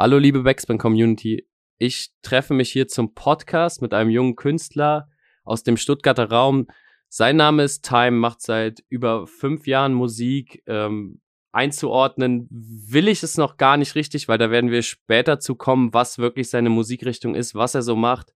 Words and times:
Hallo 0.00 0.16
liebe 0.16 0.44
Backspin 0.44 0.78
Community. 0.78 1.46
Ich 1.76 2.08
treffe 2.22 2.54
mich 2.54 2.72
hier 2.72 2.88
zum 2.88 3.12
Podcast 3.12 3.82
mit 3.82 3.92
einem 3.92 4.08
jungen 4.08 4.34
Künstler 4.34 5.10
aus 5.44 5.62
dem 5.62 5.76
Stuttgarter 5.76 6.30
Raum. 6.30 6.68
Sein 7.10 7.36
Name 7.36 7.64
ist 7.64 7.84
Time, 7.84 8.12
macht 8.12 8.40
seit 8.40 8.82
über 8.88 9.26
fünf 9.26 9.66
Jahren 9.66 9.92
Musik. 9.92 10.62
Ähm, 10.66 11.20
einzuordnen 11.52 12.48
will 12.50 13.08
ich 13.08 13.22
es 13.22 13.36
noch 13.36 13.58
gar 13.58 13.76
nicht 13.76 13.94
richtig, 13.94 14.26
weil 14.26 14.38
da 14.38 14.50
werden 14.50 14.70
wir 14.70 14.80
später 14.80 15.38
zu 15.38 15.54
kommen, 15.54 15.92
was 15.92 16.16
wirklich 16.16 16.48
seine 16.48 16.70
Musikrichtung 16.70 17.34
ist, 17.34 17.54
was 17.54 17.74
er 17.74 17.82
so 17.82 17.94
macht. 17.94 18.32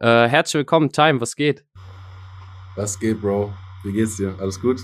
Äh, 0.00 0.26
herzlich 0.26 0.60
willkommen, 0.60 0.90
Time, 0.90 1.20
was 1.20 1.36
geht? 1.36 1.66
Was 2.76 2.98
geht, 2.98 3.20
Bro? 3.20 3.52
Wie 3.82 3.92
geht's 3.92 4.16
dir? 4.16 4.34
Alles 4.40 4.58
gut? 4.58 4.80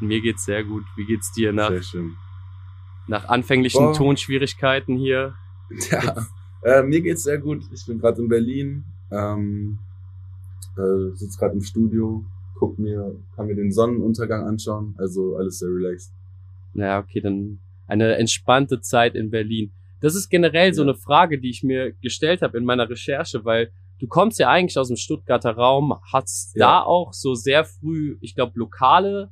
Mir 0.00 0.22
geht's 0.22 0.46
sehr 0.46 0.64
gut. 0.64 0.84
Wie 0.96 1.04
geht's 1.04 1.30
dir 1.32 1.52
nach, 1.52 1.72
nach 3.06 3.28
anfänglichen 3.28 3.84
Boah. 3.84 3.92
Tonschwierigkeiten 3.92 4.96
hier? 4.96 5.34
Ja, 5.90 6.26
äh, 6.62 6.82
mir 6.82 7.00
geht's 7.00 7.24
sehr 7.24 7.38
gut. 7.38 7.62
Ich 7.72 7.84
bin 7.86 7.98
gerade 7.98 8.20
in 8.22 8.28
Berlin, 8.28 8.84
ähm, 9.10 9.78
äh, 10.76 11.14
sitze 11.14 11.38
gerade 11.38 11.54
im 11.54 11.62
Studio, 11.62 12.24
guck 12.54 12.78
mir, 12.78 13.16
kann 13.34 13.46
mir 13.46 13.56
den 13.56 13.72
Sonnenuntergang 13.72 14.46
anschauen. 14.46 14.94
Also 14.98 15.36
alles 15.36 15.58
sehr 15.58 15.68
relaxed. 15.68 16.12
Naja, 16.74 17.00
okay, 17.00 17.20
dann 17.20 17.58
eine 17.86 18.16
entspannte 18.16 18.80
Zeit 18.80 19.14
in 19.14 19.30
Berlin. 19.30 19.72
Das 20.00 20.14
ist 20.14 20.30
generell 20.30 20.68
ja. 20.68 20.74
so 20.74 20.82
eine 20.82 20.94
Frage, 20.94 21.38
die 21.38 21.50
ich 21.50 21.62
mir 21.62 21.92
gestellt 21.92 22.42
habe 22.42 22.58
in 22.58 22.64
meiner 22.64 22.88
Recherche, 22.88 23.44
weil 23.44 23.70
du 23.98 24.06
kommst 24.06 24.38
ja 24.38 24.50
eigentlich 24.50 24.78
aus 24.78 24.88
dem 24.88 24.96
Stuttgarter 24.96 25.52
Raum, 25.52 25.94
hast 26.12 26.56
ja. 26.56 26.66
da 26.66 26.82
auch 26.82 27.12
so 27.12 27.34
sehr 27.34 27.64
früh, 27.64 28.16
ich 28.20 28.34
glaube, 28.34 28.52
lokale, 28.56 29.30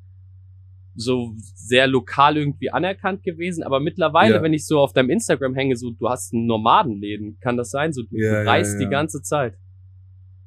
so 1.00 1.34
sehr 1.54 1.86
lokal 1.86 2.36
irgendwie 2.36 2.70
anerkannt 2.70 3.22
gewesen, 3.22 3.62
aber 3.62 3.80
mittlerweile, 3.80 4.36
ja. 4.36 4.42
wenn 4.42 4.52
ich 4.52 4.66
so 4.66 4.78
auf 4.78 4.92
deinem 4.92 5.10
Instagram 5.10 5.54
hänge, 5.54 5.76
so 5.76 5.90
du 5.90 6.08
hast 6.08 6.32
ein 6.32 6.46
Nomadenleben, 6.46 7.38
kann 7.40 7.56
das 7.56 7.70
sein? 7.70 7.92
So 7.92 8.02
du, 8.02 8.16
ja, 8.16 8.42
reist 8.42 8.78
die 8.80 8.88
ganze 8.88 9.22
Zeit. 9.22 9.58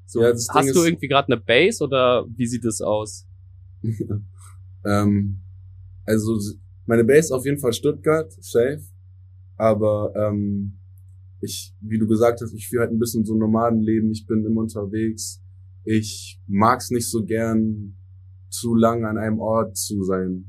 So, 0.05 0.23
hast 0.23 0.75
du 0.75 0.83
irgendwie 0.83 1.07
gerade 1.07 1.33
eine 1.33 1.41
Base 1.41 1.83
oder 1.83 2.25
wie 2.35 2.45
sieht 2.45 2.65
es 2.65 2.81
aus? 2.81 3.27
ähm, 4.85 5.41
also 6.05 6.39
meine 6.85 7.03
Base 7.03 7.33
auf 7.33 7.45
jeden 7.45 7.59
Fall 7.59 7.73
Stuttgart, 7.73 8.31
safe. 8.39 8.81
Aber 9.57 10.13
ähm, 10.15 10.79
ich, 11.41 11.73
wie 11.81 11.97
du 11.97 12.07
gesagt 12.07 12.41
hast, 12.41 12.53
ich 12.53 12.67
führe 12.67 12.83
halt 12.83 12.91
ein 12.91 12.99
bisschen 12.99 13.25
so 13.25 13.33
ein 13.33 13.39
Nomadenleben. 13.39 14.11
Ich 14.11 14.25
bin 14.25 14.45
immer 14.45 14.61
unterwegs. 14.61 15.41
Ich 15.83 16.39
mag's 16.47 16.89
nicht 16.91 17.09
so 17.09 17.23
gern, 17.25 17.97
zu 18.53 18.75
lang 18.75 19.05
an 19.05 19.17
einem 19.17 19.39
Ort 19.39 19.75
zu 19.77 20.03
sein. 20.03 20.45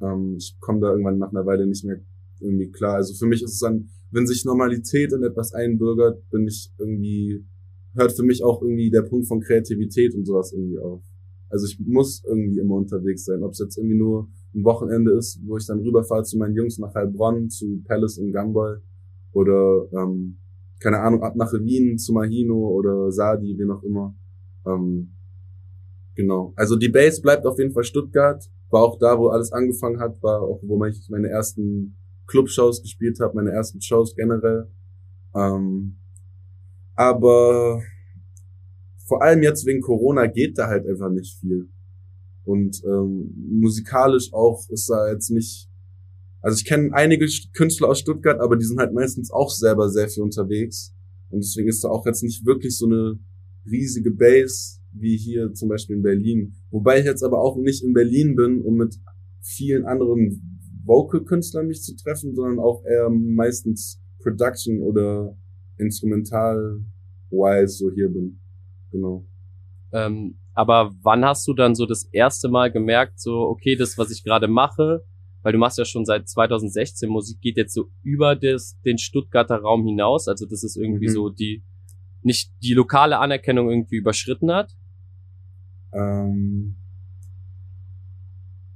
Ähm, 0.00 0.36
ich 0.38 0.56
komme 0.60 0.80
da 0.80 0.90
irgendwann 0.90 1.18
nach 1.18 1.30
einer 1.30 1.46
Weile 1.46 1.66
nicht 1.66 1.84
mehr 1.84 2.00
irgendwie 2.40 2.70
klar. 2.70 2.96
Also 2.96 3.14
für 3.14 3.26
mich 3.26 3.42
ist 3.42 3.54
es 3.54 3.60
dann, 3.60 3.88
wenn 4.10 4.26
sich 4.26 4.44
Normalität 4.44 5.12
in 5.12 5.22
etwas 5.22 5.54
einbürgert, 5.54 6.28
bin 6.30 6.46
ich 6.46 6.72
irgendwie, 6.78 7.44
hört 7.94 8.12
für 8.12 8.24
mich 8.24 8.42
auch 8.42 8.60
irgendwie 8.60 8.90
der 8.90 9.02
Punkt 9.02 9.26
von 9.26 9.40
Kreativität 9.40 10.14
und 10.14 10.26
sowas 10.26 10.52
irgendwie 10.52 10.78
auf. 10.78 11.02
Also 11.48 11.66
ich 11.66 11.78
muss 11.80 12.22
irgendwie 12.26 12.58
immer 12.58 12.74
unterwegs 12.74 13.24
sein, 13.24 13.42
ob 13.42 13.52
es 13.52 13.58
jetzt 13.58 13.76
irgendwie 13.76 13.98
nur 13.98 14.28
ein 14.54 14.64
Wochenende 14.64 15.12
ist, 15.12 15.40
wo 15.46 15.56
ich 15.56 15.66
dann 15.66 15.80
rüberfahre 15.80 16.24
zu 16.24 16.38
meinen 16.38 16.54
Jungs 16.54 16.78
nach 16.78 16.94
Heilbronn, 16.94 17.48
zu 17.50 17.82
Palace 17.84 18.18
in 18.18 18.32
Gamboy 18.32 18.78
oder 19.32 19.86
ähm, 19.92 20.38
keine 20.80 21.00
Ahnung, 21.00 21.22
ab 21.22 21.36
nach 21.36 21.52
Wien 21.52 21.96
zu 21.98 22.12
Mahino 22.12 22.68
oder 22.68 23.12
Sadi, 23.12 23.56
wie 23.56 23.64
noch 23.64 23.82
immer. 23.82 24.14
Ähm, 24.66 25.12
genau. 26.14 26.52
Also 26.56 26.76
die 26.76 26.88
Base 26.88 27.20
bleibt 27.20 27.46
auf 27.46 27.58
jeden 27.58 27.72
Fall 27.72 27.84
Stuttgart. 27.84 28.44
War 28.70 28.82
auch 28.82 28.98
da, 28.98 29.18
wo 29.18 29.28
alles 29.28 29.52
angefangen 29.52 30.00
hat, 30.00 30.22
war 30.22 30.42
auch, 30.42 30.60
wo 30.62 30.82
ich 30.86 31.08
meine 31.10 31.28
ersten 31.28 31.96
Clubshows 32.26 32.82
gespielt 32.82 33.20
habe, 33.20 33.34
meine 33.34 33.50
ersten 33.50 33.80
Shows 33.80 34.14
generell. 34.14 34.68
Ähm, 35.34 35.96
aber 36.94 37.82
vor 39.06 39.22
allem 39.22 39.42
jetzt 39.42 39.66
wegen 39.66 39.80
Corona 39.80 40.26
geht 40.26 40.58
da 40.58 40.68
halt 40.68 40.86
einfach 40.86 41.10
nicht 41.10 41.38
viel. 41.38 41.68
Und 42.44 42.82
ähm, 42.84 43.34
musikalisch 43.60 44.32
auch 44.32 44.68
ist 44.70 44.88
da 44.88 45.10
jetzt 45.10 45.30
nicht. 45.30 45.68
Also 46.40 46.56
ich 46.56 46.64
kenne 46.64 46.92
einige 46.92 47.26
Künstler 47.52 47.88
aus 47.88 48.00
Stuttgart, 48.00 48.40
aber 48.40 48.56
die 48.56 48.64
sind 48.64 48.80
halt 48.80 48.92
meistens 48.92 49.30
auch 49.30 49.50
selber 49.50 49.90
sehr 49.90 50.08
viel 50.08 50.22
unterwegs. 50.22 50.94
Und 51.30 51.40
deswegen 51.40 51.68
ist 51.68 51.84
da 51.84 51.88
auch 51.88 52.04
jetzt 52.04 52.22
nicht 52.22 52.44
wirklich 52.44 52.76
so 52.76 52.86
eine 52.86 53.18
riesige 53.64 54.10
Base 54.10 54.80
wie 54.92 55.16
hier 55.16 55.52
zum 55.52 55.68
Beispiel 55.68 55.96
in 55.96 56.02
Berlin. 56.02 56.54
Wobei 56.70 57.00
ich 57.00 57.04
jetzt 57.04 57.22
aber 57.22 57.40
auch 57.40 57.56
nicht 57.56 57.82
in 57.82 57.92
Berlin 57.92 58.36
bin, 58.36 58.62
um 58.62 58.76
mit 58.76 58.96
vielen 59.40 59.84
anderen 59.84 60.60
Vocal-Künstlern 60.84 61.66
mich 61.66 61.82
zu 61.82 61.96
treffen, 61.96 62.34
sondern 62.34 62.58
auch 62.58 62.84
eher 62.84 63.08
meistens 63.10 64.00
Production 64.22 64.80
oder 64.82 65.36
Instrumental-wise 65.78 67.76
so 67.76 67.90
hier 67.92 68.08
bin. 68.08 68.38
Genau. 68.90 69.24
Ähm, 69.92 70.36
aber 70.54 70.92
wann 71.02 71.24
hast 71.24 71.46
du 71.48 71.54
dann 71.54 71.74
so 71.74 71.86
das 71.86 72.04
erste 72.12 72.48
Mal 72.48 72.70
gemerkt, 72.70 73.20
so, 73.20 73.32
okay, 73.32 73.76
das, 73.76 73.96
was 73.96 74.10
ich 74.10 74.22
gerade 74.22 74.48
mache, 74.48 75.04
weil 75.42 75.52
du 75.52 75.58
machst 75.58 75.78
ja 75.78 75.84
schon 75.84 76.04
seit 76.04 76.28
2016 76.28 77.08
Musik, 77.08 77.40
geht 77.40 77.56
jetzt 77.56 77.74
so 77.74 77.86
über 78.02 78.36
das, 78.36 78.78
den 78.84 78.98
Stuttgarter 78.98 79.56
Raum 79.56 79.84
hinaus, 79.86 80.28
also 80.28 80.46
das 80.46 80.62
ist 80.62 80.76
irgendwie 80.76 81.08
mhm. 81.08 81.12
so 81.12 81.30
die, 81.30 81.62
nicht 82.22 82.52
die 82.62 82.74
lokale 82.74 83.18
Anerkennung 83.18 83.70
irgendwie 83.70 83.96
überschritten 83.96 84.52
hat? 84.52 84.72
Ähm, 85.92 86.76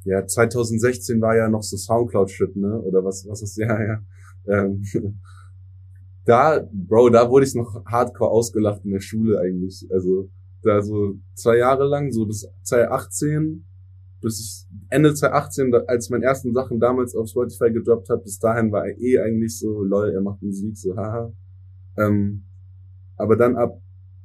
ja, 0.05 0.25
2016 0.25 1.21
war 1.21 1.37
ja 1.37 1.49
noch 1.49 1.63
so 1.63 1.77
Soundcloud-Shit, 1.77 2.57
ne? 2.57 2.81
Oder 2.81 3.05
was, 3.05 3.27
was 3.29 3.43
ist, 3.43 3.57
ja, 3.59 3.83
ja. 3.83 4.03
Ähm, 4.47 4.85
da, 6.25 6.67
Bro, 6.73 7.11
da 7.11 7.29
wurde 7.29 7.47
ich 7.47 7.55
noch 7.55 7.85
hardcore 7.85 8.31
ausgelacht 8.31 8.85
in 8.85 8.93
der 8.93 9.01
Schule 9.01 9.41
eigentlich. 9.41 9.87
Also, 9.91 10.29
da 10.63 10.83
so 10.83 11.17
zwei 11.35 11.59
Jahre 11.59 11.87
lang, 11.87 12.13
so 12.13 12.27
bis 12.27 12.49
2018, 12.63 13.65
bis 14.21 14.41
ich 14.41 14.67
Ende 14.91 15.15
2018, 15.15 15.75
als 15.87 16.11
meine 16.11 16.25
ersten 16.25 16.53
Sachen 16.53 16.81
damals 16.81 17.15
auf 17.15 17.29
Spotify 17.29 17.71
gedroppt 17.71 18.09
habe, 18.09 18.23
bis 18.23 18.39
dahin 18.39 18.73
war 18.73 18.87
er 18.87 18.99
eh 18.99 19.19
eigentlich 19.19 19.59
so, 19.59 19.83
lol, 19.83 20.11
er 20.11 20.21
macht 20.21 20.43
Musik, 20.43 20.77
so 20.77 20.97
haha. 20.97 21.33
Ähm, 21.97 22.43
aber 23.17 23.37
dann 23.37 23.57
ab 23.57 23.81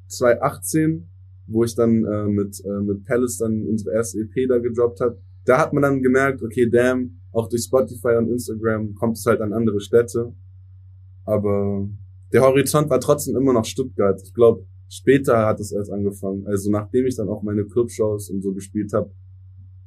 2018, 0.08 1.11
wo 1.52 1.64
ich 1.64 1.76
dann 1.76 2.06
äh, 2.06 2.26
mit, 2.26 2.64
äh, 2.66 2.82
mit 2.82 3.06
Palace 3.06 3.38
dann 3.38 3.66
unsere 3.68 3.96
erste 3.96 4.20
EP 4.20 4.48
da 4.48 4.58
gedroppt 4.60 5.00
habe, 5.02 5.18
da 5.46 5.58
hat 5.58 5.74
man 5.74 5.84
dann 5.84 6.02
gemerkt, 6.02 6.42
okay, 6.44 6.70
damn, 6.70 7.20
auch 7.32 7.50
durch 7.50 7.64
Spotify 7.64 8.16
und 8.18 8.30
Instagram 8.30 8.94
kommt 8.96 9.18
es 9.18 9.26
halt 9.26 9.42
an 9.42 9.54
andere 9.54 9.80
Städte. 9.80 10.34
Aber 11.26 11.90
der 12.32 12.42
Horizont 12.42 12.90
war 12.90 13.00
trotzdem 13.00 13.36
immer 13.36 13.54
noch 13.54 13.66
Stuttgart. 13.66 14.22
Ich 14.24 14.34
glaube, 14.34 14.66
Später 14.94 15.46
hat 15.46 15.62
es 15.62 15.72
erst 15.72 15.90
angefangen. 15.90 16.46
Also 16.48 16.70
nachdem 16.70 17.06
ich 17.06 17.16
dann 17.16 17.30
auch 17.30 17.44
meine 17.44 17.64
Clubshows 17.64 18.30
und 18.30 18.42
so 18.42 18.52
gespielt 18.52 18.92
habe, 18.92 19.10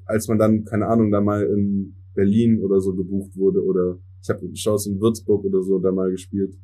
als 0.07 0.29
man 0.29 0.39
dann, 0.39 0.65
keine 0.65 0.87
Ahnung, 0.87 1.11
da 1.11 1.21
mal 1.21 1.45
in 1.45 1.95
Berlin 2.15 2.59
oder 2.63 2.81
so 2.81 2.95
gebucht 2.95 3.37
wurde 3.37 3.63
oder 3.63 3.99
ich 4.23 4.31
habe 4.31 4.49
Shows 4.57 4.87
in 4.87 4.99
Würzburg 4.99 5.45
oder 5.45 5.63
so 5.63 5.79
da 5.79 5.93
mal 5.93 6.11
gespielt, 6.11 6.57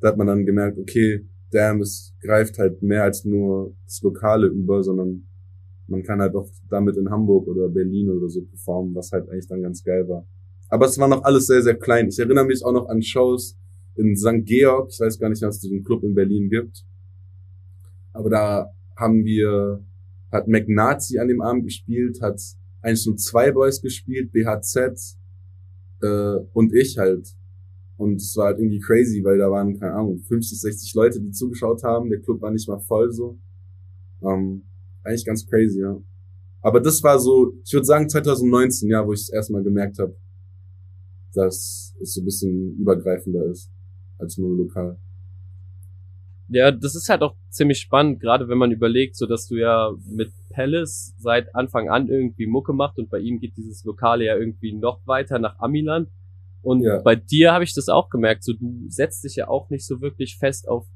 da 0.00 0.08
hat 0.08 0.16
man 0.16 0.26
dann 0.26 0.44
gemerkt, 0.44 0.76
okay, 0.76 1.24
damn, 1.50 1.80
es 1.80 2.14
greift 2.20 2.58
halt 2.58 2.82
mehr 2.82 3.04
als 3.04 3.24
nur 3.24 3.74
das 3.84 4.02
Lokale 4.02 4.48
über, 4.48 4.82
sondern 4.82 5.26
man 5.86 6.02
kann 6.02 6.20
halt 6.20 6.34
auch 6.34 6.48
damit 6.68 6.96
in 6.96 7.10
Hamburg 7.10 7.46
oder 7.46 7.68
Berlin 7.68 8.10
oder 8.10 8.28
so 8.28 8.42
performen, 8.42 8.94
was 8.94 9.12
halt 9.12 9.28
eigentlich 9.28 9.48
dann 9.48 9.62
ganz 9.62 9.82
geil 9.82 10.08
war. 10.08 10.26
Aber 10.68 10.86
es 10.86 10.98
war 10.98 11.08
noch 11.08 11.22
alles 11.24 11.46
sehr, 11.46 11.62
sehr 11.62 11.74
klein. 11.76 12.08
Ich 12.08 12.18
erinnere 12.18 12.46
mich 12.46 12.64
auch 12.64 12.72
noch 12.72 12.88
an 12.88 13.02
Shows 13.02 13.56
in 13.96 14.16
St. 14.16 14.44
Georg. 14.44 14.90
Ich 14.90 15.00
weiß 15.00 15.18
gar 15.18 15.28
nicht, 15.28 15.42
was 15.42 15.56
es 15.56 15.60
diesen 15.60 15.84
Club 15.84 16.02
in 16.02 16.14
Berlin 16.14 16.48
gibt. 16.48 16.84
Aber 18.12 18.30
da 18.30 18.70
haben 18.96 19.24
wir, 19.24 19.84
hat 20.32 20.48
McNazi 20.48 21.18
an 21.18 21.28
dem 21.28 21.42
Abend 21.42 21.64
gespielt, 21.64 22.20
hat 22.22 22.40
102 22.82 23.52
Boys 23.52 23.80
gespielt, 23.80 24.32
BHZ 24.32 25.16
äh, 26.02 26.36
und 26.52 26.74
ich 26.74 26.98
halt. 26.98 27.28
Und 27.96 28.16
es 28.16 28.36
war 28.36 28.46
halt 28.46 28.58
irgendwie 28.58 28.80
crazy, 28.80 29.22
weil 29.22 29.38
da 29.38 29.50
waren, 29.50 29.78
keine 29.78 29.94
Ahnung, 29.94 30.18
50, 30.20 30.60
60 30.60 30.94
Leute, 30.94 31.20
die 31.20 31.30
zugeschaut 31.30 31.82
haben. 31.84 32.10
Der 32.10 32.20
Club 32.20 32.40
war 32.42 32.50
nicht 32.50 32.68
mal 32.68 32.80
voll 32.80 33.12
so. 33.12 33.38
Ähm, 34.22 34.62
eigentlich 35.04 35.24
ganz 35.24 35.46
crazy, 35.46 35.80
ja. 35.80 35.96
Aber 36.60 36.80
das 36.80 37.02
war 37.02 37.18
so, 37.18 37.52
ich 37.64 37.72
würde 37.72 37.84
sagen 37.84 38.08
2019, 38.08 38.88
ja, 38.88 39.06
wo 39.06 39.12
ich 39.12 39.20
es 39.20 39.30
erstmal 39.30 39.62
gemerkt 39.62 39.98
habe, 39.98 40.16
dass 41.34 41.94
es 42.00 42.14
so 42.14 42.22
ein 42.22 42.24
bisschen 42.24 42.76
übergreifender 42.78 43.44
ist 43.46 43.70
als 44.18 44.38
nur 44.38 44.56
lokal. 44.56 44.96
Ja, 46.48 46.70
das 46.70 46.94
ist 46.94 47.08
halt 47.08 47.22
auch 47.22 47.36
ziemlich 47.48 47.80
spannend, 47.80 48.20
gerade 48.20 48.48
wenn 48.48 48.58
man 48.58 48.70
überlegt, 48.70 49.16
so 49.16 49.26
dass 49.26 49.46
du 49.46 49.56
ja 49.56 49.92
mit 50.06 50.30
Palace 50.50 51.14
seit 51.18 51.54
Anfang 51.54 51.88
an 51.88 52.08
irgendwie 52.08 52.46
Mucke 52.46 52.72
macht 52.72 52.98
und 52.98 53.10
bei 53.10 53.18
ihm 53.18 53.40
geht 53.40 53.56
dieses 53.56 53.84
Lokale 53.84 54.24
ja 54.24 54.36
irgendwie 54.36 54.72
noch 54.72 55.06
weiter 55.06 55.38
nach 55.38 55.58
Amiland. 55.58 56.08
Und 56.64 56.82
ja. 56.82 57.00
bei 57.00 57.14
dir 57.14 57.52
habe 57.52 57.64
ich 57.64 57.74
das 57.74 57.88
auch 57.88 58.08
gemerkt, 58.08 58.42
so 58.44 58.52
du 58.54 58.86
setzt 58.88 59.24
dich 59.24 59.36
ja 59.36 59.48
auch 59.48 59.70
nicht 59.70 59.86
so 59.86 60.00
wirklich 60.00 60.38
fest 60.38 60.68
auf 60.68 60.86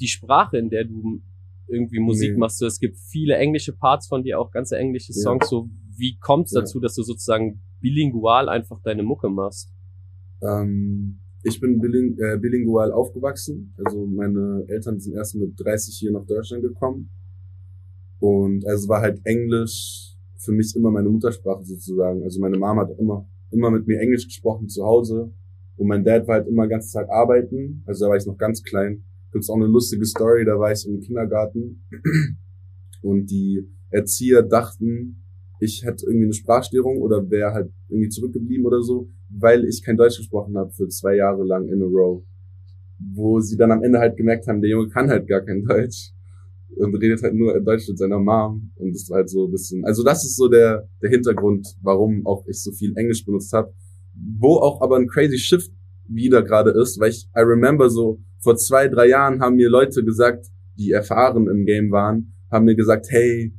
die 0.00 0.08
Sprache, 0.08 0.58
in 0.58 0.70
der 0.70 0.84
du 0.84 1.20
irgendwie 1.68 2.00
Musik 2.00 2.32
nee. 2.32 2.38
machst. 2.38 2.58
So, 2.58 2.66
es 2.66 2.80
gibt 2.80 2.98
viele 2.98 3.36
englische 3.36 3.72
Parts 3.72 4.08
von 4.08 4.22
dir, 4.22 4.40
auch 4.40 4.50
ganze 4.50 4.76
englische 4.76 5.12
Songs. 5.12 5.44
Ja. 5.44 5.48
So, 5.48 5.68
wie 5.96 6.18
kommt 6.18 6.46
es 6.46 6.52
dazu, 6.52 6.80
dass 6.80 6.94
du 6.94 7.02
sozusagen 7.02 7.60
bilingual 7.80 8.48
einfach 8.48 8.80
deine 8.82 9.02
Mucke 9.02 9.28
machst? 9.28 9.70
Ähm, 10.42 11.18
ich 11.42 11.60
bin 11.60 11.80
biling 11.80 12.16
äh, 12.18 12.38
bilingual 12.38 12.92
aufgewachsen. 12.92 13.74
Also 13.84 14.06
meine 14.06 14.64
Eltern 14.68 14.98
sind 15.00 15.14
erst 15.14 15.34
mit 15.34 15.58
30 15.58 15.94
hier 15.94 16.12
nach 16.12 16.24
Deutschland 16.24 16.62
gekommen. 16.62 17.10
Und 18.18 18.66
also 18.66 18.88
war 18.88 19.00
halt 19.00 19.20
Englisch 19.24 20.16
für 20.36 20.52
mich 20.52 20.74
immer 20.76 20.90
meine 20.90 21.08
Muttersprache 21.08 21.64
sozusagen. 21.64 22.22
Also 22.22 22.40
meine 22.40 22.58
Mama 22.58 22.82
hat 22.82 22.98
immer, 22.98 23.26
immer 23.52 23.70
mit 23.70 23.86
mir 23.86 24.00
Englisch 24.00 24.26
gesprochen 24.26 24.68
zu 24.68 24.84
Hause. 24.84 25.32
Und 25.76 25.88
mein 25.88 26.04
Dad 26.04 26.26
war 26.28 26.36
halt 26.36 26.48
immer 26.48 26.68
ganze 26.68 26.88
Zeit 26.88 27.08
arbeiten. 27.10 27.82
Also 27.86 28.04
da 28.04 28.10
war 28.10 28.16
ich 28.16 28.26
noch 28.26 28.36
ganz 28.36 28.62
klein. 28.62 29.04
Gibt's 29.32 29.48
auch 29.48 29.56
eine 29.56 29.66
lustige 29.66 30.04
Story, 30.04 30.44
da 30.44 30.58
war 30.58 30.72
ich 30.72 30.86
im 30.86 31.00
Kindergarten. 31.00 31.82
Und 33.02 33.30
die 33.30 33.66
Erzieher 33.90 34.42
dachten, 34.42 35.22
ich 35.58 35.84
hätte 35.84 36.06
irgendwie 36.06 36.26
eine 36.26 36.34
Sprachstörung 36.34 36.98
oder 36.98 37.30
wäre 37.30 37.52
halt 37.52 37.70
irgendwie 37.88 38.08
zurückgeblieben 38.08 38.66
oder 38.66 38.82
so, 38.82 39.08
weil 39.28 39.64
ich 39.64 39.82
kein 39.82 39.96
Deutsch 39.96 40.18
gesprochen 40.18 40.56
habe 40.56 40.70
für 40.72 40.88
zwei 40.88 41.16
Jahre 41.16 41.44
lang 41.44 41.68
in 41.68 41.82
a 41.82 41.86
row. 41.86 42.22
Wo 42.98 43.40
sie 43.40 43.56
dann 43.56 43.72
am 43.72 43.82
Ende 43.82 43.98
halt 43.98 44.16
gemerkt 44.16 44.46
haben, 44.46 44.60
der 44.60 44.70
Junge 44.70 44.88
kann 44.88 45.08
halt 45.08 45.26
gar 45.26 45.40
kein 45.40 45.64
Deutsch 45.64 46.12
und 46.76 46.94
redet 46.96 47.22
halt 47.22 47.34
nur 47.34 47.58
Deutsch 47.60 47.88
mit 47.88 47.98
seiner 47.98 48.18
Mom 48.18 48.70
und 48.76 48.94
war 49.08 49.18
halt 49.18 49.30
so 49.30 49.46
ein 49.46 49.50
bisschen, 49.50 49.84
also 49.84 50.02
das 50.02 50.24
ist 50.24 50.36
so 50.36 50.48
der, 50.48 50.88
der 51.02 51.10
Hintergrund, 51.10 51.66
warum 51.82 52.26
auch 52.26 52.44
ich 52.46 52.62
so 52.62 52.72
viel 52.72 52.92
Englisch 52.96 53.24
benutzt 53.24 53.52
habe, 53.52 53.72
wo 54.38 54.56
auch 54.56 54.80
aber 54.80 54.96
ein 54.96 55.08
crazy 55.08 55.38
Shift 55.38 55.70
wieder 56.06 56.42
gerade 56.42 56.70
ist, 56.70 56.98
weil 57.00 57.10
ich, 57.10 57.28
I 57.36 57.40
remember 57.40 57.88
so, 57.88 58.20
vor 58.40 58.56
zwei, 58.56 58.88
drei 58.88 59.08
Jahren 59.08 59.40
haben 59.40 59.56
mir 59.56 59.70
Leute 59.70 60.04
gesagt, 60.04 60.46
die 60.76 60.90
erfahren 60.90 61.48
im 61.48 61.64
Game 61.64 61.90
waren, 61.90 62.34
haben 62.50 62.64
mir 62.64 62.74
gesagt, 62.74 63.06
hey, 63.10 63.54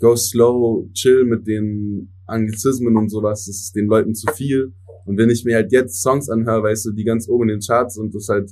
go 0.00 0.16
slow, 0.16 0.88
chill 0.92 1.24
mit 1.24 1.46
den 1.46 2.12
Anglizismen 2.26 2.96
und 2.96 3.10
sowas, 3.10 3.46
das 3.46 3.56
ist 3.56 3.76
den 3.76 3.86
Leuten 3.86 4.14
zu 4.14 4.26
viel. 4.34 4.72
Und 5.04 5.18
wenn 5.18 5.30
ich 5.30 5.44
mir 5.44 5.56
halt 5.56 5.72
jetzt 5.72 6.02
Songs 6.02 6.28
anhöre, 6.30 6.62
weißt 6.64 6.86
du, 6.86 6.92
die 6.92 7.04
ganz 7.04 7.28
oben 7.28 7.48
in 7.48 7.56
den 7.56 7.60
Charts 7.60 7.94
sind, 7.94 8.14
das 8.14 8.28
halt 8.28 8.50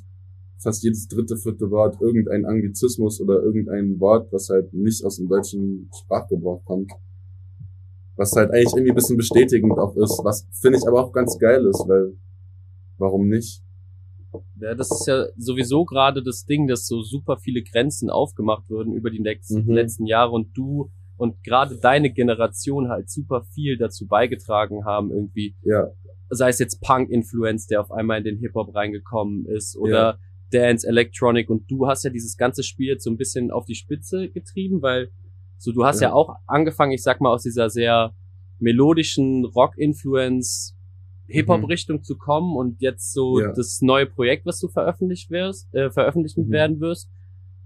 fast 0.63 0.83
jedes 0.83 1.09
dritte, 1.09 1.37
vierte 1.37 1.71
Wort 1.71 2.01
irgendein 2.01 2.45
Anglizismus 2.45 3.21
oder 3.21 3.43
irgendein 3.43 3.99
Wort, 4.01 4.33
was 4.33 4.49
halt 4.49 4.73
nicht 4.73 5.05
aus 5.05 5.17
dem 5.17 5.29
deutschen 5.29 5.91
Sprachgebrauch 5.95 6.65
kommt. 6.65 6.93
Was 8.17 8.33
halt 8.33 8.51
eigentlich 8.51 8.73
irgendwie 8.73 8.93
ein 8.93 8.97
bisschen 8.97 9.17
bestätigend 9.17 9.79
auch 9.79 9.97
ist, 9.97 10.21
was 10.23 10.47
finde 10.53 10.79
ich 10.79 10.87
aber 10.87 11.05
auch 11.05 11.13
ganz 11.13 11.39
geil 11.39 11.65
ist, 11.67 11.85
weil 11.89 12.15
warum 12.99 13.29
nicht? 13.29 13.63
Ja, 14.61 14.75
das 14.75 14.91
ist 14.91 15.07
ja 15.07 15.27
sowieso 15.37 15.85
gerade 15.85 16.23
das 16.23 16.47
Ding, 16.47 16.67
dass 16.67 16.87
so 16.87 17.03
super 17.03 17.37
viele 17.39 17.63
Grenzen 17.63 18.11
aufgemacht 18.11 18.69
wurden 18.71 18.95
über 18.95 19.11
die 19.11 19.19
letzten, 19.19 19.67
mhm. 19.67 19.73
letzten 19.73 20.07
Jahre 20.07 20.33
und 20.33 20.57
du 20.57 20.91
und 21.17 21.45
gerade 21.45 21.77
deine 21.77 22.11
Generation 22.11 22.89
halt 22.89 23.11
super 23.11 23.43
viel 23.43 23.77
dazu 23.77 24.07
beigetragen 24.07 24.85
haben, 24.85 25.11
irgendwie. 25.11 25.55
Ja. 25.63 25.89
Sei 26.31 26.49
es 26.49 26.59
jetzt 26.59 26.81
Punk-Influence, 26.81 27.67
der 27.67 27.81
auf 27.81 27.93
einmal 27.93 28.19
in 28.19 28.25
den 28.25 28.39
Hip-Hop 28.39 28.75
reingekommen 28.75 29.47
ist, 29.47 29.77
oder 29.77 29.93
ja. 29.93 30.19
Dance, 30.53 30.87
Electronic 30.87 31.51
und 31.51 31.71
du 31.71 31.87
hast 31.87 32.05
ja 32.05 32.11
dieses 32.11 32.37
ganze 32.37 32.63
Spiel 32.63 32.89
jetzt 32.89 33.05
so 33.05 33.11
ein 33.11 33.17
bisschen 33.17 33.51
auf 33.51 33.65
die 33.65 33.75
Spitze 33.75 34.29
getrieben, 34.29 34.83
weil 34.83 35.11
so 35.59 35.73
du 35.73 35.85
hast 35.85 36.01
ja, 36.01 36.09
ja 36.09 36.15
auch 36.15 36.37
angefangen, 36.47 36.93
ich 36.93 37.03
sag 37.03 37.21
mal, 37.21 37.31
aus 37.31 37.43
dieser 37.43 37.71
sehr 37.71 38.15
melodischen 38.59 39.45
Rock-Influence 39.45 40.77
Hip-Hop-Richtung 41.29 41.99
mhm. 41.99 42.03
zu 42.03 42.17
kommen 42.17 42.57
und 42.57 42.81
jetzt 42.81 43.13
so 43.13 43.41
ja. 43.41 43.53
das 43.53 43.81
neue 43.81 44.07
Projekt, 44.07 44.45
was 44.45 44.59
du 44.61 44.69
veröffentlicht 44.69 45.31
wirst, 45.31 45.73
äh, 45.75 45.91
veröffentlichen 45.91 46.47
mhm. 46.47 46.51
werden 46.51 46.81
wirst, 46.81 47.09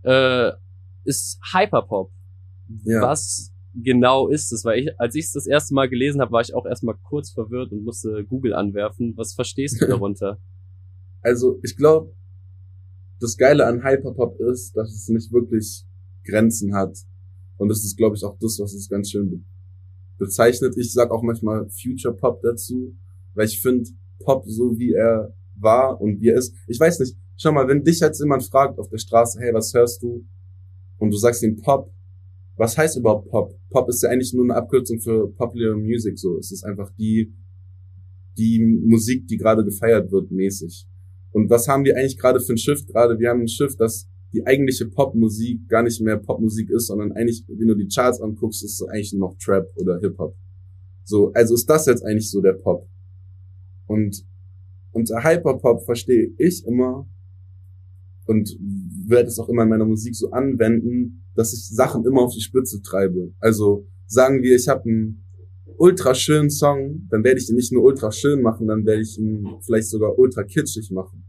äh, 0.02 0.52
ist 1.04 1.40
Hyperpop. 1.52 2.10
Ja. 2.84 3.02
Was 3.02 3.52
genau 3.74 4.28
ist 4.28 4.52
es? 4.52 4.64
Weil 4.64 4.80
ich, 4.80 5.00
als 5.00 5.14
ich 5.14 5.26
es 5.26 5.32
das 5.32 5.46
erste 5.46 5.74
Mal 5.74 5.88
gelesen 5.88 6.20
habe, 6.20 6.32
war 6.32 6.40
ich 6.40 6.54
auch 6.54 6.66
erstmal 6.66 6.96
kurz 7.02 7.30
verwirrt 7.30 7.72
und 7.72 7.84
musste 7.84 8.24
Google 8.24 8.54
anwerfen. 8.54 9.14
Was 9.16 9.34
verstehst 9.34 9.80
du 9.80 9.86
darunter? 9.88 10.38
Also 11.22 11.58
ich 11.62 11.76
glaube, 11.76 12.12
das 13.20 13.36
Geile 13.36 13.66
an 13.66 13.82
Hyperpop 13.82 14.40
ist, 14.40 14.76
dass 14.76 14.92
es 14.92 15.08
nicht 15.08 15.32
wirklich 15.32 15.84
Grenzen 16.24 16.74
hat. 16.74 16.96
Und 17.56 17.68
das 17.68 17.84
ist, 17.84 17.96
glaube 17.96 18.16
ich, 18.16 18.24
auch 18.24 18.36
das, 18.38 18.58
was 18.60 18.74
es 18.74 18.88
ganz 18.88 19.10
schön 19.10 19.44
bezeichnet. 20.18 20.74
Ich 20.76 20.92
sag 20.92 21.10
auch 21.10 21.22
manchmal 21.22 21.68
Future 21.70 22.14
Pop 22.14 22.40
dazu, 22.42 22.94
weil 23.34 23.46
ich 23.46 23.60
finde, 23.60 23.88
Pop, 24.18 24.44
so 24.46 24.78
wie 24.78 24.92
er 24.92 25.34
war 25.54 26.00
und 26.00 26.20
wie 26.20 26.28
er 26.28 26.38
ist, 26.38 26.54
ich 26.66 26.78
weiß 26.78 27.00
nicht, 27.00 27.16
schau 27.36 27.52
mal, 27.52 27.68
wenn 27.68 27.82
dich 27.82 28.00
jetzt 28.00 28.20
jemand 28.20 28.44
fragt 28.44 28.78
auf 28.78 28.88
der 28.88 28.98
Straße, 28.98 29.38
hey, 29.40 29.52
was 29.52 29.72
hörst 29.74 30.02
du? 30.02 30.24
Und 30.98 31.10
du 31.10 31.16
sagst 31.16 31.42
ihm 31.42 31.60
Pop, 31.60 31.92
was 32.56 32.76
heißt 32.76 32.98
überhaupt 32.98 33.28
Pop? 33.30 33.58
Pop 33.70 33.88
ist 33.88 34.02
ja 34.02 34.10
eigentlich 34.10 34.32
nur 34.32 34.44
eine 34.44 34.54
Abkürzung 34.54 34.98
für 35.00 35.28
Popular 35.32 35.76
Music, 35.76 36.18
so. 36.18 36.38
Es 36.38 36.50
ist 36.50 36.64
einfach 36.64 36.90
die, 36.98 37.34
die 38.38 38.60
Musik, 38.60 39.26
die 39.28 39.36
gerade 39.36 39.64
gefeiert 39.64 40.10
wird, 40.10 40.30
mäßig. 40.30 40.86
Und 41.36 41.50
was 41.50 41.68
haben 41.68 41.84
wir 41.84 41.94
eigentlich 41.98 42.16
gerade 42.16 42.40
für 42.40 42.54
ein 42.54 42.56
Shift 42.56 42.88
gerade? 42.88 43.18
Wir 43.18 43.28
haben 43.28 43.42
ein 43.42 43.48
Shift, 43.48 43.78
dass 43.78 44.08
die 44.32 44.46
eigentliche 44.46 44.86
Popmusik 44.86 45.68
gar 45.68 45.82
nicht 45.82 46.00
mehr 46.00 46.16
Popmusik 46.16 46.70
ist, 46.70 46.86
sondern 46.86 47.12
eigentlich, 47.12 47.44
wenn 47.46 47.68
du 47.68 47.74
die 47.74 47.88
Charts 47.88 48.22
anguckst, 48.22 48.64
ist 48.64 48.80
es 48.80 48.88
eigentlich 48.88 49.12
noch 49.12 49.36
Trap 49.36 49.70
oder 49.76 49.98
Hip-Hop. 50.00 50.34
So, 51.04 51.32
also 51.34 51.52
ist 51.52 51.68
das 51.68 51.84
jetzt 51.84 52.02
eigentlich 52.06 52.30
so 52.30 52.40
der 52.40 52.54
Pop. 52.54 52.88
Und 53.86 54.24
unter 54.92 55.22
Hyperpop 55.22 55.84
verstehe 55.84 56.32
ich 56.38 56.66
immer 56.66 57.06
und 58.24 58.56
werde 59.06 59.28
es 59.28 59.38
auch 59.38 59.50
immer 59.50 59.64
in 59.64 59.68
meiner 59.68 59.84
Musik 59.84 60.16
so 60.16 60.30
anwenden, 60.30 61.22
dass 61.34 61.52
ich 61.52 61.68
Sachen 61.68 62.06
immer 62.06 62.22
auf 62.22 62.32
die 62.32 62.40
Spitze 62.40 62.80
treibe. 62.80 63.34
Also 63.40 63.86
sagen 64.06 64.42
wir, 64.42 64.56
ich 64.56 64.68
habe 64.68 64.88
einen 64.88 65.22
ultra 65.78 66.14
schönen 66.14 66.50
Song, 66.50 67.06
dann 67.10 67.24
werde 67.24 67.40
ich 67.40 67.48
ihn 67.48 67.56
nicht 67.56 67.72
nur 67.72 67.84
ultra 67.84 68.10
schön 68.12 68.42
machen, 68.42 68.66
dann 68.66 68.84
werde 68.84 69.02
ich 69.02 69.18
ihn 69.18 69.46
vielleicht 69.64 69.88
sogar 69.88 70.18
ultra 70.18 70.42
kitschig 70.42 70.90
machen. 70.90 71.24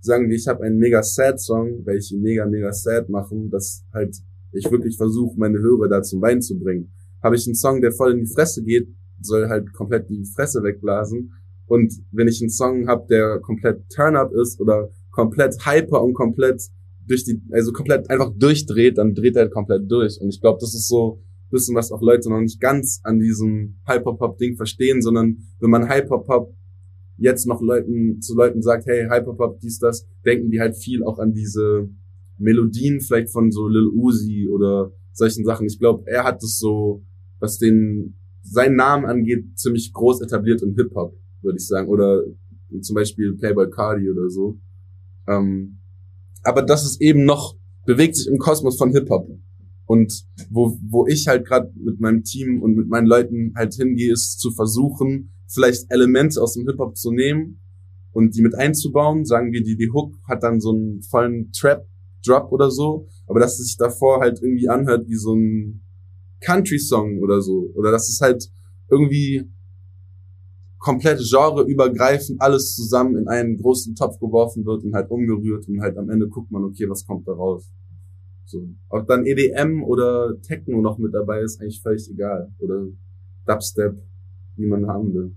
Sagen 0.00 0.28
wir, 0.28 0.36
ich 0.36 0.48
habe 0.48 0.64
einen 0.64 0.78
mega 0.78 1.02
sad 1.02 1.40
Song, 1.40 1.86
werde 1.86 1.98
ich 1.98 2.12
ihn 2.12 2.22
mega, 2.22 2.46
mega 2.46 2.72
sad 2.72 3.08
machen, 3.08 3.50
dass 3.50 3.84
halt 3.92 4.16
ich 4.52 4.70
wirklich 4.70 4.96
versuche, 4.96 5.38
meine 5.38 5.58
Hörer 5.58 5.88
da 5.88 6.02
zum 6.02 6.20
Wein 6.20 6.42
zu 6.42 6.58
bringen. 6.58 6.92
Habe 7.22 7.36
ich 7.36 7.46
einen 7.46 7.54
Song, 7.54 7.80
der 7.80 7.92
voll 7.92 8.12
in 8.12 8.24
die 8.24 8.32
Fresse 8.32 8.62
geht, 8.62 8.88
soll 9.20 9.48
halt 9.48 9.72
komplett 9.72 10.08
die 10.10 10.24
Fresse 10.24 10.62
wegblasen. 10.62 11.32
Und 11.66 11.92
wenn 12.10 12.28
ich 12.28 12.40
einen 12.40 12.50
Song 12.50 12.88
habe, 12.88 13.06
der 13.08 13.38
komplett 13.40 13.88
Turn-Up 13.88 14.32
ist 14.34 14.60
oder 14.60 14.90
komplett 15.10 15.56
hyper 15.64 16.02
und 16.02 16.14
komplett 16.14 16.62
durch 17.06 17.24
die, 17.24 17.40
also 17.52 17.72
komplett 17.72 18.10
einfach 18.10 18.32
durchdreht, 18.36 18.98
dann 18.98 19.14
dreht 19.14 19.36
er 19.36 19.42
halt 19.42 19.52
komplett 19.52 19.90
durch. 19.90 20.20
Und 20.20 20.28
ich 20.28 20.40
glaube, 20.40 20.58
das 20.60 20.74
ist 20.74 20.88
so 20.88 21.20
bisschen, 21.52 21.76
was 21.76 21.92
auch 21.92 22.02
Leute 22.02 22.28
noch 22.28 22.40
nicht 22.40 22.60
ganz 22.60 23.00
an 23.04 23.20
diesem 23.20 23.76
Hyperpop-Ding 23.86 24.56
verstehen, 24.56 25.00
sondern 25.00 25.38
wenn 25.60 25.70
man 25.70 25.88
Hyperpop 25.88 26.52
jetzt 27.18 27.46
noch 27.46 27.62
Leuten, 27.62 28.20
zu 28.20 28.34
Leuten 28.34 28.62
sagt, 28.62 28.86
hey, 28.86 29.06
Hyperpop, 29.08 29.60
dies, 29.60 29.78
das, 29.78 30.08
denken 30.24 30.50
die 30.50 30.60
halt 30.60 30.76
viel 30.76 31.04
auch 31.04 31.20
an 31.20 31.32
diese 31.32 31.88
Melodien 32.38 33.00
vielleicht 33.00 33.30
von 33.30 33.52
so 33.52 33.68
Lil 33.68 33.88
Uzi 33.94 34.48
oder 34.50 34.92
solchen 35.12 35.44
Sachen. 35.44 35.66
Ich 35.66 35.78
glaube, 35.78 36.10
er 36.10 36.24
hat 36.24 36.42
es 36.42 36.58
so, 36.58 37.04
was 37.38 37.58
den, 37.58 38.16
seinen 38.42 38.76
Namen 38.76 39.06
angeht, 39.06 39.56
ziemlich 39.56 39.92
groß 39.92 40.22
etabliert 40.22 40.62
im 40.62 40.74
Hip-Hop, 40.74 41.16
würde 41.42 41.58
ich 41.58 41.66
sagen. 41.66 41.88
Oder 41.88 42.22
zum 42.80 42.94
Beispiel 42.94 43.34
Playboy 43.36 43.70
Cardi 43.70 44.10
oder 44.10 44.28
so. 44.28 44.58
Ähm, 45.28 45.78
aber 46.42 46.62
das 46.62 46.84
ist 46.84 47.00
eben 47.00 47.24
noch, 47.24 47.56
bewegt 47.86 48.16
sich 48.16 48.26
im 48.26 48.38
Kosmos 48.38 48.76
von 48.76 48.90
Hip-Hop. 48.90 49.28
Und 49.86 50.24
wo, 50.50 50.78
wo 50.88 51.06
ich 51.06 51.26
halt 51.26 51.46
gerade 51.46 51.72
mit 51.76 52.00
meinem 52.00 52.22
Team 52.22 52.62
und 52.62 52.76
mit 52.76 52.88
meinen 52.88 53.06
Leuten 53.06 53.52
halt 53.56 53.74
hingehe, 53.74 54.12
ist 54.12 54.40
zu 54.40 54.50
versuchen, 54.52 55.32
vielleicht 55.48 55.90
Elemente 55.90 56.40
aus 56.40 56.54
dem 56.54 56.66
Hip-Hop 56.66 56.96
zu 56.96 57.12
nehmen 57.12 57.60
und 58.12 58.34
die 58.36 58.42
mit 58.42 58.54
einzubauen. 58.54 59.24
Sagen 59.24 59.52
wir, 59.52 59.62
die, 59.62 59.76
die 59.76 59.90
Hook 59.90 60.14
hat 60.28 60.42
dann 60.42 60.60
so 60.60 60.72
einen 60.72 61.02
vollen 61.02 61.50
Trap-Drop 61.52 62.52
oder 62.52 62.70
so, 62.70 63.08
aber 63.26 63.40
dass 63.40 63.58
es 63.58 63.66
sich 63.66 63.76
davor 63.76 64.20
halt 64.20 64.40
irgendwie 64.40 64.68
anhört 64.68 65.08
wie 65.08 65.16
so 65.16 65.34
ein 65.34 65.82
Country-Song 66.40 67.18
oder 67.20 67.40
so. 67.40 67.70
Oder 67.74 67.90
dass 67.90 68.08
es 68.08 68.20
halt 68.20 68.50
irgendwie 68.90 69.48
komplett 70.78 71.20
genreübergreifend 71.20 72.40
alles 72.40 72.74
zusammen 72.74 73.16
in 73.16 73.28
einen 73.28 73.56
großen 73.56 73.94
Topf 73.94 74.18
geworfen 74.18 74.66
wird 74.66 74.84
und 74.84 74.94
halt 74.94 75.10
umgerührt 75.10 75.68
und 75.68 75.80
halt 75.80 75.96
am 75.96 76.10
Ende 76.10 76.28
guckt 76.28 76.50
man, 76.50 76.64
okay, 76.64 76.88
was 76.88 77.06
kommt 77.06 77.26
da 77.26 77.32
raus. 77.32 77.70
So. 78.44 78.68
Ob 78.88 79.06
dann 79.06 79.24
EDM 79.24 79.82
oder 79.82 80.40
Techno 80.42 80.80
noch 80.80 80.98
mit 80.98 81.14
dabei 81.14 81.40
ist, 81.40 81.60
eigentlich 81.60 81.80
völlig 81.80 82.08
egal. 82.10 82.52
Oder 82.58 82.86
Dubstep, 83.46 83.94
wie 84.56 84.66
man 84.66 84.86
haben 84.86 85.14
will. 85.14 85.34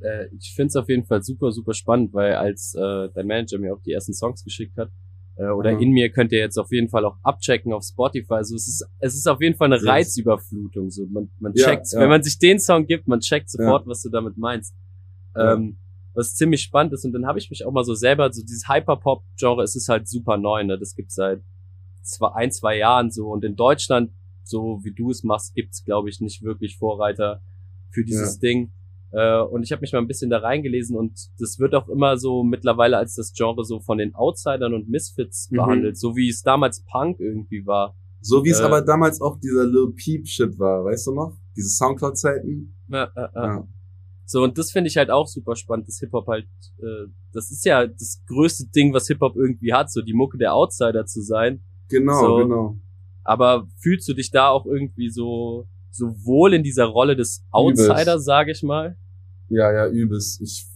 Äh, 0.00 0.26
ich 0.38 0.54
finde 0.54 0.68
es 0.68 0.76
auf 0.76 0.88
jeden 0.88 1.04
Fall 1.04 1.22
super, 1.22 1.50
super 1.52 1.74
spannend, 1.74 2.12
weil 2.12 2.34
als 2.34 2.74
äh, 2.74 3.08
dein 3.14 3.26
Manager 3.26 3.58
mir 3.58 3.74
auch 3.74 3.82
die 3.82 3.92
ersten 3.92 4.12
Songs 4.12 4.44
geschickt 4.44 4.76
hat, 4.76 4.90
äh, 5.38 5.50
oder 5.50 5.72
mhm. 5.72 5.82
in 5.82 5.90
mir 5.92 6.10
könnt 6.10 6.32
ihr 6.32 6.40
jetzt 6.40 6.58
auf 6.58 6.70
jeden 6.72 6.88
Fall 6.88 7.04
auch 7.04 7.16
abchecken 7.22 7.72
auf 7.72 7.84
Spotify. 7.84 8.34
Also 8.34 8.56
es 8.56 8.66
ist, 8.66 8.86
es 8.98 9.14
ist 9.14 9.28
auf 9.28 9.40
jeden 9.40 9.56
Fall 9.56 9.72
eine 9.72 9.82
Reizüberflutung. 9.82 10.90
So 10.90 11.06
man, 11.06 11.30
man 11.38 11.54
checkt, 11.54 11.86
ja, 11.92 11.98
ja. 11.98 12.02
wenn 12.02 12.10
man 12.10 12.22
sich 12.22 12.38
den 12.38 12.58
Song 12.58 12.86
gibt, 12.86 13.06
man 13.06 13.20
checkt 13.20 13.48
sofort, 13.48 13.84
ja. 13.84 13.90
was 13.90 14.02
du 14.02 14.10
damit 14.10 14.36
meinst. 14.36 14.74
Ähm, 15.36 15.78
was 16.14 16.34
ziemlich 16.34 16.62
spannend 16.62 16.92
ist. 16.92 17.04
Und 17.04 17.12
dann 17.12 17.26
habe 17.26 17.38
ich 17.38 17.48
mich 17.48 17.64
auch 17.64 17.70
mal 17.70 17.84
so 17.84 17.94
selber, 17.94 18.32
so 18.32 18.42
dieses 18.42 18.68
Hyperpop-Genre, 18.68 19.62
es 19.62 19.76
ist 19.76 19.88
halt 19.88 20.08
super 20.08 20.36
neu, 20.36 20.64
ne? 20.64 20.76
Das 20.76 20.96
gibt's 20.96 21.14
seit 21.14 21.40
zwei, 22.08 22.32
ein, 22.34 22.50
zwei 22.50 22.76
Jahren 22.76 23.10
so. 23.10 23.28
Und 23.28 23.44
in 23.44 23.56
Deutschland, 23.56 24.10
so 24.44 24.80
wie 24.82 24.92
du 24.92 25.10
es 25.10 25.22
machst, 25.22 25.54
gibt's 25.54 25.84
glaube 25.84 26.08
ich, 26.08 26.20
nicht 26.20 26.42
wirklich 26.42 26.78
Vorreiter 26.78 27.40
für 27.90 28.04
dieses 28.04 28.34
ja. 28.34 28.40
Ding. 28.40 28.72
Äh, 29.10 29.40
und 29.40 29.62
ich 29.62 29.72
habe 29.72 29.80
mich 29.80 29.92
mal 29.92 30.00
ein 30.00 30.06
bisschen 30.06 30.30
da 30.30 30.38
reingelesen 30.38 30.96
und 30.96 31.18
das 31.38 31.58
wird 31.58 31.74
auch 31.74 31.88
immer 31.88 32.18
so 32.18 32.42
mittlerweile 32.42 32.98
als 32.98 33.14
das 33.14 33.32
Genre 33.32 33.64
so 33.64 33.80
von 33.80 33.98
den 33.98 34.14
Outsidern 34.14 34.74
und 34.74 34.88
Misfits 34.88 35.50
Mhm. 35.50 35.56
behandelt, 35.56 35.98
so 35.98 36.14
wie 36.14 36.28
es 36.28 36.42
damals 36.42 36.84
Punk 36.84 37.18
irgendwie 37.20 37.66
war. 37.66 37.94
So 38.20 38.44
wie 38.44 38.50
es 38.50 38.60
Äh, 38.60 38.64
aber 38.64 38.82
damals 38.82 39.20
auch 39.20 39.38
dieser 39.38 39.64
Lil 39.64 39.92
Peep 39.96 40.26
Shit 40.26 40.58
war, 40.58 40.84
weißt 40.84 41.06
du 41.06 41.14
noch? 41.14 41.36
Diese 41.56 41.70
Soundcloud-Zeiten. 41.70 42.74
Ja, 42.88 43.10
ja. 43.16 43.30
Ja. 43.34 43.68
So, 44.26 44.42
und 44.42 44.58
das 44.58 44.70
finde 44.72 44.88
ich 44.88 44.96
halt 44.98 45.10
auch 45.10 45.26
super 45.26 45.56
spannend, 45.56 45.88
dass 45.88 46.00
Hip-Hop 46.00 46.26
halt, 46.26 46.46
äh, 46.78 47.06
das 47.32 47.50
ist 47.50 47.64
ja 47.64 47.86
das 47.86 48.22
größte 48.26 48.66
Ding, 48.66 48.92
was 48.92 49.06
Hip-Hop 49.06 49.36
irgendwie 49.36 49.72
hat, 49.72 49.90
so 49.90 50.02
die 50.02 50.12
Mucke 50.12 50.36
der 50.36 50.52
Outsider 50.52 51.06
zu 51.06 51.22
sein. 51.22 51.62
Genau, 51.88 52.20
So. 52.20 52.36
genau. 52.36 52.76
Aber 53.24 53.66
fühlst 53.76 54.08
du 54.08 54.14
dich 54.14 54.30
da 54.30 54.48
auch 54.48 54.64
irgendwie 54.66 55.10
so, 55.10 55.66
so 55.90 56.06
wohl 56.24 56.54
in 56.54 56.62
dieser 56.62 56.86
Rolle 56.86 57.14
des 57.16 57.44
Outsiders, 57.50 58.24
sage 58.24 58.52
ich 58.52 58.62
mal? 58.62 58.96
Ja, 59.48 59.72
ja, 59.72 59.88
übelst. 59.88 60.40
Ich 60.40 60.66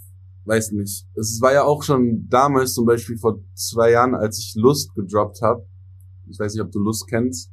weiß 0.45 0.73
nicht. 0.73 1.07
Es 1.15 1.41
war 1.41 1.53
ja 1.53 1.65
auch 1.65 1.83
schon 1.83 2.27
damals 2.29 2.75
zum 2.75 2.85
Beispiel 2.87 3.17
vor 3.17 3.41
zwei 3.55 3.93
Jahren, 3.93 4.15
als 4.15 4.39
ich 4.39 4.55
Lust 4.57 4.95
gedroppt 4.95 5.41
habe. 5.43 5.65
Ich 6.29 6.39
weiß 6.39 6.55
nicht, 6.55 6.63
ob 6.63 6.71
du 6.73 6.81
Lust 6.81 7.07
kennst. 7.09 7.51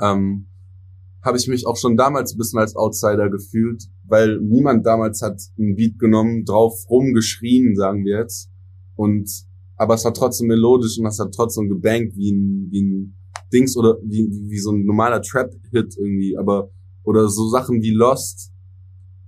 Ähm, 0.00 0.46
habe 1.22 1.36
ich 1.36 1.48
mich 1.48 1.66
auch 1.66 1.76
schon 1.76 1.96
damals 1.96 2.32
ein 2.34 2.38
bisschen 2.38 2.60
als 2.60 2.76
Outsider 2.76 3.28
gefühlt, 3.28 3.84
weil 4.04 4.38
niemand 4.40 4.86
damals 4.86 5.20
hat 5.20 5.40
einen 5.58 5.74
Beat 5.76 5.98
genommen, 5.98 6.44
drauf 6.44 6.88
rumgeschrien, 6.88 7.74
sagen 7.76 8.04
wir 8.04 8.18
jetzt. 8.20 8.50
Und 8.94 9.28
aber 9.78 9.94
es 9.94 10.04
war 10.04 10.12
trotzdem 10.12 10.48
melodisch 10.48 10.98
und 10.98 11.06
es 11.06 11.18
hat 11.18 11.32
trotzdem 11.32 11.68
gebankt 11.68 12.16
wie 12.16 12.32
ein, 12.32 12.68
wie 12.70 12.82
ein 12.82 13.14
Dings 13.52 13.76
oder 13.76 13.96
wie, 14.02 14.28
wie, 14.28 14.58
so 14.58 14.72
ein 14.72 14.84
normaler 14.84 15.22
Trap-Hit 15.22 15.96
irgendwie. 15.96 16.36
Aber 16.36 16.70
oder 17.04 17.28
so 17.28 17.48
Sachen 17.48 17.80
wie 17.80 17.92
Lost 17.92 18.52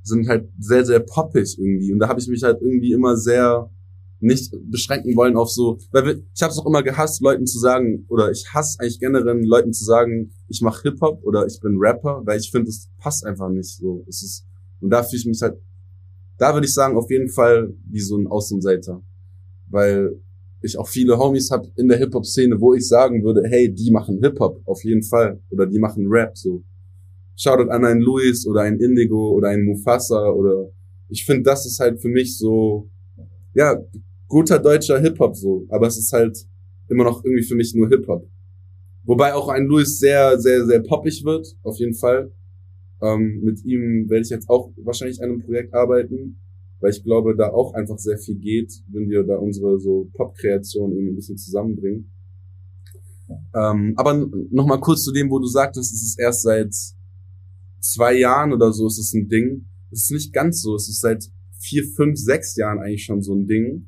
sind 0.03 0.29
halt 0.29 0.49
sehr, 0.59 0.85
sehr 0.85 1.01
poppig 1.01 1.57
irgendwie. 1.57 1.93
Und 1.93 2.01
da 2.01 2.09
habe 2.09 2.21
ich 2.21 2.27
mich 2.27 2.43
halt 2.43 2.61
irgendwie 2.61 2.93
immer 2.93 3.17
sehr 3.17 3.71
nicht 4.19 4.55
beschränken 4.71 5.17
wollen 5.17 5.37
auf 5.37 5.51
so, 5.51 5.79
weil 5.93 6.05
wir, 6.05 6.23
ich 6.35 6.43
habe 6.43 6.53
es 6.53 6.59
auch 6.59 6.67
immer 6.67 6.83
gehasst, 6.83 7.23
Leuten 7.23 7.47
zu 7.47 7.59
sagen, 7.59 8.05
oder 8.09 8.31
ich 8.31 8.45
hasse 8.53 8.79
eigentlich 8.79 9.01
generell 9.01 9.41
Leuten 9.43 9.73
zu 9.73 9.85
sagen, 9.85 10.31
ich 10.49 10.61
mache 10.61 10.83
Hip-Hop 10.83 11.23
oder 11.25 11.47
ich 11.47 11.59
bin 11.61 11.79
Rapper, 11.79 12.21
weil 12.27 12.39
ich 12.39 12.51
finde, 12.51 12.69
es 12.69 12.91
passt 12.99 13.25
einfach 13.25 13.49
nicht 13.49 13.77
so. 13.77 14.05
Es 14.07 14.23
ist, 14.23 14.47
und 14.81 14.91
da 14.91 15.03
fühle 15.03 15.21
ich 15.21 15.27
mich 15.27 15.41
halt, 15.41 15.59
da 16.37 16.53
würde 16.53 16.67
ich 16.67 16.75
sagen, 16.75 16.99
auf 16.99 17.11
jeden 17.11 17.31
Fall 17.31 17.73
wie 17.87 18.01
so 18.01 18.19
ein 18.19 18.27
Außenseiter. 18.27 19.01
Weil 19.71 20.21
ich 20.63 20.79
auch 20.79 20.89
viele 20.89 21.19
Homies 21.19 21.51
habe 21.51 21.69
in 21.77 21.89
der 21.89 21.99
Hip-Hop-Szene, 21.99 22.61
wo 22.61 22.75
ich 22.75 22.87
sagen 22.87 23.23
würde, 23.25 23.43
hey, 23.49 23.73
die 23.73 23.91
machen 23.91 24.21
Hip-Hop, 24.23 24.61
auf 24.67 24.85
jeden 24.85 25.03
Fall. 25.03 25.41
Oder 25.51 25.67
die 25.67 25.79
machen 25.79 26.07
Rap, 26.07 26.37
so. 26.37 26.63
Shoutout 27.37 27.71
an 27.71 27.85
einen 27.85 28.03
Luis 28.03 28.47
oder 28.47 28.63
einen 28.63 28.79
Indigo 28.79 29.31
oder 29.31 29.49
einen 29.49 29.65
Mufasa 29.65 30.31
oder 30.31 30.71
ich 31.09 31.25
finde, 31.25 31.43
das 31.43 31.67
ist 31.67 31.81
halt 31.81 32.01
für 32.01 32.09
mich 32.09 32.37
so, 32.37 32.89
ja, 33.55 33.83
guter 34.29 34.59
deutscher 34.59 35.01
Hip-Hop 35.01 35.35
so, 35.35 35.67
aber 35.69 35.89
es 35.89 35.99
ist 35.99 36.13
halt 36.13 36.47
immer 36.89 37.05
noch 37.05 37.25
irgendwie 37.25 37.43
für 37.43 37.55
mich 37.55 37.75
nur 37.75 37.89
Hip-Hop. 37.89 38.29
Wobei 39.05 39.35
auch 39.35 39.49
ein 39.49 39.67
Luis 39.67 39.99
sehr, 39.99 40.39
sehr, 40.39 40.67
sehr 40.67 40.81
poppig 40.81 41.25
wird, 41.25 41.57
auf 41.63 41.79
jeden 41.79 41.95
Fall. 41.95 42.31
Ähm, 43.03 43.41
mit 43.43 43.65
ihm 43.65 44.09
werde 44.09 44.23
ich 44.23 44.31
jetzt 44.31 44.49
auch 44.49 44.71
wahrscheinlich 44.77 45.23
an 45.23 45.31
einem 45.31 45.41
Projekt 45.41 45.75
arbeiten, 45.75 46.37
weil 46.81 46.91
ich 46.91 47.03
glaube, 47.05 47.37
da 47.37 47.51
auch 47.51 47.75
einfach 47.75 47.99
sehr 47.99 48.19
viel 48.19 48.37
geht, 48.37 48.73
wenn 48.89 49.09
wir 49.09 49.23
da 49.23 49.37
unsere 49.37 49.79
so 49.79 50.11
Pop-Kreation 50.15 50.93
irgendwie 50.93 51.13
ein 51.13 51.17
bisschen 51.17 51.39
zusammenbringen. 51.39 52.11
Ähm, 53.55 53.95
aber 53.97 54.29
nochmal 54.51 54.81
kurz 54.81 55.03
zu 55.03 55.13
dem, 55.13 55.31
wo 55.31 55.39
du 55.39 55.47
sagtest, 55.47 55.93
es 55.93 56.03
ist 56.03 56.19
erst 56.19 56.43
seit 56.43 56.75
zwei 57.81 58.19
Jahren 58.19 58.53
oder 58.53 58.73
so 58.73 58.87
ist 58.87 58.99
es 58.99 59.13
ein 59.15 59.29
Ding. 59.29 59.67
Es 59.91 60.05
ist 60.05 60.11
nicht 60.11 60.33
ganz 60.33 60.63
so. 60.63 60.75
Es 60.75 60.89
ist 60.89 61.01
seit 61.01 61.31
vier, 61.59 61.85
fünf, 61.85 62.19
sechs 62.19 62.57
Jahren 62.57 62.79
eigentlich 62.79 63.05
schon 63.05 63.23
so 63.23 63.35
ein 63.35 63.47
Ding. 63.47 63.87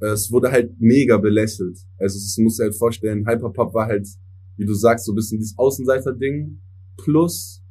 Äh, 0.00 0.06
Es 0.06 0.30
wurde 0.32 0.50
halt 0.50 0.80
mega 0.80 1.18
belächelt. 1.18 1.78
Also 1.98 2.16
es 2.16 2.36
muss 2.38 2.58
halt 2.58 2.74
vorstellen, 2.74 3.26
Hyperpop 3.28 3.74
war 3.74 3.86
halt, 3.86 4.08
wie 4.56 4.66
du 4.66 4.74
sagst, 4.74 5.06
so 5.06 5.12
ein 5.12 5.16
bisschen 5.16 5.38
dieses 5.38 5.58
Außenseiter-Ding. 5.58 6.60
Plus, 6.96 7.62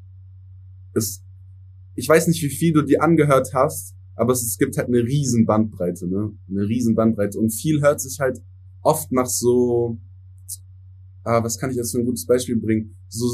es, 0.93 1.23
ich 1.95 2.07
weiß 2.07 2.27
nicht, 2.27 2.41
wie 2.43 2.49
viel 2.49 2.73
du 2.73 2.81
dir 2.81 3.01
angehört 3.03 3.53
hast, 3.53 3.95
aber 4.19 4.33
es, 4.33 4.43
es 4.43 4.57
gibt 4.57 4.77
halt 4.77 4.89
eine 4.89 4.99
riesen 4.99 5.45
Bandbreite, 5.45 6.05
ne? 6.05 6.33
Eine 6.49 6.67
riesen 6.67 6.93
Bandbreite. 6.93 7.39
Und 7.39 7.51
viel 7.51 7.81
hört 7.81 8.01
sich 8.01 8.19
halt 8.19 8.41
oft 8.81 9.11
nach 9.13 9.27
so, 9.27 9.97
ah, 11.23 11.41
was 11.41 11.57
kann 11.57 11.71
ich 11.71 11.77
jetzt 11.77 11.91
für 11.91 11.99
ein 11.99 12.05
gutes 12.05 12.25
Beispiel 12.25 12.57
bringen? 12.57 12.95
So, 13.07 13.25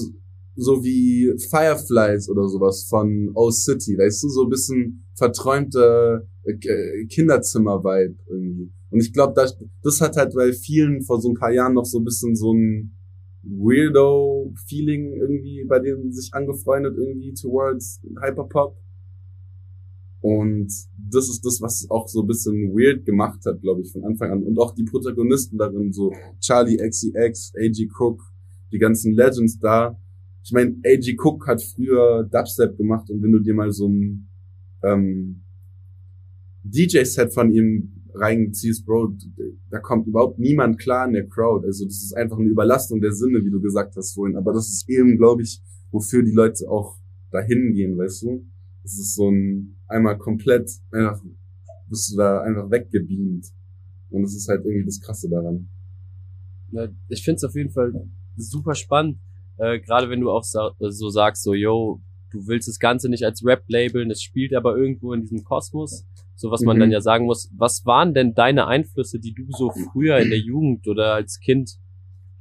so 0.56 0.84
wie 0.84 1.34
Fireflies 1.50 2.30
oder 2.30 2.48
sowas 2.48 2.86
von 2.88 3.32
O 3.34 3.50
City, 3.50 3.98
weißt 3.98 4.24
du, 4.24 4.30
so 4.30 4.44
ein 4.44 4.50
bisschen 4.50 5.04
verträumte 5.16 6.28
äh, 6.44 7.06
Kinderzimmer-Vibe 7.08 8.16
irgendwie. 8.28 8.72
Und 8.92 9.00
ich 9.00 9.12
glaube, 9.12 9.34
das, 9.36 9.58
das 9.82 10.00
hat 10.02 10.16
halt 10.18 10.36
bei 10.36 10.54
vielen 10.54 11.02
vor 11.02 11.20
so 11.20 11.30
ein 11.30 11.36
paar 11.36 11.52
Jahren 11.52 11.74
noch 11.74 11.86
so 11.86 11.98
ein 11.98 12.06
bisschen 12.06 12.36
so 12.36 12.54
ein 12.54 12.96
Weirdo-Feeling 13.42 15.14
irgendwie 15.14 15.66
bei 15.66 15.80
denen 15.80 16.14
sich 16.14 16.34
angefreundet 16.34 16.96
irgendwie 16.96 17.34
towards 17.34 18.02
Hyperpop. 18.22 18.78
Und 20.26 20.74
das 20.98 21.30
ist 21.30 21.46
das, 21.46 21.62
was 21.62 21.86
auch 21.92 22.08
so 22.08 22.24
ein 22.24 22.28
bisschen 22.28 22.74
weird 22.74 23.06
gemacht 23.06 23.46
hat, 23.46 23.62
glaube 23.62 23.82
ich, 23.82 23.92
von 23.92 24.04
Anfang 24.04 24.32
an. 24.32 24.42
Und 24.42 24.58
auch 24.58 24.74
die 24.74 24.84
Protagonisten 24.84 25.56
darin, 25.56 25.94
so 25.94 26.12
Charlie 26.40 26.78
XCX, 26.78 27.54
A.G. 27.56 27.88
Cook, 27.96 28.24
die 28.72 28.80
ganzen 28.80 29.14
Legends 29.14 29.60
da. 29.60 29.96
Ich 30.44 30.52
meine, 30.52 30.78
A.G. 30.84 31.16
Cook 31.24 31.46
hat 31.46 31.62
früher 31.62 32.24
Dubstep 32.24 32.76
gemacht 32.76 33.08
und 33.12 33.22
wenn 33.22 33.34
du 33.34 33.40
dir 33.40 33.54
mal 33.54 33.72
so 33.72 33.88
ein 33.88 34.28
ähm, 34.82 35.42
DJ-Set 36.64 37.32
von 37.32 37.52
ihm 37.52 37.92
reinziehst, 38.16 38.84
Bro, 38.84 39.14
da 39.70 39.78
kommt 39.78 40.08
überhaupt 40.08 40.40
niemand 40.40 40.80
klar 40.80 41.06
in 41.06 41.14
der 41.14 41.28
Crowd. 41.28 41.68
Also 41.68 41.86
das 41.86 42.02
ist 42.02 42.18
einfach 42.18 42.40
eine 42.40 42.50
Überlastung 42.50 43.00
der 43.00 43.12
Sinne, 43.12 43.46
wie 43.46 43.52
du 43.52 43.62
gesagt 43.62 43.96
hast 43.96 44.16
vorhin. 44.16 44.38
Aber 44.38 44.54
das 44.54 44.70
ist 44.70 44.90
eben, 44.90 45.18
glaube 45.18 45.44
ich, 45.44 45.62
wofür 45.92 46.24
die 46.24 46.34
Leute 46.34 46.68
auch 46.68 46.98
dahin 47.30 47.74
gehen, 47.76 47.96
weißt 47.96 48.24
du? 48.24 48.44
Das 48.86 49.00
ist 49.00 49.16
so 49.16 49.32
ein 49.32 49.78
einmal 49.88 50.16
komplett, 50.16 50.70
einfach 50.92 51.20
bist 51.90 52.14
du 52.14 52.18
da 52.18 52.42
einfach 52.42 52.70
weggebeamt. 52.70 53.48
Und 54.12 54.22
das 54.22 54.36
ist 54.36 54.48
halt 54.48 54.64
irgendwie 54.64 54.86
das 54.86 55.02
Krasse 55.02 55.28
daran. 55.28 55.68
Ja, 56.72 56.88
ich 57.10 57.24
finde 57.24 57.38
es 57.38 57.44
auf 57.44 57.56
jeden 57.56 57.72
Fall 57.72 57.94
super 58.38 58.76
spannend, 58.76 59.18
äh, 59.58 59.80
gerade 59.80 60.10
wenn 60.12 60.20
du 60.22 60.30
auch 60.30 60.44
sa 60.44 60.76
so 60.80 61.10
sagst, 61.10 61.42
so, 61.42 61.56
yo, 61.56 62.00
du 62.30 62.46
willst 62.46 62.68
das 62.68 62.78
Ganze 62.78 63.10
nicht 63.10 63.24
als 63.24 63.44
Rap 63.44 63.64
labeln, 63.68 64.12
es 64.12 64.22
spielt 64.22 64.54
aber 64.54 64.78
irgendwo 64.78 65.14
in 65.14 65.22
diesem 65.22 65.44
Kosmos. 65.44 66.06
So 66.36 66.52
was 66.52 66.62
man 66.62 66.78
Mhm. 66.78 66.82
dann 66.82 66.92
ja 66.92 67.02
sagen 67.02 67.26
muss, 67.26 67.50
was 67.58 67.86
waren 67.88 68.14
denn 68.14 68.36
deine 68.36 68.68
Einflüsse, 68.68 69.20
die 69.20 69.34
du 69.34 69.46
so 69.50 69.72
früher 69.72 70.18
in 70.20 70.30
der 70.30 70.40
Jugend 70.40 70.88
oder 70.88 71.14
als 71.16 71.40
Kind 71.40 71.80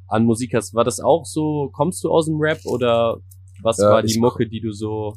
an 0.08 0.26
Musik 0.26 0.52
hast? 0.54 0.74
War 0.74 0.84
das 0.84 1.00
auch 1.00 1.24
so, 1.24 1.70
kommst 1.72 2.04
du 2.04 2.10
aus 2.10 2.26
dem 2.26 2.36
Rap 2.38 2.60
oder 2.66 3.18
was 3.62 3.78
Ja, 3.78 3.90
war 3.92 4.02
die 4.02 4.18
Mucke, 4.18 4.46
die 4.46 4.60
du 4.60 4.72
so 4.72 5.14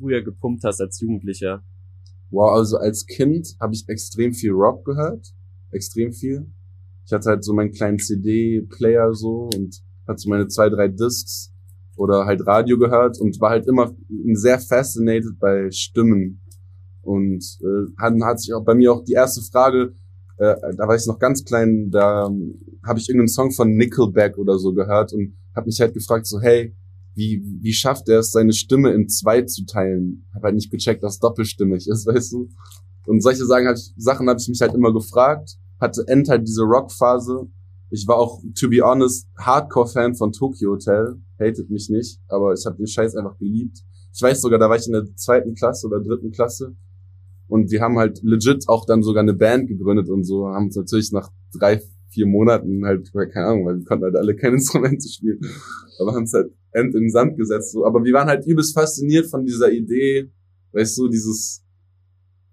früher 0.00 0.22
gepumpt 0.22 0.64
hast 0.64 0.80
als 0.80 1.00
Jugendlicher? 1.00 1.62
Wow, 2.30 2.52
also 2.52 2.78
als 2.78 3.06
Kind 3.06 3.56
habe 3.60 3.74
ich 3.74 3.88
extrem 3.88 4.32
viel 4.32 4.52
Rock 4.52 4.84
gehört. 4.84 5.34
Extrem 5.70 6.12
viel. 6.12 6.46
Ich 7.04 7.12
hatte 7.12 7.28
halt 7.28 7.44
so 7.44 7.52
meinen 7.52 7.72
kleinen 7.72 7.98
CD-Player 7.98 9.12
so 9.14 9.50
und 9.54 9.82
hatte 10.06 10.18
so 10.18 10.30
meine 10.30 10.48
zwei, 10.48 10.68
drei 10.68 10.88
Discs 10.88 11.52
oder 11.96 12.24
halt 12.24 12.46
Radio 12.46 12.78
gehört 12.78 13.20
und 13.20 13.40
war 13.40 13.50
halt 13.50 13.66
immer 13.66 13.94
sehr 14.32 14.58
fascinated 14.58 15.38
bei 15.38 15.70
Stimmen. 15.70 16.40
Und 17.02 17.44
äh, 17.60 17.92
hat, 18.00 18.14
hat 18.22 18.40
sich 18.40 18.54
auch 18.54 18.64
bei 18.64 18.74
mir 18.74 18.92
auch 18.92 19.04
die 19.04 19.12
erste 19.12 19.42
Frage, 19.42 19.94
äh, 20.36 20.54
da 20.76 20.88
war 20.88 20.96
ich 20.96 21.06
noch 21.06 21.18
ganz 21.18 21.44
klein, 21.44 21.90
da 21.90 22.26
ähm, 22.26 22.58
habe 22.86 22.98
ich 22.98 23.08
irgendeinen 23.08 23.28
Song 23.28 23.52
von 23.52 23.76
Nickelback 23.76 24.38
oder 24.38 24.58
so 24.58 24.72
gehört 24.72 25.12
und 25.12 25.34
habe 25.54 25.66
mich 25.66 25.80
halt 25.80 25.94
gefragt 25.94 26.26
so, 26.26 26.40
hey, 26.40 26.74
wie, 27.14 27.42
wie 27.60 27.72
schafft 27.72 28.08
er 28.08 28.20
es, 28.20 28.32
seine 28.32 28.52
Stimme 28.52 28.92
in 28.92 29.08
zwei 29.08 29.42
zu 29.42 29.64
teilen? 29.64 30.26
Habe 30.34 30.46
halt 30.46 30.54
nicht 30.54 30.70
gecheckt, 30.70 31.02
dass 31.02 31.18
doppelstimmig 31.18 31.86
ist, 31.88 32.06
weißt 32.06 32.32
du? 32.32 32.48
Und 33.06 33.22
solche 33.22 33.44
Sachen 33.44 33.66
habe 33.66 33.78
ich, 33.78 33.92
Sachen 33.96 34.28
habe 34.28 34.40
ich 34.40 34.48
mich 34.48 34.60
halt 34.60 34.74
immer 34.74 34.92
gefragt. 34.92 35.56
Hatte 35.80 36.04
End 36.06 36.28
halt 36.28 36.46
diese 36.46 36.62
Rock-Phase. 36.62 37.48
Ich 37.90 38.06
war 38.06 38.16
auch, 38.16 38.40
to 38.54 38.68
be 38.68 38.82
honest, 38.82 39.26
Hardcore-Fan 39.38 40.14
von 40.14 40.32
Tokyo 40.32 40.72
Hotel. 40.72 41.16
Hatet 41.40 41.70
mich 41.70 41.88
nicht, 41.88 42.20
aber 42.28 42.52
ich 42.52 42.64
habe 42.66 42.76
den 42.76 42.86
Scheiß 42.86 43.16
einfach 43.16 43.36
geliebt. 43.38 43.78
Ich 44.12 44.22
weiß 44.22 44.40
sogar, 44.40 44.58
da 44.58 44.68
war 44.68 44.76
ich 44.76 44.86
in 44.86 44.92
der 44.92 45.14
zweiten 45.16 45.54
Klasse 45.54 45.86
oder 45.86 46.00
dritten 46.00 46.30
Klasse. 46.30 46.76
Und 47.48 47.70
wir 47.70 47.80
haben 47.80 47.98
halt 47.98 48.22
legit 48.22 48.68
auch 48.68 48.86
dann 48.86 49.02
sogar 49.02 49.22
eine 49.22 49.34
Band 49.34 49.68
gegründet 49.68 50.08
und 50.08 50.24
so. 50.24 50.46
Haben 50.48 50.66
uns 50.66 50.76
natürlich 50.76 51.10
nach 51.10 51.30
drei, 51.52 51.82
vier 52.10 52.26
Monaten 52.26 52.84
halt, 52.84 53.10
keine 53.32 53.46
Ahnung, 53.46 53.66
weil 53.66 53.78
wir 53.78 53.84
konnten 53.84 54.04
halt 54.04 54.16
alle 54.16 54.36
keine 54.36 54.54
Instrumente 54.56 55.08
spielen. 55.08 55.40
Aber 55.98 56.14
haben 56.14 56.24
es 56.24 56.32
halt 56.32 56.52
End 56.72 56.94
in 56.94 57.02
den 57.02 57.10
Sand 57.10 57.36
gesetzt. 57.36 57.72
So. 57.72 57.84
Aber 57.84 58.04
wir 58.04 58.12
waren 58.12 58.28
halt 58.28 58.46
übelst 58.46 58.74
fasziniert 58.74 59.26
von 59.28 59.44
dieser 59.44 59.70
Idee, 59.72 60.30
weißt 60.72 60.98
du, 60.98 61.08
dieses, 61.08 61.64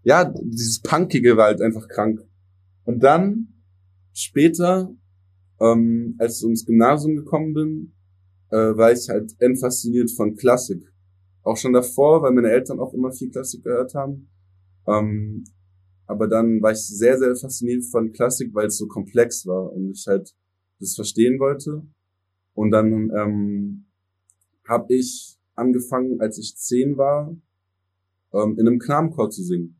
ja, 0.03 0.25
dieses 0.25 0.81
Punkige 0.81 1.37
war 1.37 1.45
halt 1.45 1.61
einfach 1.61 1.87
krank. 1.87 2.19
Und 2.85 3.03
dann, 3.03 3.49
später, 4.13 4.91
ähm, 5.59 6.15
als 6.17 6.41
ich 6.41 6.49
ins 6.49 6.65
Gymnasium 6.65 7.15
gekommen 7.15 7.53
bin, 7.53 7.93
äh, 8.49 8.77
war 8.77 8.91
ich 8.91 9.09
halt 9.09 9.35
endfasziniert 9.39 10.11
von 10.11 10.35
Klassik. 10.35 10.83
auch 11.43 11.55
schon 11.55 11.71
davor, 11.71 12.23
weil 12.23 12.33
meine 12.33 12.49
Eltern 12.49 12.79
auch 12.81 12.93
immer 12.93 13.13
viel 13.13 13.29
Klassik 13.29 13.63
gehört 13.63 13.93
haben. 13.93 14.29
Ähm, 14.85 15.45
aber 16.07 16.27
dann 16.27 16.61
war 16.61 16.71
ich 16.71 16.79
sehr, 16.79 17.17
sehr 17.19 17.35
fasziniert 17.35 17.83
von 17.85 18.13
Klassik, 18.13 18.53
weil 18.53 18.67
es 18.67 18.77
so 18.77 18.87
komplex 18.87 19.45
war 19.45 19.71
und 19.73 19.91
ich 19.91 20.07
halt 20.07 20.33
das 20.79 20.95
verstehen 20.95 21.39
wollte. 21.39 21.83
Und 22.53 22.71
dann 22.71 23.11
ähm, 23.15 23.85
habe 24.67 24.93
ich 24.95 25.37
angefangen, 25.55 26.21
als 26.21 26.37
ich 26.37 26.55
zehn 26.55 26.97
war, 26.97 27.35
ähm, 28.33 28.57
in 28.57 28.67
einem 28.67 28.79
Knabenchor 28.79 29.29
zu 29.29 29.43
singen. 29.43 29.79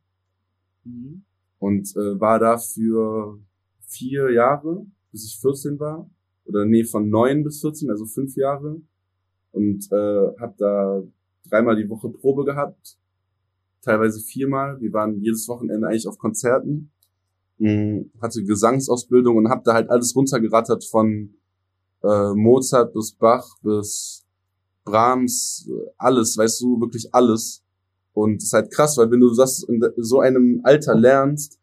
Mhm. 0.84 1.24
Und 1.60 1.96
äh, 1.96 2.20
war 2.20 2.40
da 2.40 2.58
für 2.58 3.40
vier 3.88 4.32
Jahre, 4.32 4.86
bis 5.12 5.26
ich 5.26 5.40
14 5.40 5.80
war. 5.80 6.10
Oder 6.46 6.66
nee, 6.66 6.84
von 6.84 7.10
neun 7.10 7.44
bis 7.44 7.62
14, 7.62 7.90
also 7.90 8.06
fünf 8.06 8.36
Jahre. 8.36 8.82
Und 9.52 9.92
äh, 9.92 10.40
habe 10.40 10.54
da 10.58 11.04
dreimal 11.50 11.76
die 11.76 11.90
Woche 11.90 12.10
Probe 12.10 12.46
gehabt, 12.46 12.98
teilweise 13.88 14.20
viermal. 14.20 14.80
Wir 14.82 14.94
waren 14.94 15.20
jedes 15.22 15.48
Wochenende 15.48 15.88
eigentlich 15.88 16.08
auf 16.08 16.18
Konzerten, 16.18 16.92
mhm. 17.58 18.12
hatte 18.22 18.44
Gesangsausbildung 18.44 19.38
und 19.38 19.50
habe 19.50 19.62
da 19.66 19.74
halt 19.74 19.90
alles 19.90 20.16
runtergerattert 20.16 20.84
von 20.86 21.34
äh, 22.04 22.34
Mozart 22.34 22.94
bis 22.94 23.14
Bach 23.14 23.58
bis 23.62 24.26
Brahms, 24.88 25.70
alles, 25.98 26.38
weißt 26.38 26.62
du, 26.62 26.80
wirklich 26.80 27.14
alles. 27.14 27.62
Und 28.14 28.38
das 28.38 28.46
ist 28.46 28.54
halt 28.54 28.72
krass, 28.72 28.98
weil 28.98 29.12
wenn 29.12 29.20
du 29.20 29.34
das 29.36 29.64
in 29.64 29.82
so 29.98 30.22
einem 30.22 30.62
Alter 30.64 30.96
lernst, 30.96 31.60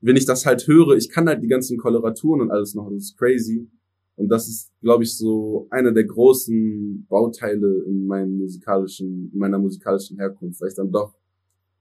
wenn 0.00 0.16
ich 0.16 0.26
das 0.26 0.44
halt 0.44 0.66
höre, 0.66 0.96
ich 0.96 1.08
kann 1.08 1.26
halt 1.28 1.42
die 1.42 1.48
ganzen 1.48 1.78
Koloraturen 1.78 2.42
und 2.42 2.50
alles 2.50 2.74
noch, 2.74 2.90
das 2.90 3.04
ist 3.04 3.18
crazy. 3.18 3.68
Und 4.16 4.28
das 4.28 4.48
ist, 4.48 4.70
glaube 4.80 5.04
ich, 5.04 5.16
so 5.16 5.66
einer 5.70 5.92
der 5.92 6.04
großen 6.04 7.06
Bauteile 7.08 7.84
in 7.86 8.06
meinem 8.06 8.38
musikalischen, 8.38 9.30
in 9.32 9.38
meiner 9.38 9.58
musikalischen 9.58 10.18
Herkunft, 10.18 10.60
weil 10.60 10.68
ich 10.68 10.74
dann 10.74 10.90
doch 10.90 11.14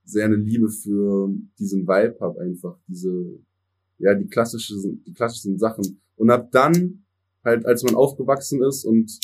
sehr 0.06 0.26
eine 0.26 0.36
Liebe 0.36 0.70
für 0.70 1.30
diesen 1.60 1.88
Vibe 1.88 2.18
habe 2.20 2.40
einfach, 2.42 2.78
diese, 2.88 3.40
ja, 3.98 4.14
die 4.14 4.28
klassischen, 4.28 5.04
die 5.06 5.14
klassischen 5.14 5.58
Sachen. 5.58 6.00
Und 6.16 6.30
ab 6.30 6.50
dann, 6.52 7.04
halt, 7.44 7.66
als 7.66 7.84
man 7.84 7.96
aufgewachsen 7.96 8.64
ist 8.64 8.86
und 8.86 9.20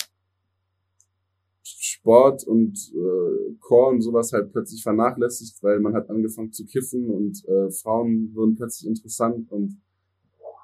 Sport 1.63 2.45
und 2.45 2.77
äh, 2.93 3.55
Chor 3.59 3.89
und 3.89 4.01
sowas 4.01 4.33
halt 4.33 4.51
plötzlich 4.51 4.81
vernachlässigt, 4.81 5.61
weil 5.61 5.79
man 5.79 5.93
hat 5.93 6.09
angefangen 6.09 6.51
zu 6.51 6.65
kiffen 6.65 7.09
und 7.09 7.47
äh, 7.47 7.69
Frauen 7.71 8.33
wurden 8.33 8.55
plötzlich 8.55 8.87
interessant 8.89 9.51
und 9.51 9.79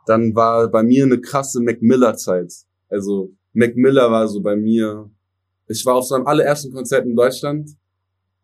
dann 0.08 0.34
war 0.36 0.70
bei 0.70 0.84
mir 0.84 1.04
eine 1.04 1.20
krasse 1.20 1.62
Mac 1.62 1.82
Miller 1.82 2.16
Zeit. 2.16 2.54
Also 2.90 3.34
Mac 3.54 3.76
Miller 3.76 4.10
war 4.10 4.28
so 4.28 4.42
bei 4.42 4.56
mir. 4.56 5.10
Ich 5.68 5.86
war 5.86 5.96
auf 5.96 6.06
seinem 6.06 6.26
allerersten 6.26 6.72
Konzert 6.72 7.06
in 7.06 7.16
Deutschland. 7.16 7.70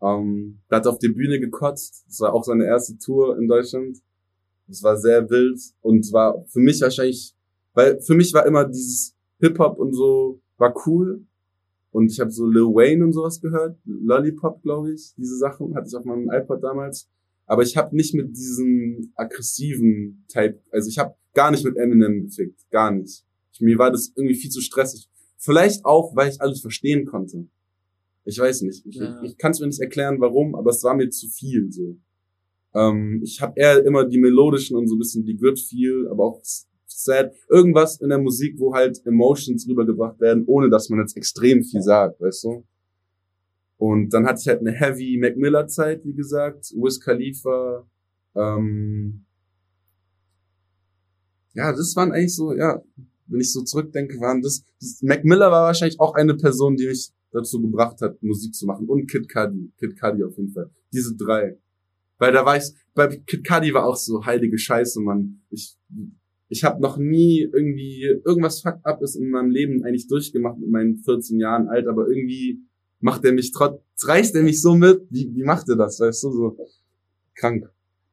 Ähm, 0.04 0.58
da 0.68 0.76
hat 0.76 0.86
auf 0.86 0.98
die 0.98 1.08
Bühne 1.08 1.40
gekotzt. 1.40 2.04
Das 2.08 2.20
war 2.20 2.34
auch 2.34 2.44
seine 2.44 2.66
erste 2.66 2.98
Tour 2.98 3.38
in 3.38 3.48
Deutschland. 3.48 3.98
Das 4.66 4.82
war 4.82 4.96
sehr 4.96 5.28
wild 5.30 5.60
und 5.80 6.12
war 6.12 6.44
für 6.48 6.60
mich 6.60 6.80
wahrscheinlich, 6.80 7.34
weil 7.74 8.00
für 8.00 8.14
mich 8.14 8.32
war 8.34 8.46
immer 8.46 8.64
dieses 8.64 9.14
Hip 9.40 9.58
Hop 9.58 9.78
und 9.78 9.92
so 9.94 10.40
war 10.58 10.74
cool. 10.86 11.24
Und 11.90 12.10
ich 12.10 12.18
habe 12.18 12.30
so 12.30 12.46
Lil 12.46 12.74
Wayne 12.74 13.04
und 13.04 13.12
sowas 13.12 13.40
gehört, 13.40 13.78
Lollipop, 13.84 14.62
glaube 14.62 14.92
ich, 14.92 15.14
diese 15.16 15.36
Sachen 15.36 15.74
hatte 15.74 15.86
ich 15.88 15.94
auf 15.94 16.04
meinem 16.04 16.30
iPod 16.30 16.62
damals. 16.62 17.08
Aber 17.46 17.62
ich 17.62 17.76
habe 17.76 17.94
nicht 17.94 18.14
mit 18.14 18.36
diesem 18.36 19.12
aggressiven 19.14 20.24
Type, 20.28 20.60
also 20.72 20.88
ich 20.88 20.98
habe 20.98 21.14
gar 21.34 21.50
nicht 21.50 21.64
mit 21.64 21.76
Eminem 21.76 22.24
gefickt, 22.24 22.68
gar 22.70 22.90
nicht. 22.90 23.24
Ich, 23.52 23.60
mir 23.60 23.78
war 23.78 23.90
das 23.92 24.12
irgendwie 24.16 24.34
viel 24.34 24.50
zu 24.50 24.60
stressig. 24.60 25.08
Vielleicht 25.36 25.84
auch, 25.84 26.16
weil 26.16 26.30
ich 26.30 26.40
alles 26.40 26.60
verstehen 26.62 27.06
konnte. 27.06 27.46
Ich 28.24 28.38
weiß 28.38 28.62
nicht. 28.62 28.84
Ich, 28.86 28.96
ja. 28.96 29.22
ich 29.22 29.36
kann 29.36 29.52
es 29.52 29.60
mir 29.60 29.66
nicht 29.66 29.80
erklären, 29.80 30.20
warum, 30.20 30.54
aber 30.54 30.70
es 30.70 30.82
war 30.82 30.94
mir 30.94 31.10
zu 31.10 31.28
viel 31.28 31.70
so. 31.70 31.96
Ähm, 32.74 33.20
ich 33.22 33.40
habe 33.40 33.52
eher 33.56 33.84
immer 33.84 34.04
die 34.04 34.18
melodischen 34.18 34.76
und 34.76 34.88
so 34.88 34.96
ein 34.96 34.98
bisschen 34.98 35.24
die 35.24 35.36
Grid 35.36 35.58
viel, 35.58 36.08
aber 36.10 36.24
auch 36.24 36.40
sad. 36.86 37.34
Irgendwas 37.48 38.00
in 38.00 38.08
der 38.08 38.18
Musik, 38.18 38.58
wo 38.58 38.74
halt 38.74 39.04
Emotions 39.06 39.68
rübergebracht 39.68 40.20
werden, 40.20 40.44
ohne 40.46 40.70
dass 40.70 40.88
man 40.88 41.00
jetzt 41.00 41.16
extrem 41.16 41.62
viel 41.62 41.82
sagt, 41.82 42.20
weißt 42.20 42.44
du? 42.44 42.64
Und 43.76 44.10
dann 44.14 44.26
hatte 44.26 44.40
ich 44.40 44.48
halt 44.48 44.60
eine 44.60 44.72
Heavy 44.72 45.18
Mac 45.18 45.36
Miller 45.36 45.66
Zeit, 45.66 46.04
wie 46.04 46.14
gesagt, 46.14 46.72
Wiz 46.76 47.00
Khalifa, 47.00 47.86
ähm, 48.34 49.24
ja, 51.54 51.72
das 51.72 51.94
waren 51.94 52.12
eigentlich 52.12 52.34
so, 52.34 52.52
ja, 52.52 52.82
wenn 53.26 53.40
ich 53.40 53.52
so 53.52 53.62
zurückdenke, 53.62 54.20
waren 54.20 54.42
das, 54.42 54.64
das 54.80 55.00
Mac 55.02 55.24
Miller 55.24 55.50
war 55.50 55.64
wahrscheinlich 55.64 56.00
auch 56.00 56.14
eine 56.14 56.34
Person, 56.34 56.76
die 56.76 56.86
mich 56.86 57.12
dazu 57.34 57.60
gebracht 57.60 58.00
hat, 58.00 58.22
Musik 58.22 58.54
zu 58.54 58.66
machen. 58.66 58.86
Und 58.86 59.10
Kid 59.10 59.28
Cudi, 59.28 59.72
Kid 59.78 60.00
Cudi 60.00 60.22
auf 60.24 60.36
jeden 60.38 60.52
Fall. 60.52 60.70
Diese 60.92 61.14
drei. 61.16 61.58
Weil 62.18 62.32
da 62.32 62.46
war 62.46 62.56
ich, 62.56 62.72
bei 62.94 63.08
Kid 63.08 63.46
Cudi 63.46 63.74
war 63.74 63.84
auch 63.84 63.96
so 63.96 64.24
heilige 64.24 64.56
Scheiße, 64.56 65.00
Mann. 65.00 65.42
Ich, 65.50 65.76
ich 66.48 66.64
habe 66.64 66.80
noch 66.80 66.96
nie 66.96 67.40
irgendwie 67.40 68.04
irgendwas 68.24 68.60
fucked 68.60 68.86
up 68.86 69.02
ist 69.02 69.16
in 69.16 69.30
meinem 69.30 69.50
Leben 69.50 69.84
eigentlich 69.84 70.06
durchgemacht 70.06 70.58
mit 70.58 70.70
meinen 70.70 70.98
14 70.98 71.38
Jahren 71.40 71.68
alt, 71.68 71.88
aber 71.88 72.08
irgendwie 72.08 72.60
macht 73.00 73.24
er 73.24 73.32
mich 73.32 73.52
trotz, 73.52 73.80
reißt 74.06 74.34
er 74.36 74.42
mich 74.42 74.62
so 74.62 74.76
mit. 74.76 75.02
Wie, 75.10 75.34
wie 75.34 75.42
macht 75.42 75.68
er 75.68 75.76
das, 75.76 76.00
weißt 76.00 76.24
du, 76.24 76.30
so 76.30 76.56
krank. 77.34 77.68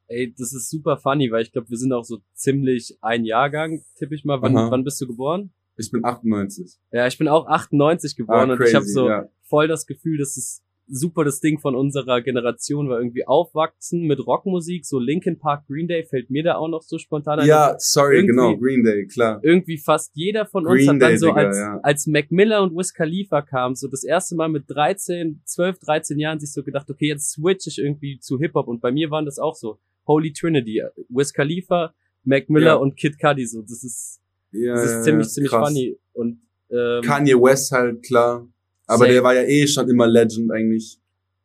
Ey, 0.07 0.33
das 0.37 0.51
ist 0.51 0.69
super 0.69 0.97
funny, 0.97 1.31
weil 1.31 1.43
ich 1.43 1.51
glaube, 1.53 1.69
wir 1.69 1.77
sind 1.77 1.93
auch 1.93 2.03
so 2.03 2.19
ziemlich 2.33 2.97
ein 3.01 3.23
Jahrgang, 3.23 3.83
tippe 3.95 4.15
ich 4.15 4.25
mal. 4.25 4.41
Wann, 4.41 4.53
wann 4.53 4.83
bist 4.83 4.99
du 4.99 5.07
geboren? 5.07 5.51
Ich 5.77 5.91
bin 5.91 6.03
98. 6.03 6.77
Ja, 6.91 7.07
ich 7.07 7.17
bin 7.17 7.27
auch 7.27 7.47
98 7.47 8.15
geboren 8.15 8.51
ah, 8.51 8.55
crazy, 8.55 8.61
und 8.61 8.69
ich 8.69 8.75
habe 8.75 8.85
so 8.85 9.09
ja. 9.09 9.29
voll 9.43 9.67
das 9.67 9.85
Gefühl, 9.85 10.17
dass 10.17 10.37
es 10.37 10.63
super 10.91 11.23
das 11.23 11.39
Ding 11.39 11.59
von 11.59 11.75
unserer 11.75 12.21
Generation 12.21 12.89
war. 12.89 12.99
Irgendwie 12.99 13.25
aufwachsen 13.25 14.05
mit 14.05 14.25
Rockmusik, 14.25 14.85
so 14.85 14.99
Linkin 14.99 15.39
Park, 15.39 15.65
Green 15.67 15.87
Day 15.87 16.03
fällt 16.03 16.29
mir 16.29 16.43
da 16.43 16.55
auch 16.55 16.67
noch 16.67 16.81
so 16.81 16.97
spontan 16.97 17.39
ein. 17.39 17.47
Ja, 17.47 17.75
sorry, 17.77 18.17
irgendwie, 18.17 18.31
genau, 18.31 18.57
Green 18.57 18.83
Day, 18.83 19.07
klar. 19.07 19.39
Irgendwie 19.41 19.77
fast 19.77 20.11
jeder 20.13 20.45
von 20.45 20.65
Green 20.65 20.73
uns 20.73 20.87
hat 20.87 21.01
dann 21.01 21.09
Day, 21.11 21.17
so 21.17 21.27
Digga, 21.27 21.41
als, 21.41 21.57
ja. 21.57 21.79
als 21.81 22.07
Mac 22.07 22.31
Miller 22.31 22.61
und 22.61 22.75
Wiz 22.75 22.93
Khalifa 22.93 23.41
kam, 23.41 23.75
so 23.75 23.87
das 23.87 24.03
erste 24.03 24.35
Mal 24.35 24.49
mit 24.49 24.65
13, 24.67 25.41
12, 25.45 25.79
13 25.79 26.19
Jahren 26.19 26.39
sich 26.39 26.51
so 26.51 26.63
gedacht, 26.63 26.89
okay, 26.89 27.07
jetzt 27.07 27.31
switch 27.31 27.67
ich 27.67 27.79
irgendwie 27.79 28.19
zu 28.19 28.37
Hip-Hop 28.39 28.67
und 28.67 28.81
bei 28.81 28.91
mir 28.91 29.09
waren 29.09 29.25
das 29.25 29.39
auch 29.39 29.55
so. 29.55 29.79
Holy 30.07 30.33
Trinity, 30.33 30.81
Wiz 31.09 31.31
Khalifa, 31.31 31.93
Mac 32.23 32.49
Miller 32.49 32.65
ja. 32.67 32.75
und 32.75 32.97
Kid 32.97 33.19
Cudi, 33.19 33.45
so, 33.45 33.61
das 33.61 33.83
ist, 33.83 34.20
ja, 34.51 34.73
das 34.75 34.91
ist 34.91 35.03
ziemlich, 35.03 35.29
ziemlich 35.29 35.51
krass. 35.51 35.67
funny 35.67 35.97
und, 36.13 36.41
ähm, 36.69 37.01
Kanye 37.03 37.35
West 37.35 37.71
halt, 37.71 38.03
klar. 38.03 38.47
Aber 38.87 38.99
Safe. 38.99 39.11
der 39.11 39.23
war 39.23 39.35
ja 39.35 39.43
eh 39.43 39.67
schon 39.67 39.89
immer 39.89 40.07
Legend 40.07 40.51
eigentlich. 40.51 40.99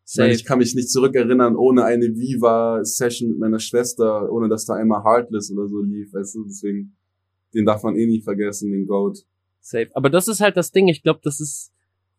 Ich, 0.09 0.19
meine, 0.19 0.33
ich 0.33 0.45
kann 0.45 0.59
mich 0.59 0.75
nicht 0.75 0.90
zurückerinnern, 0.90 1.57
ohne 1.57 1.85
eine 1.85 2.07
Viva-Session 2.07 3.31
mit 3.31 3.38
meiner 3.38 3.59
Schwester, 3.59 4.31
ohne 4.31 4.49
dass 4.49 4.64
da 4.64 4.75
einmal 4.75 5.03
Heartless 5.03 5.51
oder 5.51 5.66
so 5.66 5.83
lief, 5.83 6.14
weißt 6.14 6.37
du, 6.37 6.45
deswegen, 6.45 6.97
den 7.53 7.66
darf 7.66 7.83
man 7.83 7.97
eh 7.97 8.07
nie 8.07 8.21
vergessen, 8.21 8.71
den 8.71 8.87
Goat. 8.87 9.19
Safe. 9.61 9.88
Aber 9.95 10.09
das 10.09 10.29
ist 10.29 10.40
halt 10.40 10.57
das 10.57 10.71
Ding, 10.71 10.87
ich 10.87 11.03
glaube, 11.03 11.21
das 11.25 11.40
ist, 11.40 11.73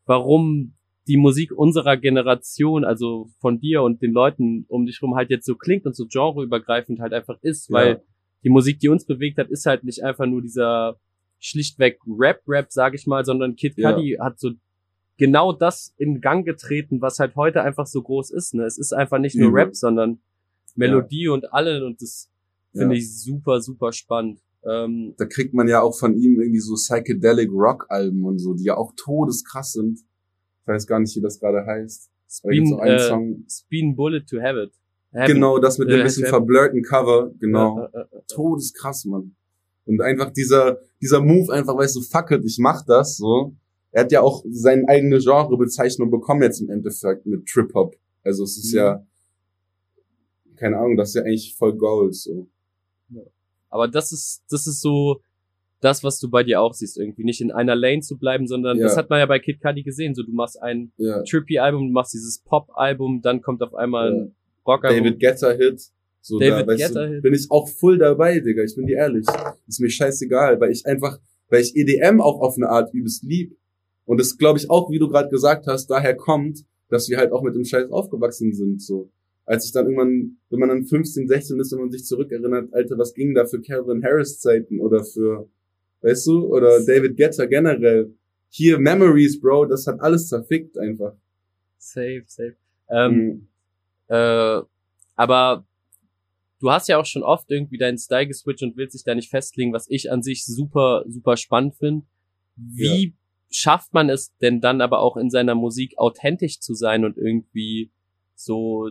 warum 0.06 0.74
die 1.08 1.16
Musik 1.16 1.54
unserer 1.54 1.96
Generation, 1.96 2.84
also 2.84 3.30
von 3.40 3.60
dir 3.60 3.82
und 3.84 4.02
den 4.02 4.12
Leuten 4.12 4.66
um 4.68 4.86
dich 4.86 5.02
rum 5.02 5.16
halt 5.16 5.30
jetzt 5.30 5.46
so 5.46 5.56
klingt 5.56 5.86
und 5.86 5.96
so 5.96 6.06
genreübergreifend 6.08 7.00
halt 7.00 7.14
einfach 7.14 7.38
ist, 7.42 7.72
weil 7.72 7.88
ja. 7.88 8.00
Die 8.48 8.54
Musik, 8.54 8.80
die 8.80 8.88
uns 8.88 9.04
bewegt 9.04 9.38
hat, 9.40 9.50
ist 9.50 9.66
halt 9.66 9.84
nicht 9.84 10.06
einfach 10.06 10.26
nur 10.26 10.42
dieser 10.42 10.98
schlichtweg 11.38 12.00
Rap-Rap, 12.08 12.68
sag 12.70 12.94
ich 12.94 13.06
mal, 13.06 13.26
sondern 13.26 13.58
Kid 13.58 13.76
Cudi 13.76 14.16
ja. 14.16 14.24
hat 14.24 14.40
so 14.40 14.52
genau 15.18 15.52
das 15.52 15.94
in 15.98 16.22
Gang 16.22 16.46
getreten, 16.46 17.02
was 17.02 17.20
halt 17.20 17.36
heute 17.36 17.62
einfach 17.62 17.88
so 17.88 18.02
groß 18.02 18.32
ist. 18.32 18.54
Ne? 18.54 18.64
Es 18.64 18.78
ist 18.78 18.94
einfach 18.94 19.20
nicht 19.20 19.36
nur 19.36 19.50
mhm. 19.50 19.56
Rap, 19.56 19.76
sondern 19.76 20.20
Melodie 20.76 21.26
ja. 21.26 21.32
und 21.32 21.52
alle 21.54 21.86
und 21.86 22.02
das 22.02 22.32
finde 22.72 22.96
ja. 22.96 23.02
ich 23.02 23.20
super, 23.20 23.60
super 23.60 23.92
spannend. 23.92 24.40
Ähm, 24.64 25.14
da 25.18 25.26
kriegt 25.26 25.54
man 25.54 25.68
ja 25.68 25.82
auch 25.82 25.98
von 26.00 26.16
ihm 26.16 26.40
irgendwie 26.40 26.62
so 26.62 26.76
Psychedelic 26.76 27.50
Rock 27.52 27.88
Alben 27.90 28.24
und 28.24 28.40
so, 28.40 28.54
die 28.54 28.64
ja 28.64 28.78
auch 28.78 28.94
todeskrass 28.96 29.74
sind. 29.74 30.00
Ich 30.62 30.68
weiß 30.68 30.88
gar 30.88 31.02
nicht, 31.02 31.14
wie 31.18 31.22
das 31.22 31.38
gerade 31.38 31.66
heißt. 31.66 32.10
Spin, 32.30 32.66
so 32.66 32.80
äh, 32.80 33.00
Song. 33.00 33.46
Spin 33.50 33.94
Bullet 33.94 34.22
to 34.22 34.40
Have 34.40 34.64
It. 34.64 34.72
Have 35.14 35.34
genau, 35.34 35.60
das 35.60 35.78
mit 35.78 35.90
dem 35.90 36.02
äh, 36.02 36.04
bisschen 36.04 36.28
verblurrten 36.28 36.84
Cover, 36.84 37.32
genau. 37.40 37.88
Äh, 37.94 38.00
äh, 38.00 38.06
Todeskrass, 38.28 39.06
Mann. 39.06 39.36
Und 39.86 40.02
einfach 40.02 40.32
dieser, 40.32 40.80
dieser 41.02 41.22
Move 41.22 41.52
einfach, 41.54 41.78
weißt 41.78 41.96
du, 41.96 42.02
fuck 42.02 42.32
it, 42.32 42.44
ich 42.46 42.58
mach 42.60 42.86
das, 42.86 43.18
so 43.18 43.54
er 43.92 44.04
hat 44.04 44.12
ja 44.12 44.22
auch 44.22 44.44
seine 44.50 44.88
eigene 44.88 45.18
Genrebezeichnung 45.18 46.12
bekommen 46.12 46.44
jetzt 46.44 46.62
im 46.62 46.70
Endeffekt 46.70 47.26
mit 47.26 47.48
Trip 47.48 47.74
Hop. 47.74 47.96
Also 48.24 48.44
es 48.44 48.58
ist 48.58 48.72
mhm. 48.74 48.78
ja, 48.78 49.06
keine 50.56 50.78
Ahnung, 50.78 50.98
das 50.98 51.10
ist 51.10 51.16
ja 51.16 51.22
eigentlich 51.24 51.56
voll 51.56 51.76
Goals, 51.76 52.24
so. 52.24 52.48
Aber 53.70 53.88
das 53.88 54.12
ist, 54.12 54.44
das 54.50 54.68
ist 54.68 54.82
so 54.82 55.22
das, 55.82 56.04
was 56.04 56.20
du 56.20 56.30
bei 56.30 56.44
dir 56.44 56.62
auch 56.62 56.74
siehst, 56.74 56.98
irgendwie 56.98 57.24
nicht 57.24 57.42
in 57.42 57.52
einer 57.52 57.76
Lane 57.76 58.02
zu 58.02 58.18
bleiben, 58.18 58.48
sondern 58.48 58.78
ja. 58.78 58.84
das 58.84 58.98
hat 58.98 59.10
man 59.10 59.20
ja 59.20 59.26
bei 59.26 59.40
Kid 59.40 59.62
Cudi 59.62 59.82
gesehen. 59.84 60.16
So, 60.16 60.24
du 60.24 60.32
machst 60.32 60.62
ein 60.62 60.92
ja. 60.98 61.24
Trippy-Album, 61.24 61.88
du 61.88 61.94
machst 61.94 62.14
dieses 62.14 62.40
Pop-Album, 62.40 63.22
dann 63.22 63.42
kommt 63.42 63.62
auf 63.62 63.74
einmal 63.74 64.14
ja. 64.14 64.22
ein 64.22 64.36
Rock-Album. 64.68 65.04
David 65.04 65.20
Guetta-Hit. 65.20 65.82
So, 66.22 66.40
David 66.40 66.68
da, 66.68 66.76
Guetta 66.76 67.06
Hit. 67.06 67.24
bin 67.24 67.34
ich 67.34 67.50
auch 67.50 67.70
voll 67.70 67.98
dabei, 67.98 68.40
Digga. 68.40 68.64
Ich 68.64 68.76
bin 68.76 68.86
dir 68.86 68.98
ehrlich. 68.98 69.26
Ist 69.68 69.80
mir 69.80 69.90
scheißegal, 69.90 70.60
weil 70.60 70.72
ich 70.72 70.86
einfach, 70.86 71.20
weil 71.50 71.62
ich 71.62 71.76
EDM 71.76 72.20
auch 72.20 72.42
auf 72.42 72.58
eine 72.58 72.70
Art 72.70 72.94
übelst 72.94 73.24
lieb. 73.24 73.58
Und 74.06 74.20
das 74.20 74.38
glaube 74.38 74.60
ich 74.60 74.70
auch, 74.70 74.90
wie 74.92 75.00
du 75.00 75.08
gerade 75.08 75.30
gesagt 75.30 75.68
hast, 75.68 75.88
daher 75.88 76.16
kommt, 76.16 76.66
dass 76.90 77.10
wir 77.10 77.18
halt 77.18 77.32
auch 77.32 77.44
mit 77.44 77.56
dem 77.56 77.66
Scheiß 77.66 77.92
aufgewachsen 77.92 78.54
sind, 78.54 78.82
so. 78.82 79.10
Als 79.46 79.66
ich 79.66 79.72
dann 79.72 79.86
irgendwann, 79.86 80.38
wenn 80.50 80.60
man 80.60 80.70
dann 80.70 80.86
15, 80.86 81.28
16 81.28 81.60
ist 81.60 81.72
und 81.72 81.80
man 81.80 81.92
sich 81.92 82.04
zurückerinnert, 82.04 82.74
Alter, 82.74 82.98
was 82.98 83.14
ging 83.14 83.34
da 83.34 83.46
für 83.46 83.62
Calvin 83.62 84.04
Harris 84.04 84.40
Zeiten 84.40 84.82
oder 84.82 85.06
für, 85.06 85.48
weißt 86.02 86.28
du, 86.28 86.48
oder 86.48 86.84
David 86.86 87.16
Guetta 87.16 87.46
generell. 87.46 88.14
Hier 88.50 88.78
Memories, 88.78 89.40
Bro, 89.40 89.66
das 89.66 89.88
hat 89.88 90.02
alles 90.02 90.28
zerfickt 90.28 90.78
einfach. 90.78 91.14
Safe, 91.78 92.24
safe. 92.28 92.56
Ähm, 92.90 93.14
mhm. 93.14 93.48
Äh, 94.08 94.62
aber 95.16 95.66
du 96.60 96.72
hast 96.72 96.88
ja 96.88 97.00
auch 97.00 97.06
schon 97.06 97.24
oft 97.24 97.50
irgendwie 97.52 97.78
deinen 97.78 97.98
Style 97.98 98.28
geswitcht 98.28 98.64
und 98.64 98.78
willst 98.78 98.96
dich 98.96 99.04
da 99.04 99.16
nicht 99.16 99.30
festlegen, 99.30 99.74
was 99.74 99.90
ich 99.90 100.12
an 100.12 100.24
sich 100.24 100.46
super, 100.46 101.04
super 101.08 101.38
spannend 101.38 101.76
finde. 101.76 102.06
Wie 102.56 103.08
ja. 103.08 103.14
schafft 103.50 103.94
man 103.94 104.10
es 104.10 104.36
denn 104.38 104.62
dann 104.62 104.82
aber 104.82 105.00
auch 105.00 105.18
in 105.18 105.30
seiner 105.30 105.56
Musik 105.56 105.98
authentisch 105.98 106.60
zu 106.60 106.74
sein 106.74 107.06
und 107.06 107.18
irgendwie 107.18 107.92
so 108.36 108.90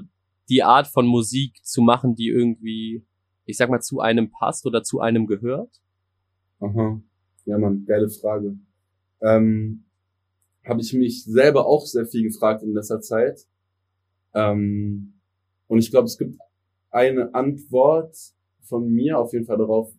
die 0.49 0.63
Art 0.63 0.87
von 0.87 1.07
Musik 1.07 1.65
zu 1.65 1.83
machen, 1.83 2.15
die 2.15 2.29
irgendwie, 2.29 3.03
ich 3.45 3.57
sag 3.57 3.71
mal, 3.71 3.81
zu 3.81 4.01
einem 4.01 4.31
passt 4.31 4.67
oder 4.67 4.83
zu 4.83 5.01
einem 5.01 5.27
gehört? 5.27 5.81
Aha. 6.61 7.01
Ja, 7.45 7.59
man, 7.59 7.85
geile 7.85 8.09
Frage. 8.09 8.57
Ähm, 9.21 9.85
Habe 10.65 10.81
ich 10.81 10.93
mich 10.93 11.25
selber 11.25 11.67
auch 11.67 11.87
sehr 11.87 12.07
viel 12.07 12.23
gefragt 12.23 12.63
in 12.63 12.73
letzter 12.73 13.01
Zeit. 13.01 13.47
Ähm, 14.37 15.15
und 15.67 15.79
ich 15.79 15.91
glaube, 15.91 16.07
es 16.07 16.19
gibt 16.19 16.39
eine 16.91 17.35
Antwort 17.35 18.17
von 18.61 18.89
mir 18.89 19.19
auf 19.19 19.33
jeden 19.33 19.47
Fall 19.47 19.59
darauf. 19.59 19.93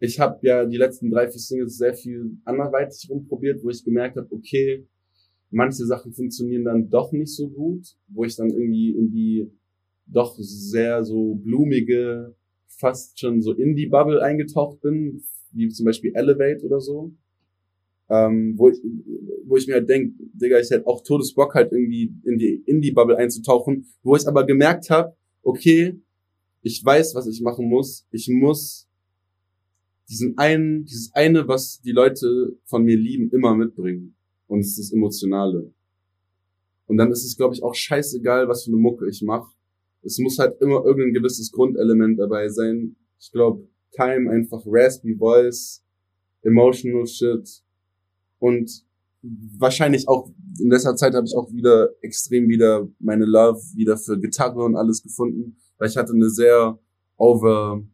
Ich 0.00 0.18
habe 0.18 0.38
ja 0.42 0.66
die 0.66 0.76
letzten 0.76 1.10
drei, 1.10 1.28
vier 1.28 1.40
Singles 1.40 1.78
sehr 1.78 1.94
viel 1.94 2.36
anderweitig 2.44 3.08
rumprobiert, 3.08 3.62
wo 3.62 3.70
ich 3.70 3.84
gemerkt 3.84 4.16
habe, 4.16 4.28
okay, 4.32 4.86
manche 5.50 5.86
Sachen 5.86 6.12
funktionieren 6.12 6.64
dann 6.64 6.90
doch 6.90 7.12
nicht 7.12 7.34
so 7.34 7.48
gut, 7.48 7.96
wo 8.08 8.24
ich 8.24 8.34
dann 8.34 8.50
irgendwie 8.50 8.90
in 8.90 9.12
die 9.12 9.48
doch 10.06 10.36
sehr 10.38 11.04
so 11.04 11.36
blumige, 11.36 12.34
fast 12.66 13.20
schon 13.20 13.40
so 13.42 13.52
Indie-Bubble 13.52 14.20
eingetaucht 14.20 14.80
bin, 14.80 15.22
wie 15.52 15.68
zum 15.68 15.86
Beispiel 15.86 16.12
Elevate 16.16 16.64
oder 16.66 16.80
so. 16.80 17.12
Ähm, 18.14 18.58
wo, 18.58 18.68
ich, 18.68 18.78
wo 19.46 19.56
ich 19.56 19.66
mir 19.66 19.74
halt 19.74 19.88
denk, 19.88 20.12
Digga, 20.34 20.60
ich 20.60 20.68
hätte 20.70 20.86
auch 20.86 21.02
Todesbock 21.02 21.54
halt 21.54 21.72
irgendwie 21.72 22.12
in 22.24 22.36
die 22.36 22.62
Indie-Bubble 22.66 23.16
einzutauchen, 23.16 23.86
wo 24.02 24.14
ich 24.14 24.28
aber 24.28 24.44
gemerkt 24.44 24.90
habe, 24.90 25.16
okay, 25.42 25.98
ich 26.60 26.84
weiß, 26.84 27.14
was 27.14 27.26
ich 27.26 27.40
machen 27.40 27.66
muss. 27.68 28.06
Ich 28.10 28.28
muss 28.28 28.86
diesen 30.10 30.36
einen, 30.36 30.84
dieses 30.84 31.10
eine, 31.14 31.48
was 31.48 31.80
die 31.80 31.92
Leute 31.92 32.54
von 32.66 32.84
mir 32.84 32.98
lieben, 32.98 33.30
immer 33.30 33.54
mitbringen. 33.54 34.14
Und 34.46 34.60
es 34.60 34.72
ist 34.72 34.78
das 34.78 34.92
Emotionale. 34.92 35.72
Und 36.86 36.98
dann 36.98 37.10
ist 37.10 37.24
es, 37.24 37.34
glaube 37.34 37.54
ich, 37.54 37.62
auch 37.62 37.74
scheißegal, 37.74 38.46
was 38.46 38.64
für 38.64 38.70
eine 38.70 38.76
Mucke 38.76 39.08
ich 39.08 39.22
mache. 39.22 39.50
Es 40.02 40.18
muss 40.18 40.38
halt 40.38 40.60
immer 40.60 40.84
irgendein 40.84 41.14
gewisses 41.14 41.50
Grundelement 41.50 42.18
dabei 42.18 42.48
sein. 42.50 42.96
Ich 43.18 43.32
glaube, 43.32 43.66
Time, 43.92 44.30
einfach 44.30 44.62
raspy 44.66 45.14
Voice, 45.16 45.82
emotional 46.42 47.06
Shit. 47.06 47.62
Und 48.42 48.84
wahrscheinlich 49.22 50.08
auch 50.08 50.28
in 50.58 50.68
letzter 50.68 50.96
Zeit 50.96 51.14
habe 51.14 51.24
ich 51.24 51.36
auch 51.36 51.52
wieder 51.52 51.90
extrem 52.00 52.48
wieder 52.48 52.88
meine 52.98 53.24
Love 53.24 53.62
wieder 53.76 53.96
für 53.96 54.18
Gitarre 54.18 54.64
und 54.64 54.74
alles 54.74 55.00
gefunden, 55.00 55.56
weil 55.78 55.88
ich 55.88 55.96
hatte 55.96 56.12
eine 56.12 56.28
sehr 56.28 56.76
over 57.16 57.84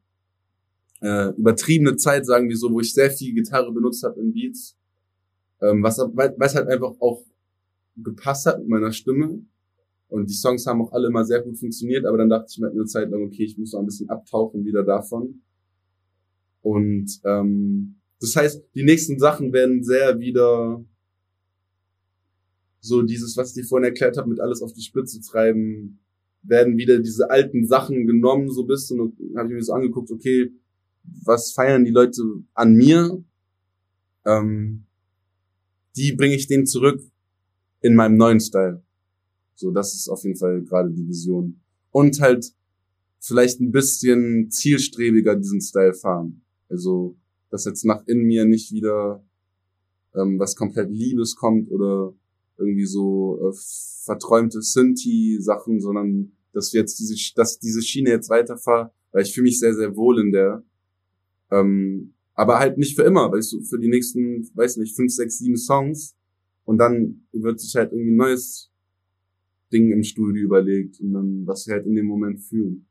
äh, 1.03 1.29
übertriebene 1.37 1.97
Zeit, 1.97 2.25
sagen 2.25 2.49
wir 2.49 2.57
so, 2.57 2.73
wo 2.73 2.81
ich 2.81 2.95
sehr 2.95 3.11
viel 3.11 3.35
Gitarre 3.35 3.71
benutzt 3.71 4.03
habe 4.03 4.19
in 4.21 4.33
Beats, 4.33 4.75
ähm, 5.61 5.83
was 5.83 5.99
was 5.99 6.55
halt 6.55 6.69
einfach 6.69 6.95
auch 6.99 7.23
gepasst 7.97 8.47
hat 8.47 8.61
mit 8.61 8.69
meiner 8.69 8.93
Stimme. 8.93 9.45
Und 10.09 10.31
die 10.31 10.35
Songs 10.35 10.67
haben 10.67 10.81
auch 10.81 10.93
alle 10.93 11.09
immer 11.09 11.27
sehr 11.27 11.43
gut 11.43 11.59
funktioniert, 11.59 12.07
aber 12.07 12.17
dann 12.17 12.31
dachte 12.31 12.47
ich 12.49 12.59
mir 12.59 12.71
eine 12.71 12.87
Zeit 12.87 13.11
lang, 13.11 13.23
okay, 13.23 13.45
ich 13.45 13.59
muss 13.59 13.75
noch 13.75 13.81
ein 13.81 13.87
bisschen 13.87 14.09
abtauchen 14.09 14.65
wieder 14.65 14.83
davon. 14.83 15.43
Und 16.63 17.21
ähm, 17.25 17.98
das 18.21 18.35
heißt, 18.37 18.63
die 18.75 18.85
nächsten 18.85 19.19
Sachen 19.19 19.53
werden 19.53 19.83
sehr 19.85 20.19
wieder 20.19 20.85
so 22.81 23.03
dieses, 23.03 23.37
was 23.37 23.57
ich 23.57 23.67
vorhin 23.67 23.85
erklärt 23.85 24.17
habe, 24.17 24.29
mit 24.29 24.41
alles 24.41 24.63
auf 24.63 24.73
die 24.73 24.83
Spitze 24.83 25.21
treiben, 25.21 25.99
werden 26.43 26.77
wieder 26.77 26.99
diese 26.99 27.31
alten 27.31 27.67
Sachen 27.67 28.07
genommen, 28.07 28.51
so 28.51 28.65
bist 28.65 28.91
und 28.93 29.15
habe 29.37 29.49
ich 29.49 29.55
mir 29.55 29.63
so 29.63 29.73
angeguckt, 29.73 30.11
okay, 30.11 30.53
was 31.25 31.53
feiern 31.53 31.85
die 31.85 31.91
Leute 31.91 32.23
an 32.55 32.75
mir? 32.75 33.23
Ähm, 34.25 34.85
die 35.97 36.13
bringe 36.13 36.37
ich 36.37 36.47
denen 36.47 36.67
zurück 36.67 37.03
in 37.81 37.95
meinem 37.95 38.17
neuen 38.17 38.41
Style. 38.41 38.83
So, 39.55 39.71
das 39.71 39.95
ist 39.95 40.09
auf 40.09 40.23
jeden 40.25 40.37
Fall 40.37 40.63
gerade 40.63 40.91
die 40.91 41.07
Vision. 41.09 41.61
Und 41.91 42.21
halt 42.21 42.53
vielleicht 43.21 43.61
ein 43.61 43.73
bisschen 43.73 44.51
zielstrebiger 44.51 45.35
diesen 45.35 45.61
Style 45.61 45.95
fahren. 45.95 46.43
Also, 46.69 47.17
dass 47.51 47.65
jetzt 47.65 47.85
nach 47.85 48.07
in 48.07 48.25
mir 48.25 48.45
nicht 48.45 48.73
wieder 48.73 49.25
ähm, 50.15 50.39
was 50.39 50.57
komplett 50.57 50.91
Liebes 50.91 51.37
kommt 51.37 51.71
oder 51.71 52.15
irgendwie 52.57 52.87
so 52.87 53.39
äh, 53.49 53.57
verträumte 54.05 54.63
Synthi-Sachen, 54.63 55.81
sondern 55.81 56.33
dass 56.53 56.73
jetzt 56.73 56.99
diese, 56.99 57.15
dass 57.37 57.59
diese 57.59 57.83
Schiene 57.83 58.11
jetzt 58.11 58.31
weiterfahre, 58.31 58.93
weil 59.13 59.23
ich 59.23 59.33
fühle 59.33 59.45
mich 59.45 59.59
sehr, 59.59 59.75
sehr 59.75 59.97
wohl 59.97 60.21
in 60.21 60.33
der. 60.33 60.65
Ähm, 61.51 62.15
aber 62.35 62.59
halt 62.59 62.79
nicht 62.79 62.97
für 62.97 63.03
immer, 63.03 63.33
weißt 63.33 63.53
du, 63.53 63.63
für 63.63 63.79
die 63.79 63.89
nächsten, 63.89 64.49
weiß 64.55 64.77
nicht, 64.79 64.97
fünf, 64.97 65.13
sechs, 65.13 65.39
sieben 65.39 65.57
Songs. 65.57 66.17
Und 66.65 66.79
dann 66.79 67.27
wird 67.33 67.61
sich 67.61 67.75
halt 67.77 67.93
irgendwie 67.93 68.13
ein 68.13 68.17
neues 68.17 68.71
Ding 69.73 69.91
im 69.91 70.03
Studio 70.03 70.45
überlegt 70.45 71.01
und 71.01 71.13
dann, 71.13 71.47
was 71.47 71.67
wir 71.67 71.75
halt 71.75 71.87
in 71.87 71.95
dem 71.95 72.07
Moment 72.07 72.41
fühlen. 72.41 72.87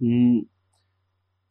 Hm. 0.00 0.48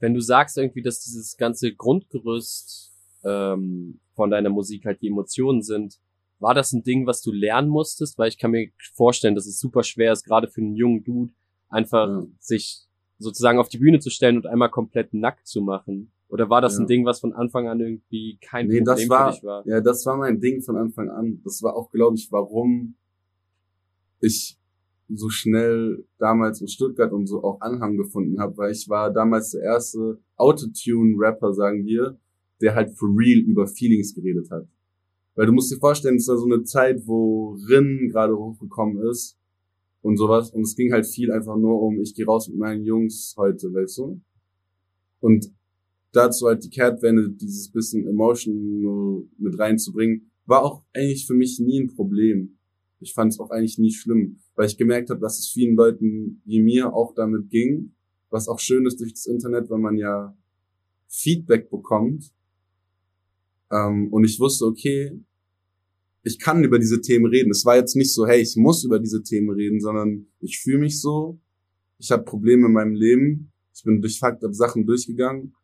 Wenn 0.03 0.13
du 0.13 0.19
sagst 0.19 0.57
irgendwie, 0.57 0.81
dass 0.81 0.99
dieses 0.99 1.37
ganze 1.37 1.73
Grundgerüst 1.73 2.91
ähm, 3.23 4.01
von 4.15 4.29
deiner 4.29 4.49
Musik 4.49 4.83
halt 4.83 5.01
die 5.01 5.07
Emotionen 5.07 5.61
sind, 5.61 5.97
war 6.39 6.53
das 6.53 6.73
ein 6.73 6.83
Ding, 6.83 7.07
was 7.07 7.21
du 7.21 7.31
lernen 7.31 7.69
musstest? 7.69 8.17
Weil 8.17 8.27
ich 8.27 8.37
kann 8.37 8.51
mir 8.51 8.67
vorstellen, 8.95 9.33
dass 9.33 9.45
es 9.45 9.61
super 9.61 9.81
schwer 9.81 10.11
ist, 10.11 10.25
gerade 10.25 10.49
für 10.49 10.59
einen 10.59 10.75
jungen 10.75 11.05
Dude, 11.05 11.31
einfach 11.69 12.09
ja. 12.09 12.27
sich 12.41 12.81
sozusagen 13.17 13.59
auf 13.59 13.69
die 13.69 13.77
Bühne 13.77 13.99
zu 13.99 14.09
stellen 14.09 14.35
und 14.35 14.45
einmal 14.45 14.69
komplett 14.69 15.13
nackt 15.13 15.47
zu 15.47 15.61
machen. 15.61 16.11
Oder 16.27 16.49
war 16.49 16.59
das 16.59 16.73
ja. 16.73 16.81
ein 16.81 16.87
Ding, 16.87 17.05
was 17.05 17.21
von 17.21 17.31
Anfang 17.31 17.69
an 17.69 17.79
irgendwie 17.79 18.37
kein 18.41 18.67
nee, 18.67 18.81
Problem 18.81 19.07
war, 19.07 19.27
für 19.31 19.35
dich 19.35 19.43
war? 19.45 19.65
Ja, 19.65 19.79
das 19.79 20.05
war 20.05 20.17
mein 20.17 20.41
Ding 20.41 20.61
von 20.63 20.75
Anfang 20.75 21.09
an. 21.09 21.39
Das 21.45 21.63
war 21.63 21.77
auch, 21.77 21.89
glaube 21.91 22.17
ich, 22.17 22.29
warum 22.29 22.95
ich 24.19 24.57
so 25.15 25.29
schnell 25.29 26.05
damals 26.17 26.61
in 26.61 26.67
Stuttgart 26.67 27.11
und 27.11 27.27
so 27.27 27.43
auch 27.43 27.61
Anhang 27.61 27.97
gefunden 27.97 28.39
habe, 28.39 28.57
weil 28.57 28.71
ich 28.71 28.87
war 28.89 29.11
damals 29.11 29.51
der 29.51 29.61
erste 29.61 30.19
Autotune-Rapper, 30.37 31.53
sagen 31.53 31.85
wir, 31.85 32.17
der 32.61 32.75
halt 32.75 32.91
for 32.97 33.09
real 33.09 33.39
über 33.39 33.67
Feelings 33.67 34.13
geredet 34.13 34.49
hat. 34.51 34.67
Weil 35.35 35.47
du 35.47 35.53
musst 35.53 35.71
dir 35.71 35.79
vorstellen, 35.79 36.15
es 36.15 36.27
war 36.27 36.37
so 36.37 36.45
eine 36.45 36.63
Zeit, 36.63 37.01
wo 37.05 37.57
Rin 37.69 38.09
gerade 38.11 38.37
hochgekommen 38.37 39.01
ist 39.09 39.37
und 40.01 40.17
sowas. 40.17 40.51
Und 40.51 40.61
es 40.61 40.75
ging 40.75 40.91
halt 40.91 41.07
viel 41.07 41.31
einfach 41.31 41.57
nur 41.57 41.81
um, 41.81 41.99
ich 41.99 42.13
gehe 42.13 42.25
raus 42.25 42.47
mit 42.47 42.57
meinen 42.57 42.83
Jungs 42.83 43.33
heute, 43.37 43.73
weißt 43.73 43.97
du? 43.97 44.21
Und 45.19 45.51
dazu 46.11 46.47
halt 46.47 46.63
die 46.63 46.69
Kehrtwende, 46.69 47.29
dieses 47.29 47.71
bisschen 47.71 48.07
Emotion 48.07 49.29
mit 49.37 49.57
reinzubringen, 49.57 50.29
war 50.45 50.63
auch 50.63 50.83
eigentlich 50.93 51.25
für 51.25 51.33
mich 51.33 51.59
nie 51.59 51.81
ein 51.81 51.95
Problem. 51.95 52.57
Ich 52.99 53.13
fand 53.13 53.33
es 53.33 53.39
auch 53.39 53.49
eigentlich 53.49 53.77
nie 53.77 53.91
schlimm, 53.91 54.39
weil 54.55 54.67
ich 54.67 54.77
gemerkt 54.77 55.09
habe, 55.09 55.19
dass 55.19 55.39
es 55.39 55.49
vielen 55.49 55.75
Leuten 55.75 56.41
wie 56.45 56.61
mir 56.61 56.93
auch 56.93 57.13
damit 57.13 57.49
ging, 57.49 57.93
was 58.29 58.47
auch 58.47 58.59
schön 58.59 58.85
ist 58.85 58.99
durch 58.99 59.13
das 59.13 59.25
Internet, 59.25 59.69
weil 59.69 59.79
man 59.79 59.97
ja 59.97 60.35
Feedback 61.07 61.69
bekommt 61.69 62.31
ähm, 63.71 64.11
und 64.11 64.23
ich 64.23 64.39
wusste, 64.39 64.65
okay, 64.65 65.19
ich 66.23 66.39
kann 66.39 66.63
über 66.63 66.79
diese 66.79 67.01
Themen 67.01 67.25
reden. 67.25 67.51
Es 67.51 67.65
war 67.65 67.75
jetzt 67.75 67.95
nicht 67.95 68.13
so, 68.13 68.25
hey, 68.25 68.41
ich 68.41 68.55
muss 68.55 68.83
über 68.83 68.99
diese 68.99 69.23
Themen 69.23 69.49
reden, 69.49 69.81
sondern 69.81 70.27
ich 70.39 70.59
fühle 70.59 70.79
mich 70.79 71.01
so. 71.01 71.39
Ich 71.97 72.11
habe 72.11 72.23
Probleme 72.23 72.67
in 72.67 72.73
meinem 72.73 72.93
Leben. 72.93 73.51
Ich 73.75 73.83
bin 73.83 74.01
durch 74.01 74.19
Fakt 74.19 74.43
Sachen 74.55 74.85
durchgegangen 74.85 75.55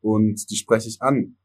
und 0.00 0.50
die 0.50 0.56
spreche 0.56 0.88
ich 0.88 1.00
an. 1.00 1.36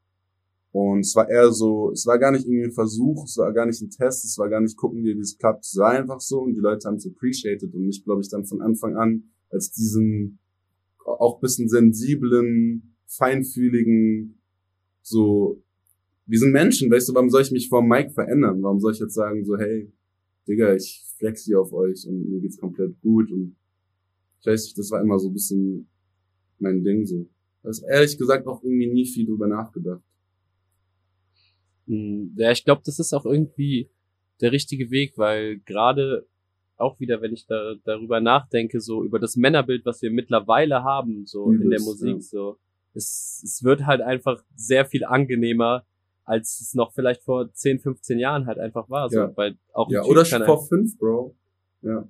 Und 0.71 0.99
es 0.99 1.15
war 1.15 1.29
eher 1.29 1.51
so, 1.51 1.91
es 1.91 2.05
war 2.05 2.19
gar 2.19 2.31
nicht 2.31 2.45
irgendwie 2.45 2.65
ein 2.65 2.71
Versuch, 2.71 3.25
es 3.25 3.37
war 3.37 3.51
gar 3.53 3.65
nicht 3.65 3.81
ein 3.81 3.89
Test, 3.89 4.25
es 4.25 4.37
war 4.37 4.49
gar 4.49 4.61
nicht 4.61 4.77
gucken, 4.77 5.03
wie 5.03 5.11
es 5.19 5.37
klappt. 5.37 5.65
Es 5.65 5.77
war 5.77 5.91
einfach 5.91 6.19
so 6.19 6.41
und 6.41 6.53
die 6.53 6.59
Leute 6.59 6.87
haben 6.87 6.97
es 6.97 7.07
appreciated 7.07 7.73
und 7.73 7.85
mich, 7.85 8.03
glaube 8.03 8.21
ich, 8.21 8.29
dann 8.29 8.45
von 8.45 8.61
Anfang 8.61 8.95
an 8.95 9.23
als 9.49 9.71
diesen 9.71 10.39
auch 11.05 11.39
bisschen 11.39 11.69
sensiblen, 11.69 12.95
feinfühligen, 13.05 14.39
so 15.01 15.63
wir 16.27 16.39
sind 16.39 16.51
Menschen, 16.51 16.91
weißt 16.91 17.09
du, 17.09 17.13
warum 17.13 17.29
soll 17.29 17.41
ich 17.41 17.51
mich 17.51 17.69
vor 17.69 17.81
Mike 17.81 18.11
verändern? 18.11 18.61
Warum 18.61 18.81
soll 18.81 18.91
ich 18.91 18.99
jetzt 18.99 19.13
sagen, 19.13 19.45
so, 19.45 19.57
hey, 19.57 19.89
Digga, 20.47 20.75
ich 20.75 21.05
flex 21.17 21.45
hier 21.45 21.59
auf 21.61 21.71
euch 21.71 22.05
und 22.07 22.29
mir 22.29 22.41
geht's 22.41 22.57
komplett 22.57 22.99
gut 23.01 23.31
und 23.31 23.55
ich 24.39 24.45
weiß 24.45 24.65
nicht, 24.65 24.77
das 24.77 24.91
war 24.91 25.01
immer 25.01 25.17
so 25.17 25.29
ein 25.29 25.33
bisschen 25.33 25.87
mein 26.59 26.83
Ding 26.83 27.05
so. 27.05 27.27
Da 27.63 27.69
ist 27.69 27.83
ehrlich 27.83 28.17
gesagt 28.17 28.45
auch 28.45 28.61
irgendwie 28.61 28.87
nie 28.87 29.05
viel 29.05 29.25
drüber 29.25 29.47
nachgedacht. 29.47 30.03
Hm, 31.87 32.33
ja, 32.35 32.51
ich 32.51 32.63
glaube, 32.63 32.81
das 32.85 32.99
ist 32.99 33.13
auch 33.13 33.25
irgendwie 33.25 33.89
der 34.41 34.51
richtige 34.51 34.91
Weg, 34.91 35.17
weil 35.17 35.59
gerade 35.59 36.25
auch 36.77 36.99
wieder, 36.99 37.21
wenn 37.21 37.33
ich 37.33 37.47
da 37.47 37.73
darüber 37.85 38.21
nachdenke, 38.21 38.79
so 38.79 39.03
über 39.03 39.19
das 39.19 39.35
Männerbild, 39.35 39.85
was 39.85 40.01
wir 40.01 40.11
mittlerweile 40.11 40.83
haben, 40.83 41.25
so 41.25 41.51
Übelst, 41.51 41.63
in 41.63 41.69
der 41.71 41.81
Musik, 41.81 42.15
ja. 42.15 42.21
so 42.21 42.57
es, 42.97 43.41
es 43.43 43.63
wird 43.63 43.85
halt 43.85 44.01
einfach 44.01 44.43
sehr 44.55 44.85
viel 44.85 45.05
angenehmer, 45.05 45.85
als 46.25 46.59
es 46.59 46.73
noch 46.73 46.91
vielleicht 46.91 47.23
vor 47.23 47.53
10, 47.53 47.79
15 47.79 48.19
Jahren 48.19 48.47
halt 48.47 48.59
einfach 48.59 48.89
war. 48.89 49.09
So, 49.09 49.19
ja. 49.19 49.37
weil 49.37 49.57
auch 49.71 49.89
ja, 49.89 50.03
oder 50.03 50.25
vor 50.25 50.67
fünf, 50.67 50.97
Bro. 50.97 51.35
Ja. 51.81 52.05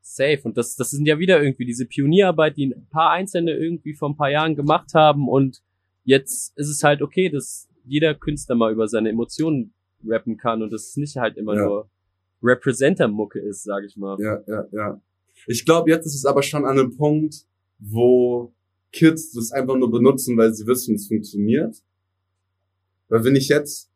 Safe. 0.00 0.40
Und 0.44 0.56
das, 0.56 0.76
das 0.76 0.90
sind 0.90 1.06
ja 1.06 1.18
wieder 1.18 1.42
irgendwie 1.42 1.64
diese 1.64 1.86
Pionierarbeit, 1.86 2.56
die 2.56 2.66
ein 2.66 2.86
paar 2.90 3.10
Einzelne 3.10 3.52
irgendwie 3.52 3.94
vor 3.94 4.10
ein 4.10 4.16
paar 4.16 4.30
Jahren 4.30 4.54
gemacht 4.54 4.94
haben. 4.94 5.28
Und 5.28 5.62
jetzt 6.04 6.56
ist 6.56 6.68
es 6.68 6.84
halt 6.84 7.02
okay, 7.02 7.28
dass 7.28 7.68
jeder 7.84 8.14
Künstler 8.14 8.54
mal 8.54 8.72
über 8.72 8.88
seine 8.88 9.10
Emotionen 9.10 9.72
rappen 10.04 10.36
kann 10.36 10.62
und 10.62 10.72
das 10.72 10.96
nicht 10.96 11.16
halt 11.16 11.36
immer 11.36 11.54
ja. 11.54 11.64
nur 11.64 11.88
Representer-Mucke 12.42 13.38
ist, 13.38 13.62
sag 13.62 13.84
ich 13.84 13.96
mal. 13.96 14.18
Ja, 14.20 14.42
ja, 14.46 14.66
ja. 14.72 15.00
Ich 15.46 15.64
glaube, 15.64 15.90
jetzt 15.90 16.06
ist 16.06 16.14
es 16.14 16.24
aber 16.24 16.42
schon 16.42 16.64
an 16.64 16.78
einem 16.78 16.96
Punkt, 16.96 17.46
wo 17.78 18.52
Kids 18.92 19.32
das 19.32 19.52
einfach 19.52 19.76
nur 19.76 19.90
benutzen, 19.90 20.36
weil 20.36 20.52
sie 20.52 20.66
wissen, 20.66 20.96
es 20.96 21.08
funktioniert. 21.08 21.82
Weil 23.08 23.24
wenn 23.24 23.36
ich 23.36 23.48
jetzt 23.48 23.90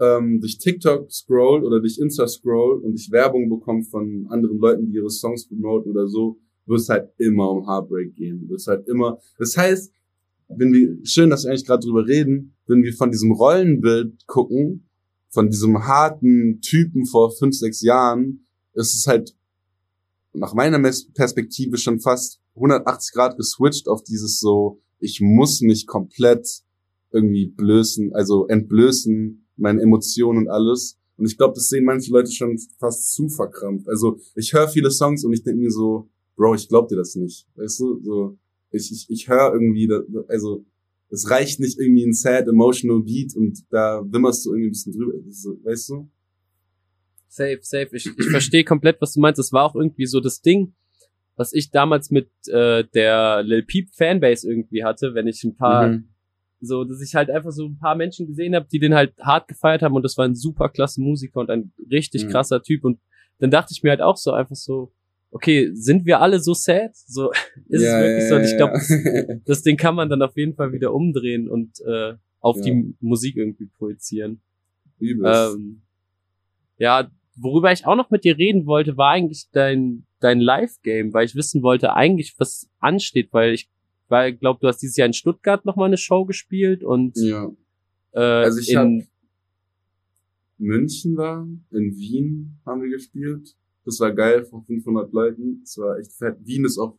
ähm, 0.00 0.40
durch 0.40 0.58
TikTok 0.58 1.10
scroll 1.10 1.64
oder 1.64 1.80
durch 1.80 1.98
Insta 1.98 2.26
scroll 2.26 2.80
und 2.80 2.94
ich 2.94 3.10
Werbung 3.10 3.48
bekomme 3.48 3.84
von 3.84 4.26
anderen 4.28 4.58
Leuten, 4.58 4.86
die 4.86 4.96
ihre 4.96 5.10
Songs 5.10 5.48
promoten 5.48 5.90
oder 5.92 6.06
so, 6.06 6.38
wird 6.66 6.80
es 6.80 6.88
halt 6.88 7.10
immer 7.18 7.50
um 7.50 7.66
Heartbreak 7.66 8.14
gehen. 8.14 8.48
Wird 8.48 8.60
es 8.60 8.66
halt 8.66 8.86
immer. 8.88 9.18
Das 9.38 9.56
heißt, 9.56 9.92
wenn 10.48 10.72
wir, 10.72 10.98
schön, 11.04 11.30
dass 11.30 11.44
wir 11.44 11.50
eigentlich 11.50 11.66
gerade 11.66 11.86
drüber 11.86 12.06
reden, 12.06 12.54
wenn 12.66 12.82
wir 12.82 12.92
von 12.92 13.10
diesem 13.10 13.32
Rollenbild 13.32 14.26
gucken, 14.26 14.88
von 15.30 15.50
diesem 15.50 15.86
harten 15.86 16.60
Typen 16.60 17.06
vor 17.06 17.32
fünf, 17.32 17.56
sechs 17.56 17.80
Jahren, 17.82 18.46
ist 18.74 18.94
es 18.94 19.06
halt 19.06 19.34
nach 20.32 20.54
meiner 20.54 20.80
Perspektive 21.14 21.76
schon 21.76 22.00
fast 22.00 22.40
180 22.56 23.14
Grad 23.14 23.36
geswitcht 23.36 23.88
auf 23.88 24.02
dieses 24.02 24.40
so, 24.40 24.80
ich 24.98 25.20
muss 25.20 25.60
mich 25.60 25.86
komplett 25.86 26.62
irgendwie 27.10 27.46
blößen, 27.46 28.12
also 28.14 28.46
entblößen, 28.48 29.46
meine 29.56 29.80
Emotionen 29.80 30.40
und 30.40 30.48
alles. 30.48 30.98
Und 31.16 31.26
ich 31.26 31.36
glaube, 31.36 31.54
das 31.54 31.68
sehen 31.68 31.84
manche 31.84 32.10
Leute 32.10 32.32
schon 32.32 32.58
fast 32.78 33.14
zu 33.14 33.28
verkrampft. 33.28 33.88
Also 33.88 34.18
ich 34.34 34.52
höre 34.52 34.68
viele 34.68 34.90
Songs 34.90 35.24
und 35.24 35.32
ich 35.32 35.42
denke 35.42 35.60
mir 35.60 35.70
so, 35.70 36.08
Bro, 36.36 36.56
ich 36.56 36.68
glaub 36.68 36.88
dir 36.88 36.96
das 36.96 37.14
nicht. 37.14 37.46
Weißt 37.54 37.78
du, 37.78 38.00
so 38.02 38.36
ich 38.74 38.90
ich, 38.90 39.06
ich 39.08 39.28
höre 39.28 39.52
irgendwie, 39.52 39.88
also 40.28 40.64
es 41.10 41.30
reicht 41.30 41.60
nicht 41.60 41.78
irgendwie 41.78 42.04
ein 42.04 42.12
sad 42.12 42.48
emotional 42.48 43.02
Beat 43.02 43.34
und 43.36 43.64
da 43.70 44.02
wimmerst 44.04 44.44
du 44.44 44.52
irgendwie 44.52 44.68
ein 44.68 44.72
bisschen 44.72 44.92
drüber, 44.92 45.12
weißt 45.64 45.88
du? 45.90 46.10
Safe, 47.28 47.58
safe. 47.62 47.88
Ich, 47.92 48.06
ich 48.06 48.26
verstehe 48.30 48.64
komplett, 48.64 49.00
was 49.00 49.14
du 49.14 49.20
meinst. 49.20 49.38
Das 49.38 49.52
war 49.52 49.64
auch 49.64 49.74
irgendwie 49.74 50.06
so 50.06 50.20
das 50.20 50.40
Ding, 50.40 50.74
was 51.36 51.52
ich 51.52 51.70
damals 51.70 52.10
mit 52.10 52.30
äh, 52.48 52.84
der 52.94 53.42
Lil 53.42 53.62
Peep 53.62 53.90
Fanbase 53.92 54.48
irgendwie 54.48 54.84
hatte, 54.84 55.14
wenn 55.14 55.26
ich 55.26 55.42
ein 55.42 55.56
paar 55.56 55.88
mhm. 55.88 56.08
so, 56.60 56.84
dass 56.84 57.00
ich 57.00 57.14
halt 57.14 57.30
einfach 57.30 57.50
so 57.50 57.66
ein 57.66 57.78
paar 57.78 57.96
Menschen 57.96 58.26
gesehen 58.26 58.54
habe, 58.54 58.68
die 58.70 58.78
den 58.78 58.94
halt 58.94 59.14
hart 59.20 59.48
gefeiert 59.48 59.82
haben 59.82 59.94
und 59.94 60.02
das 60.02 60.16
war 60.16 60.26
ein 60.26 60.36
super 60.36 60.68
klasse 60.68 61.00
Musiker 61.00 61.40
und 61.40 61.50
ein 61.50 61.72
richtig 61.90 62.24
mhm. 62.24 62.30
krasser 62.30 62.62
Typ 62.62 62.84
und 62.84 63.00
dann 63.38 63.50
dachte 63.50 63.72
ich 63.72 63.82
mir 63.82 63.90
halt 63.90 64.00
auch 64.00 64.16
so 64.16 64.30
einfach 64.30 64.54
so, 64.54 64.92
okay, 65.34 65.70
sind 65.74 66.06
wir 66.06 66.20
alle 66.20 66.38
so 66.38 66.54
sad? 66.54 66.92
So 66.94 67.32
ist 67.68 67.82
ja, 67.82 68.00
es 68.00 68.04
wirklich 68.04 68.22
ja, 68.22 68.28
so. 68.28 68.36
Und 68.36 68.44
ich 68.44 68.56
glaube, 68.56 68.72
das, 68.72 69.42
das, 69.44 69.62
Ding 69.62 69.76
kann 69.76 69.94
man 69.96 70.08
dann 70.08 70.22
auf 70.22 70.36
jeden 70.36 70.54
Fall 70.54 70.72
wieder 70.72 70.94
umdrehen 70.94 71.48
und 71.48 71.80
äh, 71.80 72.14
auf 72.40 72.60
die 72.60 72.94
Musik 73.00 73.36
irgendwie 73.36 73.66
projizieren. 73.66 74.40
Ähm, 75.00 75.82
ja, 76.78 77.10
worüber 77.36 77.72
ich 77.72 77.84
auch 77.84 77.96
noch 77.96 78.10
mit 78.10 78.24
dir 78.24 78.38
reden 78.38 78.66
wollte, 78.66 78.96
war 78.96 79.10
eigentlich 79.10 79.48
dein 79.52 80.06
dein 80.20 80.40
Live-Game, 80.40 81.12
weil 81.12 81.26
ich 81.26 81.34
wissen 81.34 81.62
wollte 81.62 81.94
eigentlich, 81.94 82.34
was 82.38 82.70
ansteht, 82.78 83.28
weil 83.32 83.54
ich 83.54 83.68
weil 84.08 84.34
glaube, 84.34 84.60
du 84.60 84.68
hast 84.68 84.78
dieses 84.78 84.96
Jahr 84.96 85.06
in 85.06 85.14
Stuttgart 85.14 85.64
noch 85.64 85.76
mal 85.76 85.86
eine 85.86 85.96
Show 85.96 86.24
gespielt 86.24 86.84
und 86.84 87.16
ja. 87.16 87.50
äh, 88.12 88.20
also 88.20 88.60
ich 88.60 88.72
in 88.72 89.06
München 90.58 91.16
war, 91.16 91.48
in 91.72 91.96
Wien 91.96 92.58
haben 92.64 92.82
wir 92.82 92.90
gespielt 92.90 93.56
das 93.84 94.00
war 94.00 94.12
geil 94.12 94.44
vor 94.44 94.62
500 94.64 95.12
Leuten. 95.12 95.60
Das 95.60 95.78
war 95.78 95.98
echt 95.98 96.12
fett. 96.12 96.36
Wien 96.44 96.64
ist 96.64 96.78
auch 96.78 96.96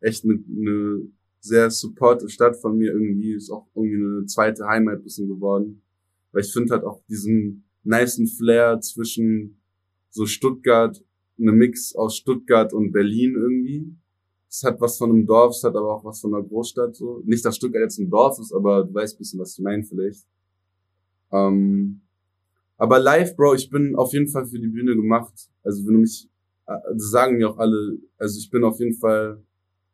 echt 0.00 0.24
eine, 0.24 0.42
eine 0.48 1.08
sehr 1.40 1.70
supportive 1.70 2.30
Stadt 2.30 2.56
von 2.56 2.76
mir 2.76 2.92
irgendwie. 2.92 3.32
Ist 3.32 3.50
auch 3.50 3.66
irgendwie 3.74 3.96
eine 3.96 4.26
zweite 4.26 4.66
Heimat 4.66 5.02
bisschen 5.02 5.28
geworden. 5.28 5.82
Weil 6.32 6.42
ich 6.42 6.52
finde 6.52 6.74
halt 6.74 6.84
auch 6.84 7.02
diesen 7.08 7.64
niceen 7.84 8.26
Flair 8.26 8.80
zwischen 8.80 9.60
so 10.10 10.26
Stuttgart, 10.26 11.02
eine 11.38 11.52
Mix 11.52 11.94
aus 11.94 12.16
Stuttgart 12.16 12.72
und 12.72 12.92
Berlin 12.92 13.34
irgendwie. 13.34 13.94
Es 14.48 14.62
hat 14.64 14.80
was 14.80 14.96
von 14.96 15.10
einem 15.10 15.26
Dorf, 15.26 15.54
es 15.54 15.62
hat 15.62 15.76
aber 15.76 15.94
auch 15.94 16.04
was 16.04 16.20
von 16.20 16.34
einer 16.34 16.42
Großstadt 16.42 16.96
so. 16.96 17.22
Nicht, 17.26 17.44
dass 17.44 17.56
Stuttgart 17.56 17.82
jetzt 17.82 17.98
ein 17.98 18.08
Dorf 18.08 18.38
ist, 18.38 18.52
aber 18.52 18.84
du 18.84 18.94
weißt 18.94 19.18
bisschen, 19.18 19.38
was 19.38 19.58
ich 19.58 19.62
meine 19.62 19.84
vielleicht. 19.84 20.26
Ähm, 21.30 22.00
aber 22.78 23.00
live, 23.00 23.34
Bro, 23.36 23.54
ich 23.54 23.68
bin 23.68 23.96
auf 23.96 24.12
jeden 24.12 24.28
Fall 24.28 24.46
für 24.46 24.58
die 24.58 24.68
Bühne 24.68 24.94
gemacht. 24.94 25.34
Also 25.64 25.84
wenn 25.84 25.94
du 25.94 26.00
mich, 26.00 26.30
äh, 26.66 26.78
das 26.92 27.10
sagen 27.10 27.36
mir 27.36 27.50
auch 27.50 27.58
alle, 27.58 27.98
also 28.16 28.38
ich 28.38 28.48
bin 28.50 28.62
auf 28.62 28.78
jeden 28.78 28.94
Fall, 28.94 29.42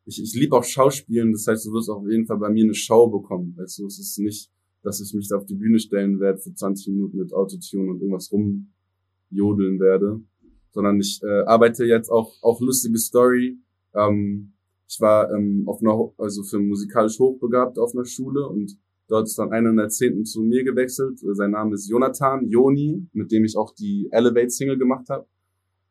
ich, 0.04 0.22
ich 0.22 0.34
liebe 0.34 0.54
auch 0.54 0.64
Schauspielen, 0.64 1.32
das 1.32 1.46
heißt, 1.46 1.64
du 1.64 1.72
wirst 1.72 1.88
auf 1.88 2.06
jeden 2.06 2.26
Fall 2.26 2.36
bei 2.36 2.50
mir 2.50 2.64
eine 2.64 2.74
Show 2.74 3.08
bekommen. 3.08 3.54
Du, 3.56 3.62
es 3.62 3.78
ist 3.78 4.18
nicht, 4.18 4.50
dass 4.82 5.00
ich 5.00 5.14
mich 5.14 5.28
da 5.28 5.38
auf 5.38 5.46
die 5.46 5.54
Bühne 5.54 5.78
stellen 5.78 6.20
werde 6.20 6.38
für 6.38 6.54
20 6.54 6.88
Minuten 6.88 7.16
mit 7.16 7.32
Autotune 7.32 7.90
und 7.90 8.00
irgendwas 8.00 8.30
rumjodeln 8.30 9.80
werde, 9.80 10.20
sondern 10.72 11.00
ich 11.00 11.22
äh, 11.22 11.44
arbeite 11.46 11.86
jetzt 11.86 12.10
auch, 12.10 12.34
auch 12.42 12.60
lustige 12.60 12.98
Story. 12.98 13.58
Ähm, 13.94 14.52
ich 14.86 15.00
war 15.00 15.32
ähm, 15.32 15.64
auf 15.66 15.80
einer, 15.80 16.12
also 16.18 16.42
für 16.42 16.58
musikalisch 16.58 17.18
hochbegabt 17.18 17.78
auf 17.78 17.94
einer 17.94 18.04
Schule 18.04 18.46
und 18.46 18.76
Dort 19.08 19.26
ist 19.26 19.38
dann 19.38 19.52
einer 19.52 19.70
in 19.70 19.76
der 19.76 19.88
zehnten 19.88 20.24
zu 20.24 20.42
mir 20.42 20.64
gewechselt. 20.64 21.18
Sein 21.20 21.50
Name 21.50 21.74
ist 21.74 21.88
Jonathan, 21.88 22.48
Joni, 22.48 23.06
mit 23.12 23.30
dem 23.32 23.44
ich 23.44 23.56
auch 23.56 23.74
die 23.74 24.08
Elevate-Single 24.10 24.78
gemacht 24.78 25.08
habe. 25.10 25.26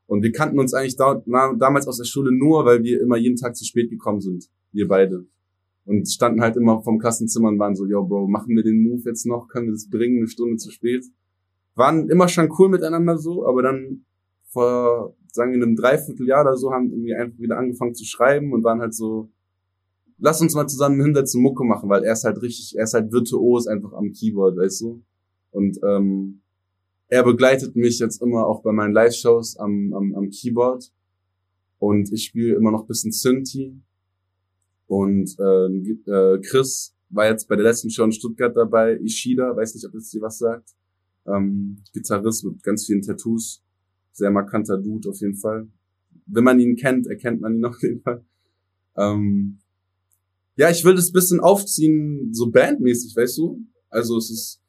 Und 0.08 0.24
wir 0.24 0.32
kannten 0.32 0.60
uns 0.60 0.74
eigentlich 0.74 0.98
da, 0.98 1.22
na, 1.26 1.54
damals 1.54 1.88
aus 1.88 1.98
der 1.98 2.06
Schule 2.06 2.32
nur, 2.32 2.66
weil 2.66 2.84
wir 2.84 3.02
immer 3.02 3.18
jeden 3.18 3.38
Tag 3.38 3.56
zu 3.56 3.66
spät 3.66 3.90
gekommen 3.90 4.20
sind. 4.20 4.50
Wir 4.72 4.88
beide. 4.88 5.26
Und 5.86 6.10
standen 6.10 6.42
halt 6.42 6.56
immer 6.56 6.82
vom 6.82 6.98
Klassenzimmer 6.98 7.50
und 7.50 7.60
waren 7.60 7.76
so, 7.76 7.86
yo, 7.86 8.04
Bro, 8.04 8.28
machen 8.28 8.56
wir 8.56 8.64
den 8.64 8.82
Move 8.84 9.02
jetzt 9.06 9.26
noch? 9.26 9.48
Können 9.48 9.68
wir 9.68 9.74
das 9.74 9.90
bringen? 9.90 10.18
Eine 10.18 10.28
Stunde 10.28 10.58
zu 10.58 10.72
spät. 10.72 11.06
Waren 11.76 12.10
immer 12.10 12.28
schon 12.28 12.50
cool 12.58 12.70
miteinander 12.70 13.18
so, 13.18 13.48
aber 13.48 13.62
dann 13.64 14.06
vor, 14.50 15.16
sagen 15.32 15.52
wir, 15.52 15.62
einem 15.62 15.76
Dreivierteljahr 15.76 16.42
oder 16.42 16.58
so 16.58 16.72
haben 16.72 16.92
wir 17.04 17.20
einfach 17.20 17.40
wieder 17.40 17.58
angefangen 17.58 17.96
zu 17.96 18.06
schreiben 18.06 18.54
und 18.54 18.64
waren 18.64 18.80
halt 18.80 18.94
so, 18.94 19.32
lass 20.24 20.40
uns 20.40 20.56
mal 20.56 20.68
zusammen 20.68 21.02
hinsetzen, 21.02 21.42
Mucke 21.42 21.66
machen, 21.66 21.90
weil 21.90 22.06
er 22.06 22.14
ist 22.14 22.24
halt 22.24 22.42
richtig, 22.42 22.78
er 22.78 22.86
ist 22.86 22.94
halt 22.94 23.12
virtuos 23.12 23.68
einfach 23.68 23.92
am 23.92 24.14
Keyboard, 24.14 24.56
weißt 24.56 24.82
du? 24.82 25.04
Und 25.52 25.78
ähm, 25.84 26.40
er 27.10 27.24
begleitet 27.24 27.76
mich 27.76 28.00
jetzt 28.00 28.22
immer 28.22 28.48
auch 28.48 28.64
bei 28.64 28.72
meinen 28.72 28.94
Live-Shows 28.94 29.58
am, 29.58 29.94
am, 29.94 30.16
am 30.16 30.30
Keyboard. 30.30 30.92
Und 31.78 32.12
ich 32.14 32.24
spiele 32.24 32.56
immer 32.56 32.72
noch 32.72 32.88
bisschen 32.88 33.12
Synthi. 33.12 33.78
Und 34.88 35.36
äh, 35.38 36.10
äh, 36.10 36.40
Chris 36.40 36.96
war 37.10 37.28
jetzt 37.28 37.50
bei 37.50 37.58
der 37.58 37.66
letzten 37.66 37.90
Show 37.90 38.06
in 38.06 38.14
Stuttgart 38.14 38.56
dabei. 38.56 38.98
Ishida, 39.02 39.54
weiß 39.54 39.76
nicht, 39.76 39.86
ob 39.86 39.92
das 39.92 40.10
dir 40.10 40.22
was 40.22 40.38
sagt. 40.38 40.70
Ähm, 41.28 41.84
Gitarrist 41.92 42.46
mit 42.46 42.64
ganz 42.64 42.86
vielen 42.86 43.02
Tattoos. 43.02 43.62
Sehr 44.14 44.32
markanter 44.32 44.78
Dude 44.78 45.10
auf 45.10 45.20
jeden 45.20 45.36
Fall. 45.36 45.68
Wenn 46.28 46.46
man 46.46 46.62
ihn 46.62 46.78
kennt, 46.78 47.08
erkennt 47.08 47.42
man 47.42 47.56
ihn 47.56 47.66
auf 47.66 47.82
jeden 47.82 48.00
Fall. 48.00 48.24
Ähm, 48.96 49.60
ja, 50.56 50.70
ich 50.70 50.84
will 50.86 50.96
das 50.96 51.12
bisschen 51.12 51.40
aufziehen, 51.40 52.34
so 52.34 52.50
bandmäßig, 52.50 53.16
weißt 53.16 53.38
du? 53.40 53.60
Also 53.90 54.18
es 54.18 54.30
ist, 54.30 54.62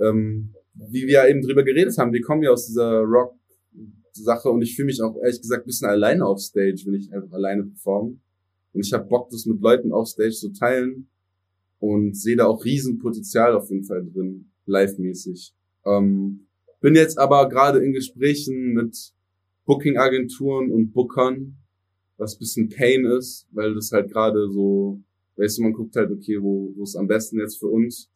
ähm, 0.00 0.54
wie 0.74 1.06
wir 1.06 1.28
eben 1.28 1.42
drüber 1.42 1.62
geredet 1.62 1.96
haben, 1.98 2.12
wir 2.12 2.22
kommen 2.22 2.42
ja 2.42 2.50
aus 2.50 2.66
dieser 2.66 3.00
Rock-Sache 3.00 4.50
und 4.50 4.62
ich 4.62 4.74
fühle 4.74 4.86
mich 4.86 5.00
auch 5.02 5.16
ehrlich 5.22 5.40
gesagt 5.40 5.66
bisschen 5.66 5.88
alleine 5.88 6.24
auf 6.24 6.40
Stage, 6.40 6.82
wenn 6.86 6.94
ich 6.94 7.12
einfach 7.12 7.32
alleine 7.32 7.64
performe. 7.64 8.16
Und 8.72 8.84
ich 8.84 8.92
habe 8.92 9.08
Bock, 9.08 9.30
das 9.30 9.46
mit 9.46 9.60
Leuten 9.60 9.92
auf 9.92 10.08
Stage 10.08 10.32
zu 10.32 10.52
teilen 10.52 11.08
und 11.78 12.16
sehe 12.16 12.36
da 12.36 12.46
auch 12.46 12.64
Riesenpotenzial 12.64 13.54
auf 13.54 13.70
jeden 13.70 13.84
Fall 13.84 14.04
drin, 14.04 14.50
live-mäßig. 14.66 15.54
Ähm, 15.84 16.46
bin 16.80 16.96
jetzt 16.96 17.18
aber 17.18 17.48
gerade 17.48 17.78
in 17.84 17.92
Gesprächen 17.92 18.74
mit 18.74 19.12
Booking-Agenturen 19.64 20.70
und 20.70 20.92
Bookern, 20.92 21.56
was 22.16 22.38
bisschen 22.38 22.68
Pain 22.68 23.04
ist, 23.04 23.46
weil 23.52 23.74
das 23.74 23.92
halt 23.92 24.10
gerade 24.10 24.48
so, 24.50 25.00
weißt 25.36 25.58
du, 25.58 25.62
man 25.62 25.72
guckt 25.72 25.96
halt, 25.96 26.10
okay, 26.10 26.40
wo, 26.40 26.72
wo 26.76 26.84
ist 26.84 26.96
am 26.96 27.06
besten 27.06 27.38
jetzt 27.38 27.58
für 27.58 27.68
uns, 27.68 28.10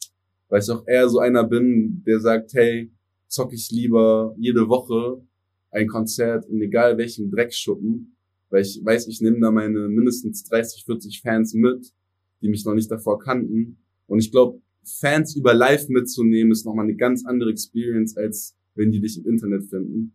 weil 0.49 0.63
ich 0.63 0.71
auch 0.71 0.87
eher 0.87 1.09
so 1.09 1.19
einer 1.19 1.45
bin, 1.45 2.03
der 2.07 2.21
sagt, 2.21 2.55
hey, 2.55 2.91
zock 3.27 3.53
ich 3.53 3.71
lieber 3.71 4.35
jede 4.39 4.69
Woche 4.69 5.23
ein 5.71 5.87
Konzert 5.87 6.47
in 6.47 6.61
egal 6.63 6.97
welchem 6.97 7.31
Dreckschuppen, 7.31 8.17
weil 8.51 8.63
ich 8.63 8.81
weiß, 8.83 9.09
ich 9.09 9.21
nehme 9.21 9.41
da 9.41 9.51
meine 9.51 9.89
mindestens 9.89 10.45
30, 10.45 10.85
40 10.85 11.21
Fans 11.21 11.55
mit, 11.55 11.93
die 12.41 12.49
mich 12.49 12.65
noch 12.65 12.75
nicht 12.75 12.91
davor 12.91 13.19
kannten. 13.19 13.79
Und 14.07 14.21
ich 14.21 14.31
glaube, 14.31 14.61
Fans 14.85 15.37
über 15.37 15.53
live 15.53 15.89
mitzunehmen, 15.89 16.53
ist 16.53 16.65
nochmal 16.65 16.87
eine 16.87 16.97
ganz 16.97 17.27
andere 17.27 17.51
Experience, 17.51 18.17
als 18.17 18.57
wenn 18.75 18.91
die 18.91 19.01
dich 19.01 19.19
im 19.19 19.27
Internet 19.27 19.65
finden. 19.65 20.15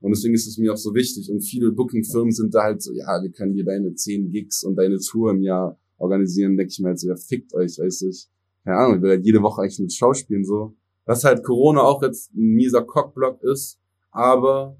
Und 0.00 0.10
deswegen 0.10 0.34
ist 0.34 0.46
es 0.46 0.58
mir 0.58 0.72
auch 0.72 0.76
so 0.76 0.94
wichtig. 0.94 1.30
Und 1.30 1.40
viele 1.40 1.72
Booking-Firmen 1.72 2.32
sind 2.32 2.54
da 2.54 2.64
halt 2.64 2.82
so, 2.82 2.92
ja, 2.92 3.20
wir 3.22 3.30
können 3.30 3.54
dir 3.54 3.64
deine 3.64 3.94
10 3.94 4.30
Gigs 4.30 4.62
und 4.62 4.76
deine 4.76 4.98
Tour 4.98 5.32
im 5.32 5.42
Jahr 5.42 5.78
organisieren. 5.96 6.56
Denke 6.56 6.70
ich 6.70 6.78
mir 6.78 6.88
halt 6.88 7.00
so, 7.00 7.08
ja, 7.08 7.16
fickt 7.16 7.52
euch, 7.54 7.78
weiß 7.78 8.02
ich. 8.02 8.28
Keine 8.64 8.76
Ahnung, 8.76 8.96
ich 8.96 9.02
will 9.02 9.10
halt 9.10 9.24
jede 9.24 9.42
Woche 9.42 9.62
eigentlich 9.62 9.78
mit 9.80 9.92
Schauspielen 9.92 10.44
so. 10.44 10.76
Dass 11.04 11.24
halt 11.24 11.42
Corona 11.42 11.82
auch 11.82 12.02
jetzt 12.02 12.32
ein 12.34 12.54
mieser 12.54 12.82
Cockblock 12.82 13.42
ist. 13.42 13.80
Aber, 14.10 14.76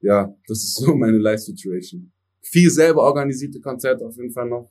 ja, 0.00 0.34
das 0.46 0.58
ist 0.58 0.76
so 0.76 0.94
meine 0.94 1.18
Life-Situation. 1.18 2.12
Viel 2.40 2.70
selber 2.70 3.02
organisierte 3.02 3.60
Konzerte 3.60 4.06
auf 4.06 4.16
jeden 4.16 4.30
Fall 4.32 4.48
noch. 4.48 4.70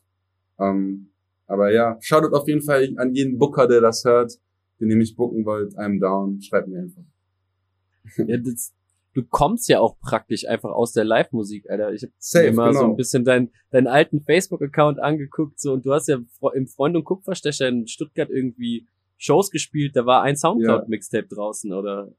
Ähm, 0.60 1.10
aber 1.48 1.74
ja, 1.74 1.98
schaut 2.00 2.32
auf 2.34 2.48
jeden 2.48 2.62
Fall 2.62 2.94
an 2.98 3.14
jeden 3.14 3.38
Booker, 3.38 3.68
der 3.68 3.82
das 3.82 4.06
hört, 4.06 4.40
den 4.80 4.90
ihr 4.90 4.96
mich 4.96 5.16
booken 5.16 5.44
wollt. 5.46 5.78
I'm 5.78 6.00
down. 6.00 6.42
Schreibt 6.42 6.70
mir 6.70 6.80
einfach. 6.80 7.04
Ja, 8.28 8.38
das, 8.38 8.74
du 9.14 9.24
kommst 9.24 9.70
ja 9.70 9.80
auch 9.80 10.00
praktisch 10.00 10.48
einfach 10.48 10.72
aus 10.72 10.94
der 10.94 11.04
Live-Musik, 11.04 11.70
Alter. 11.70 11.94
Ich 11.94 12.04
habe 12.04 12.46
mir 12.46 12.54
mal 12.54 12.70
genau. 12.70 12.80
so 12.80 12.86
ein 12.88 12.96
bisschen 12.96 13.26
deinen 13.26 13.52
deinen 13.72 13.88
alten 13.88 14.22
Facebook-Account 14.22 15.00
angeguckt 15.00 15.60
so 15.60 15.74
und 15.74 15.86
du 15.86 15.94
hast 15.94 16.08
ja 16.08 16.20
im 16.54 16.68
Freund 16.68 16.96
und 16.96 17.04
Kupferstecher 17.04 17.68
in 17.68 17.88
Stuttgart 17.88 18.30
irgendwie 18.30 18.88
Shows 19.18 19.52
gespielt. 19.52 19.96
Da 19.96 20.06
war 20.06 20.24
ein 20.24 20.36
Soundcloud-Mixtape 20.36 21.28
ja. 21.30 21.36
draußen 21.36 21.74
oder 21.74 22.12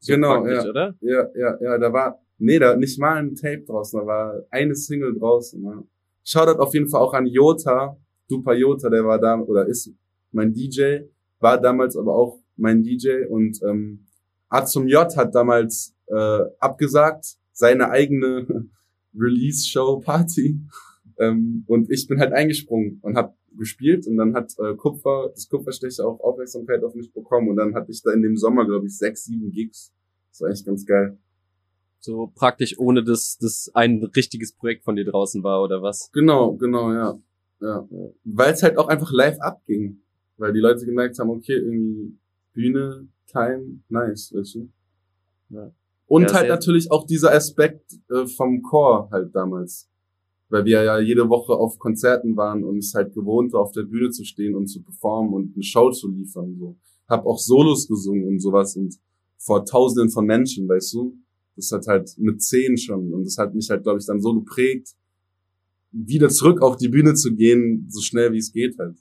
so 0.00 0.12
genau, 0.12 0.46
ja. 0.46 0.64
oder? 0.64 0.94
Ja, 1.00 1.28
ja, 1.34 1.58
ja. 1.60 1.78
Da 1.78 1.92
war 1.92 2.20
nee, 2.38 2.58
da 2.58 2.76
nicht 2.76 2.98
mal 2.98 3.16
ein 3.16 3.34
Tape 3.34 3.64
draußen. 3.66 4.00
Da 4.00 4.06
war 4.06 4.42
eine 4.50 4.74
Single 4.74 5.18
draußen. 5.18 5.62
Ja. 5.62 5.82
Shoutout 6.24 6.60
auf 6.60 6.74
jeden 6.74 6.88
Fall 6.88 7.00
auch 7.00 7.14
an 7.14 7.26
Jota, 7.26 7.96
Dupa 8.28 8.52
Jota, 8.52 8.90
der 8.90 9.04
war 9.04 9.18
da 9.18 9.38
oder 9.40 9.66
ist 9.66 9.90
mein 10.30 10.52
DJ, 10.52 11.00
war 11.40 11.60
damals 11.60 11.96
aber 11.96 12.14
auch 12.14 12.40
mein 12.56 12.82
DJ 12.82 13.24
und 13.28 13.60
ähm, 13.62 14.07
A 14.48 14.64
zum 14.64 14.88
J 14.88 15.14
hat 15.16 15.34
damals 15.34 15.94
äh, 16.06 16.40
abgesagt, 16.58 17.36
seine 17.52 17.90
eigene 17.90 18.46
Release-Show-Party. 19.14 20.60
Ähm, 21.18 21.64
und 21.66 21.90
ich 21.90 22.06
bin 22.06 22.20
halt 22.20 22.32
eingesprungen 22.32 22.98
und 23.02 23.16
habe 23.16 23.34
gespielt 23.56 24.06
und 24.06 24.16
dann 24.16 24.34
hat 24.34 24.54
äh, 24.58 24.74
Kupfer, 24.74 25.30
das 25.34 25.48
Kupferstecher 25.48 26.06
auch 26.06 26.20
Aufmerksamkeit 26.20 26.82
auf 26.84 26.94
mich 26.94 27.12
bekommen 27.12 27.48
und 27.48 27.56
dann 27.56 27.74
hatte 27.74 27.90
ich 27.90 28.02
da 28.02 28.12
in 28.12 28.22
dem 28.22 28.36
Sommer, 28.36 28.64
glaube 28.64 28.86
ich, 28.86 28.96
sechs, 28.96 29.24
sieben 29.24 29.50
Gigs. 29.50 29.92
Das 30.30 30.42
war 30.42 30.50
echt 30.50 30.64
ganz 30.64 30.86
geil. 30.86 31.18
So 32.00 32.30
praktisch 32.34 32.78
ohne 32.78 33.02
dass 33.02 33.38
das 33.38 33.70
ein 33.74 34.04
richtiges 34.14 34.52
Projekt 34.52 34.84
von 34.84 34.94
dir 34.94 35.04
draußen 35.04 35.42
war 35.42 35.62
oder 35.62 35.82
was? 35.82 36.10
Genau, 36.12 36.52
genau, 36.52 36.92
ja. 36.92 37.18
ja. 37.60 37.88
Weil 38.24 38.52
es 38.52 38.62
halt 38.62 38.78
auch 38.78 38.86
einfach 38.86 39.10
live 39.12 39.40
abging. 39.40 40.00
Weil 40.36 40.52
die 40.52 40.60
Leute 40.60 40.86
gemerkt 40.86 41.18
haben, 41.18 41.30
okay, 41.30 41.56
irgendwie 41.56 42.16
Bühne, 42.58 43.06
Time, 43.30 43.80
nice, 43.88 44.34
weißt 44.34 44.56
du? 44.56 44.68
Ja. 45.50 45.70
Und 46.08 46.22
ja, 46.22 46.32
halt 46.34 46.48
natürlich 46.48 46.90
auch 46.90 47.06
dieser 47.06 47.32
Aspekt 47.32 47.92
äh, 48.10 48.26
vom 48.26 48.62
Chor 48.62 49.08
halt 49.12 49.32
damals. 49.32 49.88
Weil 50.48 50.64
wir 50.64 50.82
ja 50.82 50.98
jede 50.98 51.28
Woche 51.28 51.52
auf 51.52 51.78
Konzerten 51.78 52.36
waren 52.36 52.64
und 52.64 52.78
ich 52.78 52.92
halt 52.94 53.14
gewohnt 53.14 53.52
war, 53.52 53.60
auf 53.60 53.72
der 53.72 53.82
Bühne 53.82 54.10
zu 54.10 54.24
stehen 54.24 54.56
und 54.56 54.66
zu 54.66 54.82
performen 54.82 55.34
und 55.34 55.54
eine 55.54 55.62
Show 55.62 55.90
zu 55.92 56.08
liefern. 56.08 56.56
So. 56.58 56.76
Hab 57.06 57.26
auch 57.26 57.38
Solos 57.38 57.86
gesungen 57.86 58.26
und 58.26 58.40
sowas 58.40 58.74
und 58.76 58.98
vor 59.36 59.64
tausenden 59.64 60.10
von 60.10 60.26
Menschen, 60.26 60.68
weißt 60.68 60.94
du? 60.94 61.16
Das 61.54 61.70
hat 61.70 61.86
halt 61.86 62.10
mit 62.18 62.42
zehn 62.42 62.76
schon 62.76 63.12
und 63.12 63.24
das 63.24 63.38
hat 63.38 63.54
mich 63.54 63.70
halt, 63.70 63.84
glaube 63.84 64.00
ich, 64.00 64.06
dann 64.06 64.20
so 64.20 64.34
geprägt, 64.34 64.96
wieder 65.92 66.28
zurück 66.28 66.60
auf 66.62 66.76
die 66.76 66.88
Bühne 66.88 67.14
zu 67.14 67.34
gehen, 67.34 67.86
so 67.88 68.00
schnell 68.00 68.32
wie 68.32 68.38
es 68.38 68.50
geht 68.52 68.78
halt. 68.78 68.96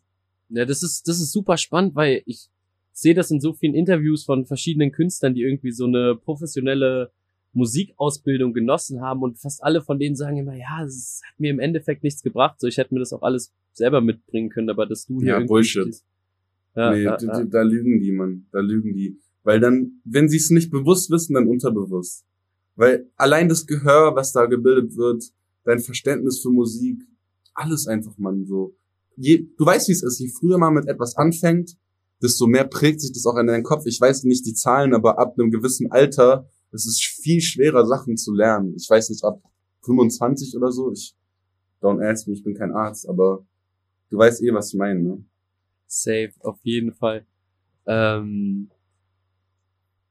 Ja, 0.50 0.66
das 0.66 0.84
ist, 0.84 1.08
das 1.08 1.20
ist 1.20 1.32
super 1.32 1.58
spannend, 1.58 1.96
weil 1.96 2.22
ich 2.26 2.50
sehe 2.98 3.14
das 3.14 3.30
in 3.30 3.40
so 3.40 3.54
vielen 3.54 3.76
Interviews 3.76 4.26
von 4.26 4.48
verschiedenen 4.48 4.92
Künstlern, 4.92 5.36
die 5.36 5.44
irgendwie 5.44 5.72
so 5.72 5.86
eine 5.86 6.16
professionelle 6.16 7.12
Musikausbildung 7.54 8.54
genossen 8.54 9.02
haben 9.02 9.22
und 9.22 9.38
fast 9.38 9.64
alle 9.64 9.84
von 9.84 10.00
denen 10.00 10.16
sagen 10.16 10.38
immer, 10.38 10.56
ja, 10.56 10.84
es 10.84 11.22
hat 11.24 11.40
mir 11.40 11.52
im 11.52 11.60
Endeffekt 11.60 12.04
nichts 12.04 12.24
gebracht, 12.24 12.60
so 12.60 12.66
ich 12.66 12.78
hätte 12.78 12.96
mir 12.96 13.00
das 13.00 13.14
auch 13.14 13.22
alles 13.22 13.54
selber 13.72 14.02
mitbringen 14.02 14.50
können, 14.50 14.72
aber 14.72 14.88
dass 14.88 15.06
du 15.06 15.20
hier 15.20 15.40
Ja, 15.40 15.40
Bullshit. 15.46 16.02
Ja, 16.76 16.92
nee, 16.92 17.04
ja, 17.04 17.18
ja. 17.20 17.44
da 17.44 17.62
lügen 17.62 18.00
die, 18.00 18.12
man, 18.12 18.48
da 18.52 18.62
lügen 18.62 18.96
die. 18.96 19.20
Weil 19.44 19.60
dann, 19.60 20.02
wenn 20.04 20.28
sie 20.28 20.38
es 20.38 20.50
nicht 20.50 20.72
bewusst 20.72 21.12
wissen, 21.12 21.36
dann 21.36 21.48
unterbewusst. 21.48 22.26
Weil 22.76 23.08
allein 23.16 23.48
das 23.48 23.68
Gehör, 23.68 24.16
was 24.16 24.32
da 24.32 24.48
gebildet 24.48 24.98
wird, 24.98 25.24
dein 25.66 25.80
Verständnis 25.80 26.40
für 26.42 26.50
Musik, 26.50 27.04
alles 27.54 27.86
einfach, 27.86 28.18
man, 28.18 28.48
so. 28.48 28.76
Je, 29.16 29.46
du 29.56 29.66
weißt, 29.66 29.88
wie 29.88 29.94
es 29.94 30.02
ist, 30.02 30.20
je 30.20 30.30
früher 30.30 30.58
man 30.58 30.74
mit 30.74 30.88
etwas 30.88 31.16
anfängt, 31.16 31.78
desto 32.22 32.48
mehr 32.48 32.66
prägt 32.66 33.02
sich 33.02 33.12
das 33.12 33.26
auch 33.26 33.38
in 33.38 33.48
deinen 33.48 33.64
Kopf. 33.64 33.86
Ich 33.86 34.00
weiß 34.00 34.24
nicht 34.24 34.46
die 34.46 34.54
Zahlen, 34.54 34.94
aber 34.94 35.20
ab 35.20 35.36
einem 35.38 35.52
gewissen 35.52 35.92
Alter 35.92 36.50
ist 36.72 36.86
es 36.86 37.00
viel 37.00 37.42
schwerer, 37.42 37.86
Sachen 37.86 38.18
zu 38.18 38.34
lernen. 38.34 38.76
Ich 38.76 38.90
weiß 38.90 39.10
nicht, 39.10 39.24
ab 39.24 39.42
25 39.82 40.56
oder 40.56 40.72
so. 40.72 40.92
Ich 40.92 41.16
don't 41.82 42.04
ask 42.04 42.28
me, 42.28 42.34
ich 42.34 42.44
bin 42.44 42.56
kein 42.56 42.74
Arzt, 42.74 43.08
aber 43.08 43.46
du 44.10 44.18
weißt 44.18 44.44
eh, 44.44 44.54
was 44.54 44.74
ich 44.74 44.80
meine, 44.80 45.02
ne? 45.02 45.24
Safe, 45.86 46.34
auf 46.42 46.60
jeden 46.64 46.94
Fall. 46.94 47.26
Ähm, 47.86 48.70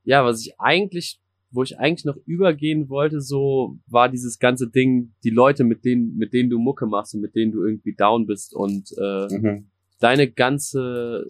ja, 0.05 0.25
was 0.25 0.41
ich 0.41 0.59
eigentlich, 0.59 1.21
wo 1.51 1.63
ich 1.63 1.79
eigentlich 1.79 2.07
noch 2.07 2.17
übergehen 2.25 2.89
wollte, 2.89 3.21
so 3.21 3.79
war 3.87 4.09
dieses 4.09 4.39
ganze 4.39 4.69
Ding, 4.69 5.13
die 5.25 5.31
Leute, 5.31 5.65
mit 5.65 5.85
denen, 5.85 6.17
mit 6.17 6.33
denen 6.33 6.49
du 6.49 6.59
Mucke 6.59 6.87
machst 6.87 7.15
und 7.15 7.21
mit 7.21 7.35
denen 7.35 7.53
du 7.53 7.65
irgendwie 7.65 7.95
down 7.95 8.27
bist 8.27 8.55
und 8.55 8.95
äh, 8.99 9.27
mhm. 9.29 9.67
deine 9.99 10.31
ganze 10.31 11.27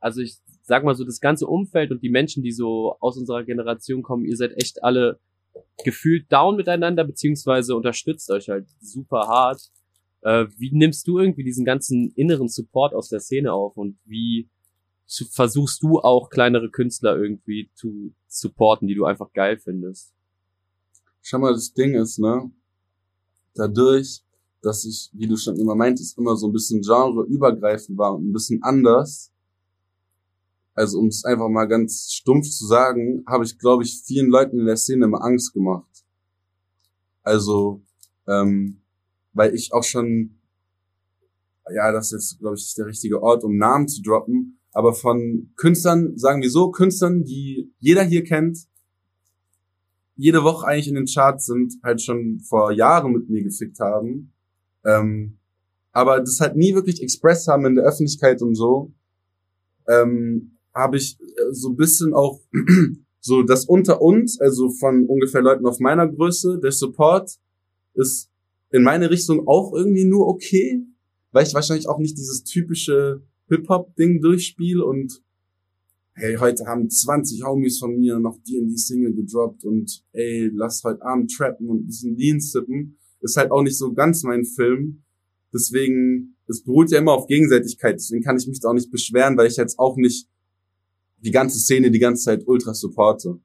also 0.00 0.20
ich 0.20 0.38
sag 0.62 0.84
mal 0.84 0.94
so, 0.94 1.04
das 1.04 1.20
ganze 1.20 1.46
Umfeld 1.46 1.90
und 1.90 2.02
die 2.02 2.10
Menschen, 2.10 2.42
die 2.42 2.52
so 2.52 2.96
aus 3.00 3.16
unserer 3.16 3.44
Generation 3.44 4.02
kommen, 4.02 4.24
ihr 4.24 4.36
seid 4.36 4.52
echt 4.60 4.82
alle 4.82 5.18
gefühlt 5.84 6.30
down 6.32 6.56
miteinander, 6.56 7.04
beziehungsweise 7.04 7.74
unterstützt 7.74 8.30
euch 8.30 8.48
halt 8.48 8.66
super 8.80 9.28
hart. 9.28 9.70
Äh, 10.22 10.46
wie 10.56 10.70
nimmst 10.72 11.06
du 11.08 11.18
irgendwie 11.18 11.44
diesen 11.44 11.64
ganzen 11.64 12.12
inneren 12.14 12.48
Support 12.48 12.94
aus 12.94 13.08
der 13.08 13.20
Szene 13.20 13.52
auf 13.52 13.76
und 13.76 13.98
wie 14.04 14.48
versuchst 15.32 15.82
du 15.82 15.98
auch 15.98 16.30
kleinere 16.30 16.70
Künstler 16.70 17.16
irgendwie 17.16 17.70
zu 17.74 18.14
supporten, 18.28 18.86
die 18.86 18.94
du 18.94 19.06
einfach 19.06 19.32
geil 19.32 19.58
findest? 19.58 20.12
Schau 21.22 21.38
mal, 21.38 21.52
das 21.52 21.72
Ding 21.72 21.94
ist, 21.94 22.18
ne, 22.18 22.50
dadurch, 23.54 24.22
dass 24.62 24.84
ich, 24.84 25.10
wie 25.12 25.26
du 25.26 25.36
schon 25.36 25.58
immer 25.58 25.74
meintest, 25.74 26.16
immer 26.16 26.36
so 26.36 26.46
ein 26.46 26.52
bisschen 26.52 26.82
genreübergreifend 26.82 27.98
war 27.98 28.14
und 28.14 28.28
ein 28.28 28.32
bisschen 28.32 28.62
anders, 28.62 29.32
also 30.74 30.98
um 30.98 31.08
es 31.08 31.24
einfach 31.24 31.48
mal 31.48 31.66
ganz 31.66 32.12
stumpf 32.12 32.48
zu 32.48 32.66
sagen, 32.66 33.24
habe 33.26 33.44
ich, 33.44 33.58
glaube 33.58 33.82
ich, 33.82 34.02
vielen 34.04 34.30
Leuten 34.30 34.58
in 34.58 34.66
der 34.66 34.76
Szene 34.76 35.06
immer 35.06 35.22
Angst 35.22 35.52
gemacht. 35.52 36.04
Also, 37.22 37.82
ähm, 38.26 38.80
weil 39.32 39.54
ich 39.54 39.72
auch 39.72 39.84
schon, 39.84 40.38
ja, 41.74 41.92
das 41.92 42.06
ist 42.06 42.12
jetzt, 42.12 42.38
glaube 42.40 42.56
ich, 42.56 42.74
der 42.74 42.86
richtige 42.86 43.22
Ort, 43.22 43.44
um 43.44 43.56
Namen 43.56 43.88
zu 43.88 44.02
droppen, 44.02 44.58
aber 44.72 44.94
von 44.94 45.52
Künstlern, 45.56 46.16
sagen 46.16 46.42
wir 46.42 46.50
so, 46.50 46.70
Künstlern, 46.70 47.24
die 47.24 47.72
jeder 47.78 48.02
hier 48.02 48.24
kennt, 48.24 48.66
jede 50.16 50.44
Woche 50.44 50.66
eigentlich 50.66 50.88
in 50.88 50.94
den 50.94 51.06
Charts 51.06 51.46
sind, 51.46 51.74
halt 51.82 52.02
schon 52.02 52.40
vor 52.40 52.72
Jahren 52.72 53.12
mit 53.12 53.28
mir 53.28 53.42
gefickt 53.42 53.80
haben, 53.80 54.32
ähm, 54.84 55.38
aber 55.92 56.20
das 56.20 56.40
halt 56.40 56.56
nie 56.56 56.74
wirklich 56.74 57.02
express 57.02 57.48
haben 57.48 57.66
in 57.66 57.74
der 57.74 57.84
Öffentlichkeit 57.84 58.42
und 58.42 58.54
so, 58.54 58.92
ähm, 59.88 60.56
habe 60.74 60.96
ich 60.96 61.18
äh, 61.20 61.52
so 61.52 61.70
ein 61.70 61.76
bisschen 61.76 62.14
auch 62.14 62.40
so 63.20 63.42
das 63.42 63.64
unter 63.64 64.00
uns, 64.00 64.40
also 64.40 64.70
von 64.70 65.06
ungefähr 65.06 65.42
Leuten 65.42 65.66
auf 65.66 65.78
meiner 65.78 66.08
Größe, 66.08 66.58
der 66.62 66.72
Support 66.72 67.38
ist 67.94 68.30
in 68.70 68.82
meine 68.82 69.10
Richtung 69.10 69.46
auch 69.46 69.74
irgendwie 69.74 70.04
nur 70.04 70.28
okay, 70.28 70.82
weil 71.32 71.46
ich 71.46 71.54
wahrscheinlich 71.54 71.88
auch 71.88 71.98
nicht 71.98 72.16
dieses 72.16 72.44
typische 72.44 73.22
Hip-Hop-Ding 73.48 74.20
durchspiele 74.20 74.84
und 74.84 75.22
hey, 76.14 76.36
heute 76.36 76.66
haben 76.66 76.88
20 76.88 77.44
Homies 77.44 77.78
von 77.78 77.98
mir 77.98 78.18
noch 78.18 78.38
die 78.46 78.58
in 78.58 78.68
die 78.68 78.76
Single 78.76 79.14
gedroppt 79.14 79.64
und 79.64 80.04
ey, 80.12 80.50
lass 80.52 80.84
heute 80.84 81.02
Abend 81.02 81.32
trappen 81.32 81.68
und 81.68 81.82
ein 81.82 81.86
bisschen 81.86 82.16
Lean 82.16 82.40
sippen. 82.40 82.96
Ist 83.20 83.36
halt 83.36 83.50
auch 83.50 83.62
nicht 83.62 83.76
so 83.76 83.92
ganz 83.92 84.22
mein 84.22 84.44
Film. 84.44 85.02
Deswegen, 85.52 86.36
es 86.46 86.62
beruht 86.62 86.90
ja 86.90 86.98
immer 86.98 87.12
auf 87.12 87.26
Gegenseitigkeit. 87.26 87.96
Deswegen 87.96 88.22
kann 88.22 88.36
ich 88.36 88.46
mich 88.46 88.60
da 88.60 88.68
auch 88.68 88.74
nicht 88.74 88.90
beschweren, 88.90 89.36
weil 89.36 89.48
ich 89.48 89.56
jetzt 89.56 89.78
auch 89.78 89.96
nicht 89.96 90.28
die 91.20 91.30
ganze 91.30 91.58
Szene 91.58 91.90
die 91.90 91.98
ganze 91.98 92.24
Zeit 92.24 92.46
ultra 92.46 92.74
supporte. 92.74 93.38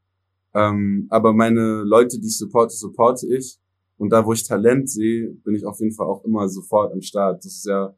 Ähm, 0.53 1.07
aber 1.09 1.33
meine 1.33 1.83
Leute, 1.83 2.19
die 2.19 2.27
ich 2.27 2.37
supporte, 2.37 2.73
supporte 2.75 3.27
ich. 3.27 3.59
Und 3.97 4.09
da, 4.09 4.25
wo 4.25 4.33
ich 4.33 4.43
Talent 4.43 4.89
sehe, 4.89 5.31
bin 5.43 5.55
ich 5.55 5.65
auf 5.65 5.79
jeden 5.79 5.93
Fall 5.93 6.07
auch 6.07 6.23
immer 6.23 6.47
sofort 6.49 6.93
am 6.93 7.01
Start. 7.01 7.43
Das 7.43 7.53
ist 7.53 7.65
ja 7.65 7.95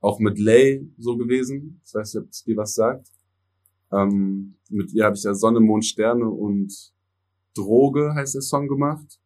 auch 0.00 0.18
mit 0.18 0.38
Lay 0.38 0.86
so 0.98 1.16
gewesen. 1.16 1.80
Das 1.84 1.94
heißt, 1.94 2.16
ob 2.16 2.28
es 2.30 2.44
dir 2.44 2.56
was 2.56 2.74
sagt. 2.74 3.08
Ähm, 3.90 4.54
mit 4.70 4.92
ihr 4.92 5.04
habe 5.04 5.16
ich 5.16 5.22
ja 5.22 5.34
Sonne, 5.34 5.60
Mond, 5.60 5.84
Sterne 5.84 6.28
und 6.28 6.92
Droge 7.54 8.14
heißt 8.14 8.34
der 8.34 8.42
Song 8.42 8.68
gemacht. 8.68 9.18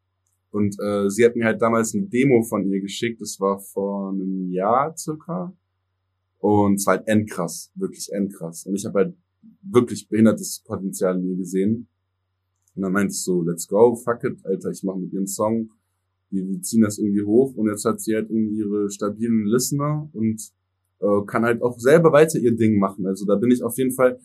Und 0.51 0.77
äh, 0.81 1.09
sie 1.09 1.25
hat 1.25 1.35
mir 1.35 1.47
halt 1.47 1.63
damals 1.63 1.95
eine 1.95 2.05
Demo 2.05 2.43
von 2.43 2.65
ihr 2.67 2.81
geschickt. 2.81 3.21
Das 3.21 3.41
war 3.41 3.59
vor 3.59 4.11
einem 4.11 4.51
Jahr 4.51 4.97
circa. 4.97 5.53
Und 6.39 6.75
es 6.75 6.87
war 6.87 6.97
halt 6.97 7.09
endkrass, 7.09 7.71
wirklich 7.75 8.13
endkrass. 8.13 8.67
Und 8.67 8.75
ich 8.75 8.85
habe 8.85 8.99
halt 8.99 9.17
wirklich 9.63 10.09
behindertes 10.09 10.63
Potenzial 10.65 11.19
in 11.19 11.31
ihr 11.31 11.37
gesehen. 11.37 11.89
Und 12.75 12.83
dann 12.83 12.93
meinte 12.93 13.13
ich 13.13 13.23
so, 13.23 13.43
let's 13.43 13.69
go, 13.69 13.95
fuck 13.95 14.25
it, 14.25 14.45
Alter, 14.45 14.71
ich 14.71 14.83
mache 14.83 14.99
mit 14.99 15.13
ihr 15.13 15.21
einen 15.21 15.27
Song. 15.27 15.71
Wir, 16.31 16.49
wir 16.49 16.63
ziehen 16.63 16.83
das 16.83 16.99
irgendwie 16.99 17.23
hoch 17.23 17.55
und 17.55 17.69
jetzt 17.69 17.85
hat 17.85 18.01
sie 18.01 18.15
halt 18.15 18.31
irgendwie 18.31 18.59
ihre 18.59 18.91
stabilen 18.91 19.45
Listener 19.45 20.09
und 20.13 20.41
äh, 21.01 21.27
kann 21.27 21.45
halt 21.45 21.63
auch 21.63 21.79
selber 21.79 22.13
weiter 22.13 22.39
ihr 22.39 22.57
Ding 22.57 22.79
machen. 22.79 23.07
Also 23.07 23.27
da 23.27 23.37
bin 23.37 23.51
ich 23.51 23.63
auf 23.63 23.77
jeden 23.77 23.93
Fall. 23.93 24.19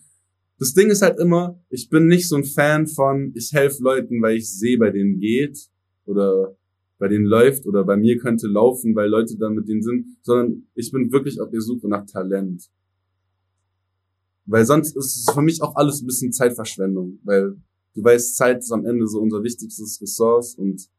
Das 0.60 0.74
Ding 0.74 0.90
ist 0.90 1.02
halt 1.02 1.20
immer, 1.20 1.60
ich 1.70 1.90
bin 1.90 2.08
nicht 2.08 2.28
so 2.28 2.36
ein 2.36 2.46
Fan 2.46 2.88
von, 2.88 3.32
ich 3.36 3.52
helfe 3.54 3.84
Leuten, 3.84 4.22
weil 4.22 4.38
ich 4.38 4.50
sehe, 4.50 4.78
bei 4.78 4.90
denen 4.90 5.20
geht 5.20 5.70
oder 6.06 6.56
bei 6.98 7.08
denen 7.08 7.26
läuft 7.26 7.68
oder 7.68 7.84
bei 7.84 7.96
mir 7.96 8.18
könnte 8.18 8.48
laufen, 8.48 8.96
weil 8.96 9.10
Leute 9.10 9.38
dann 9.38 9.54
mit 9.54 9.68
denen 9.68 9.84
sind, 9.84 10.18
sondern 10.24 10.64
ich 10.74 10.92
bin 10.92 11.12
wirklich 11.12 11.40
auf 11.40 11.52
der 11.52 11.62
Suche 11.62 11.88
nach 11.88 12.06
Talent. 12.06 12.70
Weil 14.48 14.66
sonst 14.66 14.96
ist 14.96 15.18
es 15.18 15.34
für 15.34 15.42
mich 15.42 15.62
auch 15.62 15.76
alles 15.76 16.02
ein 16.02 16.08
bisschen 16.08 16.32
Zeitverschwendung, 16.32 17.20
weil 17.24 17.58
du 17.94 18.04
weißt, 18.04 18.38
Zeit 18.38 18.60
ist 18.60 18.72
am 18.72 18.86
Ende 18.86 19.06
so 19.08 19.20
unser 19.20 19.44
wichtigstes 19.44 20.02
Ressource 20.02 20.56
und 20.56 20.90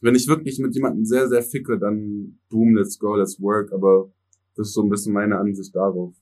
wenn 0.00 0.14
ich 0.14 0.28
wirklich 0.28 0.58
mit 0.60 0.74
jemandem 0.74 1.04
sehr, 1.04 1.28
sehr 1.28 1.42
ficke, 1.42 1.78
dann 1.78 2.38
boom, 2.50 2.76
let's 2.76 2.98
go, 2.98 3.16
let's 3.16 3.40
work, 3.40 3.72
aber 3.72 4.12
das 4.54 4.68
ist 4.68 4.74
so 4.74 4.82
ein 4.82 4.90
bisschen 4.90 5.12
meine 5.12 5.38
Ansicht 5.38 5.74
darauf. 5.74 6.14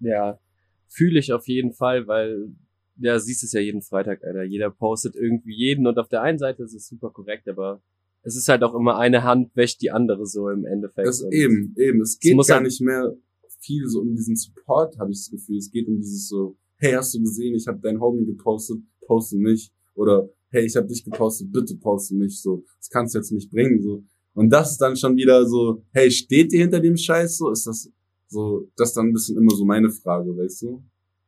Ja, 0.00 0.40
fühle 0.88 1.18
ich 1.20 1.32
auf 1.32 1.46
jeden 1.46 1.72
Fall, 1.72 2.06
weil 2.06 2.52
ja, 2.96 3.18
siehst 3.20 3.44
es 3.44 3.52
ja 3.52 3.60
jeden 3.60 3.82
Freitag, 3.82 4.24
Alter. 4.24 4.42
Jeder 4.42 4.70
postet 4.70 5.14
irgendwie 5.14 5.54
jeden 5.54 5.86
und 5.86 5.98
auf 5.98 6.08
der 6.08 6.22
einen 6.22 6.38
Seite 6.38 6.64
ist 6.64 6.74
es 6.74 6.88
super 6.88 7.10
korrekt, 7.10 7.48
aber 7.48 7.82
es 8.22 8.34
ist 8.36 8.48
halt 8.48 8.62
auch 8.64 8.74
immer 8.74 8.98
eine 8.98 9.22
Hand 9.22 9.54
wäscht 9.54 9.80
die 9.82 9.90
andere 9.90 10.26
so 10.26 10.48
im 10.48 10.64
Endeffekt. 10.64 11.06
Das 11.06 11.22
eben, 11.30 11.74
eben. 11.76 12.00
Es 12.00 12.18
geht 12.18 12.36
gar 12.36 12.56
halt 12.56 12.64
nicht 12.64 12.80
mehr 12.80 13.14
viel 13.60 13.86
so 13.88 14.00
um 14.00 14.14
diesen 14.14 14.36
Support, 14.36 14.98
habe 14.98 15.10
ich 15.10 15.18
das 15.18 15.30
Gefühl. 15.30 15.58
Es 15.58 15.70
geht 15.70 15.88
um 15.88 15.96
dieses 15.96 16.28
so, 16.28 16.56
hey, 16.76 16.92
hast 16.92 17.14
du 17.14 17.20
gesehen, 17.20 17.54
ich 17.54 17.66
habe 17.66 17.78
dein 17.80 18.00
Homie 18.00 18.24
gepostet, 18.24 18.78
poste 19.06 19.36
mich. 19.36 19.72
Oder 19.94 20.28
hey, 20.50 20.64
ich 20.64 20.76
habe 20.76 20.86
dich 20.86 21.04
gepostet, 21.04 21.52
bitte 21.52 21.76
poste 21.76 22.14
mich. 22.14 22.40
So, 22.40 22.64
das 22.78 22.88
kannst 22.88 23.14
du 23.14 23.18
jetzt 23.18 23.32
nicht 23.32 23.50
bringen. 23.50 23.82
So, 23.82 24.04
und 24.34 24.50
das 24.50 24.72
ist 24.72 24.78
dann 24.78 24.96
schon 24.96 25.16
wieder 25.16 25.46
so, 25.46 25.82
hey, 25.92 26.10
steht 26.10 26.52
ihr 26.52 26.60
hinter 26.60 26.80
dem 26.80 26.96
Scheiß 26.96 27.38
so? 27.38 27.50
Ist 27.50 27.66
das 27.66 27.90
so, 28.28 28.68
das 28.76 28.90
ist 28.90 28.96
dann 28.96 29.08
ein 29.08 29.12
bisschen 29.12 29.36
immer 29.36 29.54
so 29.54 29.64
meine 29.64 29.90
Frage, 29.90 30.36
weißt 30.36 30.62
du? 30.62 30.82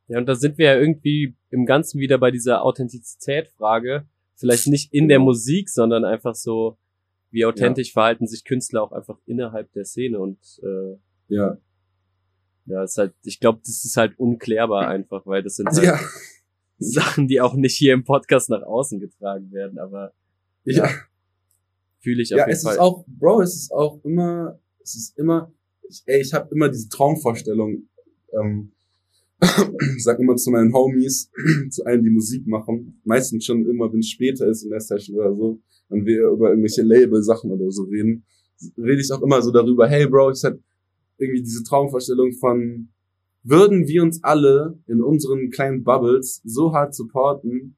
Ja, 0.09 0.19
und 0.19 0.27
da 0.27 0.35
sind 0.35 0.59
wir 0.59 0.67
ja 0.67 0.79
irgendwie 0.79 1.35
im 1.51 1.67
Ganzen 1.67 2.01
wieder 2.01 2.19
bei 2.19 2.31
dieser 2.31 2.63
Authentizität-Frage. 2.65 4.07
Vielleicht 4.37 4.67
nicht 4.69 4.93
in 4.93 5.09
der 5.09 5.19
genau. 5.19 5.31
Musik, 5.31 5.69
sondern 5.69 6.05
einfach 6.05 6.35
so, 6.35 6.77
wie 7.31 7.45
authentisch 7.45 7.89
ja. 7.89 7.93
verhalten 7.95 8.27
sich 8.27 8.45
Künstler 8.45 8.83
auch 8.83 8.93
einfach 8.93 9.19
innerhalb 9.27 9.73
der 9.73 9.85
Szene 9.85 10.19
und 10.19 10.39
äh, 10.63 10.97
ja. 11.29 11.59
Ja, 12.67 12.85
ist 12.85 12.99
halt, 12.99 13.15
ich 13.25 13.41
glaube, 13.41 13.61
das 13.65 13.85
ist 13.85 13.97
halt 13.97 14.19
unklärbar 14.19 14.89
einfach, 14.89 15.27
weil 15.27 15.43
das 15.43 15.57
sind 15.57 15.69
halt 15.73 15.83
ja. 15.83 15.99
Sachen, 16.79 17.29
die 17.29 17.41
auch 17.41 17.55
nicht 17.55 17.77
hier 17.77 17.95
im 17.95 18.05
Podcast 18.05 18.51
nach 18.51 18.63
außen 18.63 19.01
getragen 19.01 19.51
werden, 19.53 19.79
aber 19.79 20.13
ja. 20.65 20.85
ja 20.85 20.91
fühle 22.01 22.23
ich 22.23 22.33
auf 22.35 22.39
ja, 22.39 22.47
jeden 22.47 22.57
es 22.57 22.63
Fall. 22.63 22.75
Ist 22.75 22.81
auch, 22.81 23.05
Bro, 23.07 23.43
es 23.43 23.55
ist 23.55 23.73
auch 23.73 24.03
immer, 24.05 24.59
es 24.83 24.97
ist 24.97 25.19
immer, 25.19 25.53
ich, 25.89 26.03
ey, 26.07 26.21
ich 26.21 26.33
habe 26.33 26.53
immer 26.55 26.69
diese 26.69 26.89
Traumvorstellung, 26.89 27.83
ähm, 28.33 28.73
ich 29.97 30.05
sag 30.05 30.19
immer 30.19 30.37
zu 30.37 30.51
meinen 30.51 30.73
Homies, 30.73 31.31
zu 31.71 31.85
allen, 31.85 32.03
die 32.03 32.11
Musik 32.11 32.47
machen, 32.47 33.01
meistens 33.05 33.45
schon 33.45 33.69
immer, 33.69 33.93
wenn 33.93 34.01
es 34.01 34.09
später 34.09 34.47
ist 34.47 34.65
in 34.65 34.71
der 34.71 34.81
Session 34.81 35.17
oder 35.17 35.35
so, 35.35 35.61
und 35.89 36.07
wir 36.07 36.29
über 36.29 36.51
irgendwelche 36.51 36.83
Label-Sachen 36.83 37.51
oder 37.51 37.71
so 37.71 37.85
reden, 37.85 38.25
rede 38.79 39.01
ich 39.01 39.11
auch 39.13 39.23
immer 39.23 39.43
so 39.43 39.51
darüber, 39.51 39.89
hey 39.89 40.07
Bro, 40.07 40.33
ich 40.33 40.45
hatte 40.45 40.61
irgendwie 41.21 41.43
diese 41.43 41.63
Traumvorstellung 41.63 42.33
von, 42.33 42.89
würden 43.43 43.87
wir 43.89 44.03
uns 44.03 44.23
alle 44.23 44.79
in 44.87 45.03
unseren 45.03 45.51
kleinen 45.51 45.85
Bubbles 45.85 46.41
so 46.45 46.73
hart 46.73 46.95
supporten, 46.95 47.77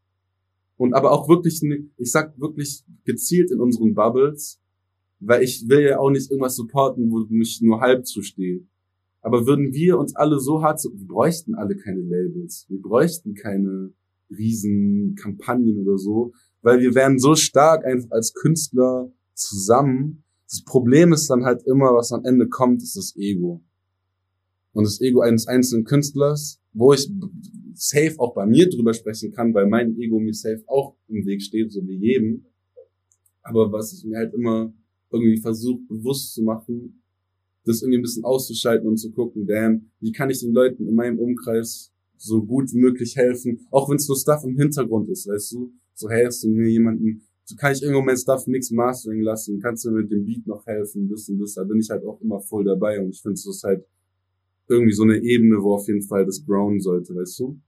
und 0.82 0.95
aber 0.95 1.12
auch 1.12 1.28
wirklich, 1.28 1.62
ich 1.97 2.11
sag 2.11 2.38
wirklich 2.40 2.82
gezielt 3.05 3.53
in 3.53 3.61
unseren 3.61 3.95
Bubbles, 3.95 4.61
weil 5.20 5.45
ich 5.45 5.68
will 5.68 5.82
ja 5.82 6.01
auch 6.01 6.11
nicht 6.11 6.28
irgendwas 6.28 6.57
supporten, 6.57 7.12
wo 7.12 7.24
mich 7.28 7.61
nur 7.62 7.80
halb 7.80 8.05
zustehe. 8.05 8.62
Aber 9.20 9.47
würden 9.47 9.72
wir 9.72 9.97
uns 9.97 10.16
alle 10.16 10.40
so 10.40 10.61
hart, 10.61 10.82
wir 10.82 11.07
bräuchten 11.07 11.55
alle 11.55 11.76
keine 11.76 12.01
Labels, 12.01 12.66
wir 12.68 12.82
bräuchten 12.82 13.34
keine 13.34 13.93
riesen 14.28 15.14
Kampagnen 15.14 15.86
oder 15.86 15.99
so, 15.99 16.32
weil 16.62 16.80
wir 16.80 16.97
wären 16.97 17.20
so 17.20 17.36
stark 17.36 17.84
einfach 17.84 18.11
als 18.11 18.34
Künstler 18.34 19.12
zusammen. 19.34 20.24
Das 20.53 20.62
Problem 20.64 21.14
ist 21.14 21.30
dann 21.30 21.46
halt 21.46 21.62
immer, 21.62 21.94
was 21.94 22.12
am 22.12 22.26
Ende 22.26 22.46
kommt, 22.46 22.82
ist 22.82 22.94
das 22.94 23.16
Ego. 23.16 23.62
Und 24.74 24.84
das 24.84 25.00
Ego 25.00 25.22
eines 25.22 25.46
einzelnen 25.48 25.84
Künstlers, 25.84 26.61
wo 26.74 26.92
ich 26.92 27.11
safe 27.72 28.14
auch 28.18 28.34
bei 28.34 28.44
mir 28.44 28.68
drüber 28.68 28.92
sprechen 28.92 29.32
kann, 29.32 29.55
weil 29.55 29.66
mein 29.66 29.96
Ego 29.96 30.20
mir 30.20 30.34
safe 30.34 30.62
auch 30.66 30.94
im 31.09 31.24
Weg 31.24 31.40
steht, 31.40 31.72
so 31.72 31.80
wie 31.86 31.96
jedem. 31.96 32.44
Aber 33.42 33.72
was 33.72 33.94
ich 33.94 34.05
mir 34.05 34.18
halt 34.18 34.34
immer 34.34 34.74
irgendwie 35.11 35.40
versuche 35.40 35.80
bewusst 35.88 36.34
zu 36.34 36.42
machen, 36.42 37.03
das 37.64 37.80
irgendwie 37.80 38.00
ein 38.00 38.03
bisschen 38.03 38.24
auszuschalten 38.24 38.86
und 38.86 38.98
zu 38.98 39.11
gucken, 39.11 39.46
damn, 39.46 39.90
wie 40.00 40.12
kann 40.12 40.28
ich 40.28 40.40
den 40.40 40.53
Leuten 40.53 40.86
in 40.86 40.94
meinem 40.94 41.18
Umkreis 41.18 41.94
so 42.18 42.44
gut 42.44 42.70
wie 42.74 42.78
möglich 42.78 43.16
helfen, 43.16 43.66
auch 43.70 43.88
wenn 43.88 43.96
es 43.96 44.07
nur 44.07 44.18
Stuff 44.18 44.44
im 44.44 44.59
Hintergrund 44.59 45.09
ist, 45.09 45.26
weißt 45.26 45.53
du? 45.53 45.72
So, 45.94 46.11
hey, 46.11 46.26
hast 46.26 46.44
du 46.44 46.50
mir 46.50 46.68
jemanden, 46.68 47.22
kann 47.57 47.72
ich 47.72 47.82
irgendwo 47.82 48.03
mein 48.03 48.16
Stuff 48.16 48.46
mix 48.46 48.70
mastering 48.70 49.22
lassen, 49.22 49.61
kannst 49.61 49.84
du 49.84 49.90
mir 49.90 50.03
mit 50.03 50.11
dem 50.11 50.24
Beat 50.24 50.46
noch 50.46 50.66
helfen, 50.66 51.09
das 51.09 51.28
und 51.28 51.38
das, 51.38 51.55
da 51.55 51.64
bin 51.64 51.78
ich 51.80 51.90
halt 51.90 52.05
auch 52.05 52.20
immer 52.20 52.40
voll 52.40 52.64
dabei 52.64 53.00
und 53.00 53.11
ich 53.11 53.20
finde 53.20 53.34
es 53.34 53.62
halt 53.64 53.84
irgendwie 54.68 54.92
so 54.92 55.03
eine 55.03 55.18
Ebene, 55.18 55.62
wo 55.62 55.74
auf 55.74 55.86
jeden 55.88 56.03
Fall 56.03 56.24
das 56.24 56.44
grown 56.44 56.80
sollte, 56.80 57.14
weißt 57.14 57.38
du? 57.40 57.61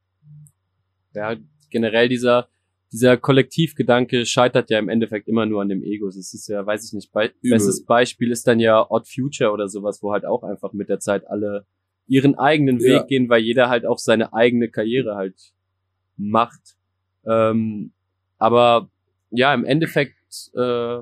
Ja, 1.15 1.37
generell 1.71 2.09
dieser, 2.09 2.49
dieser 2.93 3.17
Kollektivgedanke 3.17 4.27
scheitert 4.27 4.71
ja 4.71 4.79
im 4.79 4.89
Endeffekt 4.89 5.29
immer 5.29 5.47
nur 5.47 5.63
an 5.63 5.69
dem 5.69 5.83
Ego. 5.83 6.07
Das 6.07 6.17
ist 6.17 6.49
ja, 6.49 6.65
weiß 6.65 6.85
ich 6.87 6.93
nicht, 6.93 7.13
be 7.13 7.33
Übel. 7.41 7.57
bestes 7.57 7.85
Beispiel 7.85 8.31
ist 8.31 8.47
dann 8.47 8.61
ja 8.61 8.89
Odd 8.89 9.09
Future 9.09 9.51
oder 9.51 9.69
sowas, 9.69 10.03
wo 10.03 10.13
halt 10.13 10.25
auch 10.25 10.43
einfach 10.43 10.73
mit 10.73 10.89
der 10.89 11.01
Zeit 11.01 11.27
alle 11.29 11.67
ihren 12.07 12.37
eigenen 12.37 12.81
Weg 12.81 12.89
ja. 12.89 13.03
gehen, 13.03 13.29
weil 13.29 13.43
jeder 13.43 13.69
halt 13.69 13.87
auch 13.87 13.99
seine 13.99 14.33
eigene 14.33 14.69
Karriere 14.69 15.17
halt 15.17 15.53
macht. 16.17 16.77
Ähm, 17.27 17.93
aber 18.39 18.91
ja, 19.37 19.55
im 19.55 19.65
Endeffekt 19.65 20.15
äh, 20.55 20.99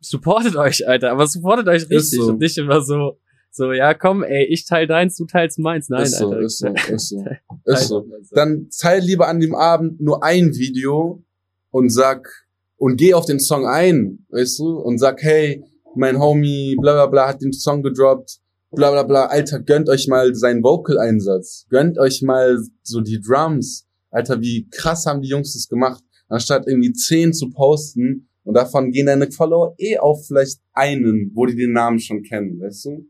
supportet 0.00 0.56
euch, 0.56 0.86
Alter, 0.86 1.10
aber 1.10 1.26
supportet 1.26 1.68
euch 1.68 1.88
richtig 1.90 2.20
so. 2.20 2.28
und 2.28 2.40
nicht 2.40 2.56
immer 2.58 2.82
so, 2.82 3.18
so, 3.52 3.72
ja, 3.72 3.94
komm, 3.94 4.22
ey, 4.22 4.44
ich 4.44 4.64
teile 4.64 4.86
deins, 4.86 5.16
du 5.16 5.26
teilst 5.26 5.58
meins. 5.58 5.88
Nein, 5.88 6.04
ist 6.04 6.18
so, 6.18 6.30
Alter. 6.30 6.40
Ist 6.40 6.58
so, 6.58 6.68
ist 6.68 7.08
so, 7.08 7.24
ist 7.64 7.88
so. 7.88 8.06
Dann 8.30 8.68
teil 8.78 9.02
lieber 9.02 9.28
an 9.28 9.40
dem 9.40 9.54
Abend 9.54 10.00
nur 10.00 10.22
ein 10.22 10.54
Video 10.54 11.24
und 11.70 11.90
sag, 11.90 12.28
und 12.76 12.96
geh 12.96 13.12
auf 13.12 13.26
den 13.26 13.40
Song 13.40 13.66
ein, 13.66 14.24
weißt 14.30 14.58
du, 14.60 14.78
und 14.78 14.98
sag, 14.98 15.22
hey, 15.22 15.64
mein 15.96 16.18
Homie, 16.20 16.76
bla 16.80 16.92
bla 16.92 17.06
bla, 17.06 17.28
hat 17.28 17.42
den 17.42 17.52
Song 17.52 17.82
gedroppt, 17.82 18.38
bla 18.70 18.90
bla 18.92 19.02
bla, 19.02 19.26
Alter, 19.26 19.60
gönnt 19.60 19.88
euch 19.88 20.06
mal 20.06 20.34
seinen 20.34 20.62
Vocal-Einsatz, 20.62 21.66
gönnt 21.68 21.98
euch 21.98 22.22
mal 22.22 22.58
so 22.82 23.00
die 23.00 23.20
Drums, 23.20 23.86
Alter, 24.10 24.40
wie 24.40 24.68
krass 24.70 25.06
haben 25.06 25.22
die 25.22 25.28
Jungs 25.28 25.54
das 25.54 25.68
gemacht, 25.68 26.02
anstatt 26.30 26.66
irgendwie 26.66 26.92
zehn 26.92 27.32
zu 27.32 27.50
posten 27.50 28.28
und 28.44 28.54
davon 28.54 28.90
gehen 28.90 29.06
deine 29.06 29.30
Follower 29.30 29.74
eh 29.78 29.98
auf 29.98 30.26
vielleicht 30.26 30.60
einen, 30.72 31.30
wo 31.34 31.46
die 31.46 31.56
den 31.56 31.72
Namen 31.72 31.98
schon 31.98 32.22
kennen, 32.22 32.60
weißt 32.60 32.86
du? 32.86 33.06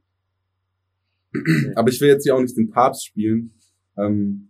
aber 1.74 1.90
ich 1.90 2.00
will 2.00 2.08
jetzt 2.08 2.24
hier 2.24 2.34
auch 2.34 2.40
nicht 2.40 2.56
den 2.56 2.70
Papst 2.70 3.06
spielen. 3.06 3.52
Ähm, 3.96 4.48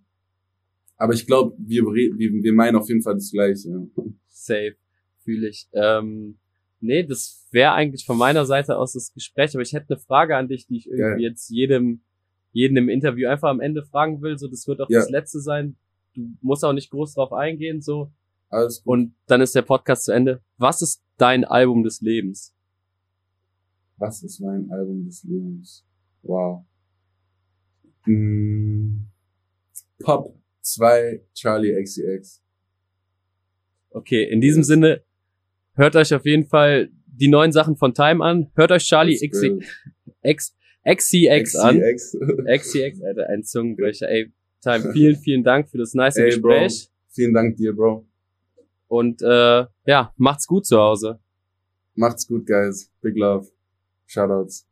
aber 0.96 1.14
ich 1.14 1.26
glaube, 1.26 1.54
wir, 1.58 1.82
wir, 1.84 2.42
wir 2.42 2.52
meinen 2.52 2.76
auf 2.76 2.88
jeden 2.88 3.02
Fall 3.02 3.14
das 3.14 3.30
Gleiche. 3.30 3.68
Safe, 4.28 4.76
fühle 5.22 5.48
ich. 5.48 5.68
Ähm, 5.72 6.38
nee, 6.80 7.02
das 7.02 7.46
wäre 7.50 7.72
eigentlich 7.72 8.04
von 8.04 8.18
meiner 8.18 8.44
Seite 8.46 8.76
aus 8.76 8.92
das 8.92 9.12
Gespräch, 9.12 9.54
aber 9.54 9.62
ich 9.62 9.72
hätte 9.72 9.94
eine 9.94 10.00
Frage 10.00 10.36
an 10.36 10.48
dich, 10.48 10.66
die 10.66 10.76
ich 10.76 10.86
irgendwie 10.88 11.22
ja. 11.22 11.30
jetzt 11.30 11.48
jedem, 11.50 12.00
jedem 12.52 12.76
im 12.76 12.88
Interview 12.88 13.28
einfach 13.28 13.48
am 13.48 13.60
Ende 13.60 13.82
fragen 13.82 14.20
will. 14.22 14.38
So, 14.38 14.48
das 14.48 14.66
wird 14.66 14.80
auch 14.80 14.90
ja. 14.90 15.00
das 15.00 15.10
letzte 15.10 15.40
sein. 15.40 15.76
Du 16.14 16.28
musst 16.42 16.64
auch 16.64 16.72
nicht 16.72 16.90
groß 16.90 17.14
drauf 17.14 17.32
eingehen, 17.32 17.80
so. 17.80 18.10
Alles 18.50 18.82
gut. 18.82 18.92
Und 18.92 19.14
dann 19.26 19.40
ist 19.40 19.54
der 19.54 19.62
Podcast 19.62 20.04
zu 20.04 20.12
Ende. 20.12 20.42
Was 20.58 20.82
ist 20.82 21.02
dein 21.16 21.44
Album 21.44 21.82
des 21.82 22.00
Lebens? 22.00 22.54
Was 23.96 24.22
ist 24.22 24.40
mein 24.40 24.70
Album 24.70 25.04
des 25.04 25.24
Lebens? 25.24 25.86
Wow. 26.22 26.64
Hm, 28.04 29.06
Pop 30.00 30.38
2 30.62 31.22
Charlie 31.34 31.82
XCX. 31.82 32.42
Okay, 33.90 34.24
in 34.24 34.40
diesem 34.40 34.62
Sinne, 34.62 35.02
hört 35.74 35.96
euch 35.96 36.14
auf 36.14 36.24
jeden 36.24 36.46
Fall 36.46 36.90
die 37.06 37.28
neuen 37.28 37.52
Sachen 37.52 37.76
von 37.76 37.94
Time 37.94 38.24
an. 38.24 38.50
Hört 38.54 38.72
euch 38.72 38.84
Charlie 38.84 39.16
XCX 39.16 40.56
XCX 40.84 41.56
an. 41.56 41.80
XCX, 41.80 43.02
Alter, 43.02 43.28
ein 43.28 43.44
Zungenbrecher. 43.44 44.08
Ey, 44.08 44.32
Time, 44.62 44.90
vielen, 44.92 45.16
vielen 45.16 45.44
Dank 45.44 45.68
für 45.68 45.78
das 45.78 45.94
nice 45.94 46.16
Ey, 46.16 46.26
Gespräch. 46.26 46.86
Bro. 46.86 46.94
Vielen 47.12 47.34
Dank 47.34 47.56
dir, 47.56 47.74
Bro. 47.74 48.06
Und 48.90 49.22
äh, 49.22 49.66
ja, 49.86 50.12
macht's 50.16 50.48
gut 50.48 50.66
zu 50.66 50.76
Hause. 50.76 51.20
Macht's 51.94 52.26
gut, 52.26 52.44
guys. 52.44 52.90
Big 53.00 53.16
love. 53.16 53.48
Shoutouts. 54.06 54.66